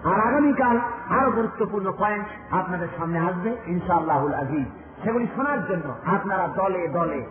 আর 0.04 0.28
আগামীকাল 0.28 0.78
আরও 1.08 1.30
গুরুত্বপূর্ণ 1.30 1.92
পয়েন্ট 1.98 2.54
আপনাদের 2.54 2.88
সামনে 2.96 3.18
আসবে, 3.18 3.56
ইনশাআল্লাহুল 3.66 4.34
আজিজ। 4.34 4.66
সেগুলি 5.04 5.26
শোনার 5.36 5.66
জন্য 5.66 5.94
আপনারা 6.04 6.48
দলে 6.48 6.88
দলে, 6.88 7.24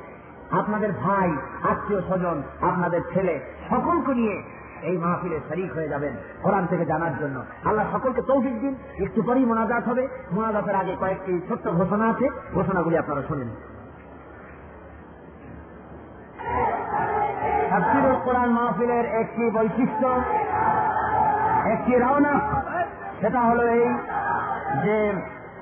আপনাদের 0.52 0.92
ভাই, 0.92 1.32
আত্মীয় 1.70 2.02
স্বজন, 2.02 2.42
আপনাদের 2.62 3.02
ছেলে, 3.14 3.40
সকলকে 3.70 4.14
নিয়ে 4.14 4.44
এই 4.82 4.98
মাহফিলে 4.98 5.40
শরিক 5.50 5.74
হয়ে 5.74 5.90
যাবেন 5.90 6.14
কোরআন 6.44 6.66
থেকে 6.66 6.86
জানার 6.86 7.18
জন্য। 7.20 7.44
আল্লাহ 7.66 7.86
সকলকে 7.92 8.22
তৌফিক 8.22 8.60
দিন। 8.60 8.76
একটু 9.00 9.22
পরেই 9.22 9.46
মোনাজাত 9.46 9.88
হবে। 9.88 10.08
মোনাজাতের 10.32 10.76
আগে 10.76 10.96
কয়েকটি 11.00 11.42
ছোট্ট 11.48 11.68
ঘোষণা 11.68 12.10
আছে। 12.10 12.30
ঘোষণাগুলি 12.54 12.98
আপনারা 12.98 13.22
শুনেন। 13.28 13.71
তাফসিরুল 17.72 18.16
কোরআন 18.26 18.50
মাহফিলের 18.50 19.06
একটি 19.06 19.44
বৈশিষ্ট্য, 19.50 20.08
একটি 21.74 21.94
রওনা, 21.96 22.34
সেটা 23.22 23.40
হলো 23.40 23.64
এই 23.68 23.84
যে 24.86 25.14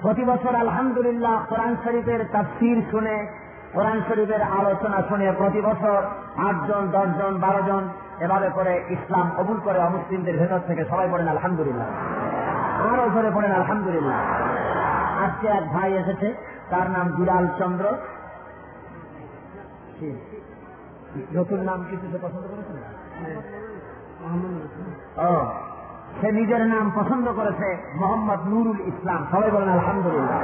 প্রতি 0.01 0.23
বছর 0.23 0.55
আলহামদুলিল্লাহ 0.55 1.35
কোরআন 1.49 1.75
শরীফের 1.83 2.21
তাফসির 2.31 2.81
শুনে, 2.91 3.27
কোরআন 3.73 4.01
শরীফের 4.07 4.41
আলোচনা 4.41 5.01
শুনে 5.09 5.31
প্রতি 5.31 5.61
বছর 5.61 5.99
আটজন, 6.47 6.83
দশজন 6.91 7.37
বারো 7.37 7.61
জন 7.67 7.83
এভাবে 8.19 8.49
করে 8.55 8.81
ইসলাম 8.89 9.31
কবুল 9.37 9.59
করে 9.59 9.79
অমুসলিমদের 9.79 10.37
ভেতর 10.37 10.59
থেকে 10.67 10.85
সবাই 10.85 11.07
পড়েন 11.11 11.27
আলহামদুলিল্লাহ। 11.27 11.87
আরও 12.93 13.09
ধরে 13.09 13.31
পড়েন 13.31 13.51
আলহামদুলিল্লাহ। 13.51 14.19
আজকে 15.23 15.47
এক 15.47 15.65
ভাই 15.73 15.93
এসেছে, 15.93 16.33
তার 16.69 16.89
নাম 16.89 17.07
বিলাল 17.07 17.47
চন্দ্র? 17.59 17.85
নতুন 21.33 21.59
নাম 21.59 21.85
কিছু 21.89 22.05
সে 22.11 22.17
পছন্দ 22.17 22.45
করেছেন 22.47 22.77
ও 25.17 25.45
সে 26.21 26.31
নিজের 26.31 26.67
নাম 26.67 26.91
পছন্দ 26.95 27.31
করেছে 27.31 27.77
মোহাম্মদ 27.95 28.39
নুরুল 28.47 28.79
ইসলাম। 28.81 29.25
সবাই 29.31 29.51
বলেন 29.51 29.69
আলহামদুলিল্লাহ। 29.69 30.39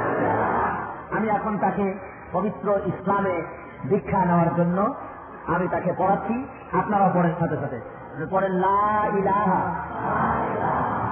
আমি 1.16 1.28
এখন 1.28 1.58
তাকে 1.58 1.94
পবিত্র 2.32 2.78
ইসলামে 2.86 3.42
দীক্ষা 3.88 4.24
নেওয়ার 4.24 4.54
জন্য 4.56 4.94
আমি 5.46 5.68
তাকে 5.68 5.92
পড়াচ্ছি। 5.98 6.46
আপনারা 6.72 7.10
পড়েন 7.14 7.34
সাথে 7.38 7.56
সাথে। 7.56 7.80
পড়েন 8.30 8.52
লা 8.52 9.08
ইলাহা 9.18 9.60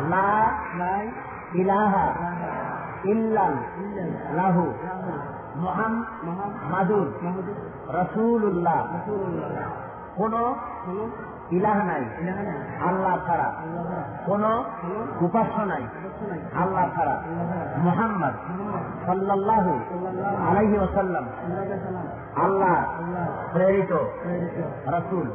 লা 0.08 0.34
ইলাহা 1.54 2.04
ইল্লাল 3.04 3.56
মোহাম্মদুর 5.56 7.12
রসুল্লাহ 7.88 8.86
কোন 10.16 10.54
ইলাহ 11.50 11.76
নাই। 11.76 12.04
আল্লাহ 12.88 13.18
ছাড়া। 13.26 13.54
কোন 14.26 14.44
উপাস্য 15.20 15.60
নাই। 15.60 15.82
আল্লাহ 16.56 16.88
ছাড়া। 16.94 17.22
মোহাম্মদ 17.78 18.32
সাল্লাল্লাহু 19.06 19.80
আলাইহি 20.50 20.78
ওয়াসাল্লাম। 20.78 21.24
আল্লাহ 22.44 22.84
প্রেরিত। 23.52 23.92
রসুল। 24.86 25.30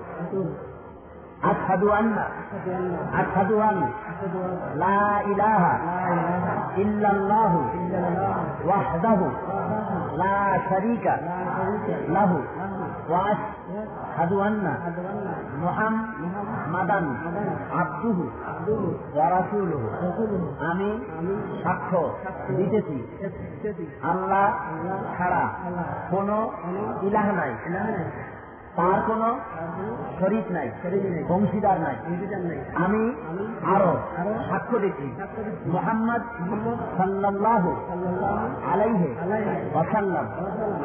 আন্না, 1.44 2.26
আশহাদু 3.20 3.56
আন, 3.60 3.78
লা 4.76 5.22
ইলাহা 5.26 5.74
ইল্লাল্লাহু 6.78 7.60
ওয়াহদাহু 8.68 9.26
লা 10.18 10.60
শারীকা 10.70 11.18
লাহু 12.08 12.38
ওয়া 13.10 13.22
আশহাদু 13.32 14.42
আন্না 14.42 14.74
মুহাম্মাদান 15.64 17.06
আবদুহু 17.82 18.24
ওয়া 19.16 19.30
রাসূলুহু। 19.30 19.88
আমি 20.72 20.90
সাক্ষ্য 21.64 22.02
দিতেছি, 22.58 22.98
আল্লাহ 24.04 24.46
ছাড়া 25.18 25.44
কোন 26.12 26.30
ইলাহ 27.08 27.32
নাই। 27.32 27.52
তার 28.80 29.00
কোন 29.08 29.22
শরীর 30.20 30.46
নাই। 30.50 30.68
বংশীদার 31.30 31.78
নাই। 31.82 31.96
আমি 32.84 33.04
আরও 33.76 33.92
সাক্ষ্য 34.50 34.78
দিচ্ছি। 34.80 35.08
মোহাম্মদ 35.66 36.22
সাল্লাহ 36.98 37.64
আলাইহে 38.74 39.10
ওয়াসাল্লাম 39.74 40.26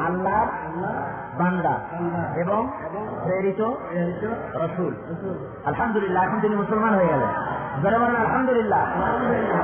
আল্লাহর 0.06 0.46
বান্দা 1.38 1.74
এবং 2.36 2.60
প্রেরিত 3.24 3.60
রসুল। 4.54 4.92
আলহামদুলিল্লাহ 5.64 6.22
এখন 6.24 6.40
তিনি 6.40 6.54
মুসলমান 6.56 6.94
হয়ে 6.94 7.10
গেলেন। 7.12 7.30
বলেন 7.82 8.16
আলহামদুলিল্লাহ। 8.16 8.82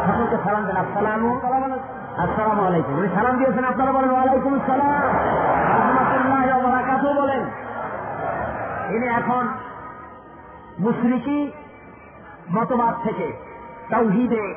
সকলকে 0.06 0.36
সালাম 0.44 0.62
দেন 0.66 0.76
আসসালাম 0.76 1.22
আসসালাম 2.24 2.58
আলাইকুম। 2.66 2.94
উনি 2.98 3.08
সালাম 3.14 3.34
দিয়েছেন 3.38 3.64
আপনারা 3.64 3.92
বলেন 3.92 4.10
ওয়ালাইকুম 4.10 4.52
আসসালাম। 4.54 4.88
রহমতুল্লাহ 5.74 6.40
বলেন। 7.22 7.42
ইনি 8.94 9.08
এখন 9.20 9.44
মুশরিকি 10.78 11.38
মতবাদ 12.50 12.94
থেকে 13.02 13.26
তৌহিদে 13.90 14.54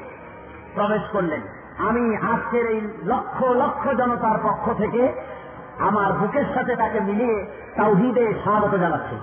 প্রবেশ 0.74 1.04
করলেন। 1.12 1.42
আমি 1.78 2.04
আজকের 2.16 2.66
এই 2.66 2.82
লক্ষ 3.04 3.44
লক্ষ 3.44 3.84
জনতার 4.00 4.38
পক্ষ 4.44 4.66
থেকে 4.78 5.04
আমার 5.80 6.14
বুকের 6.14 6.48
সাথে 6.54 6.76
তাকে 6.76 7.00
মিলিয়ে 7.00 7.38
তাওহিদে 7.78 8.26
স্বাগত 8.44 8.74
জানাচ্ছি। 8.76 9.16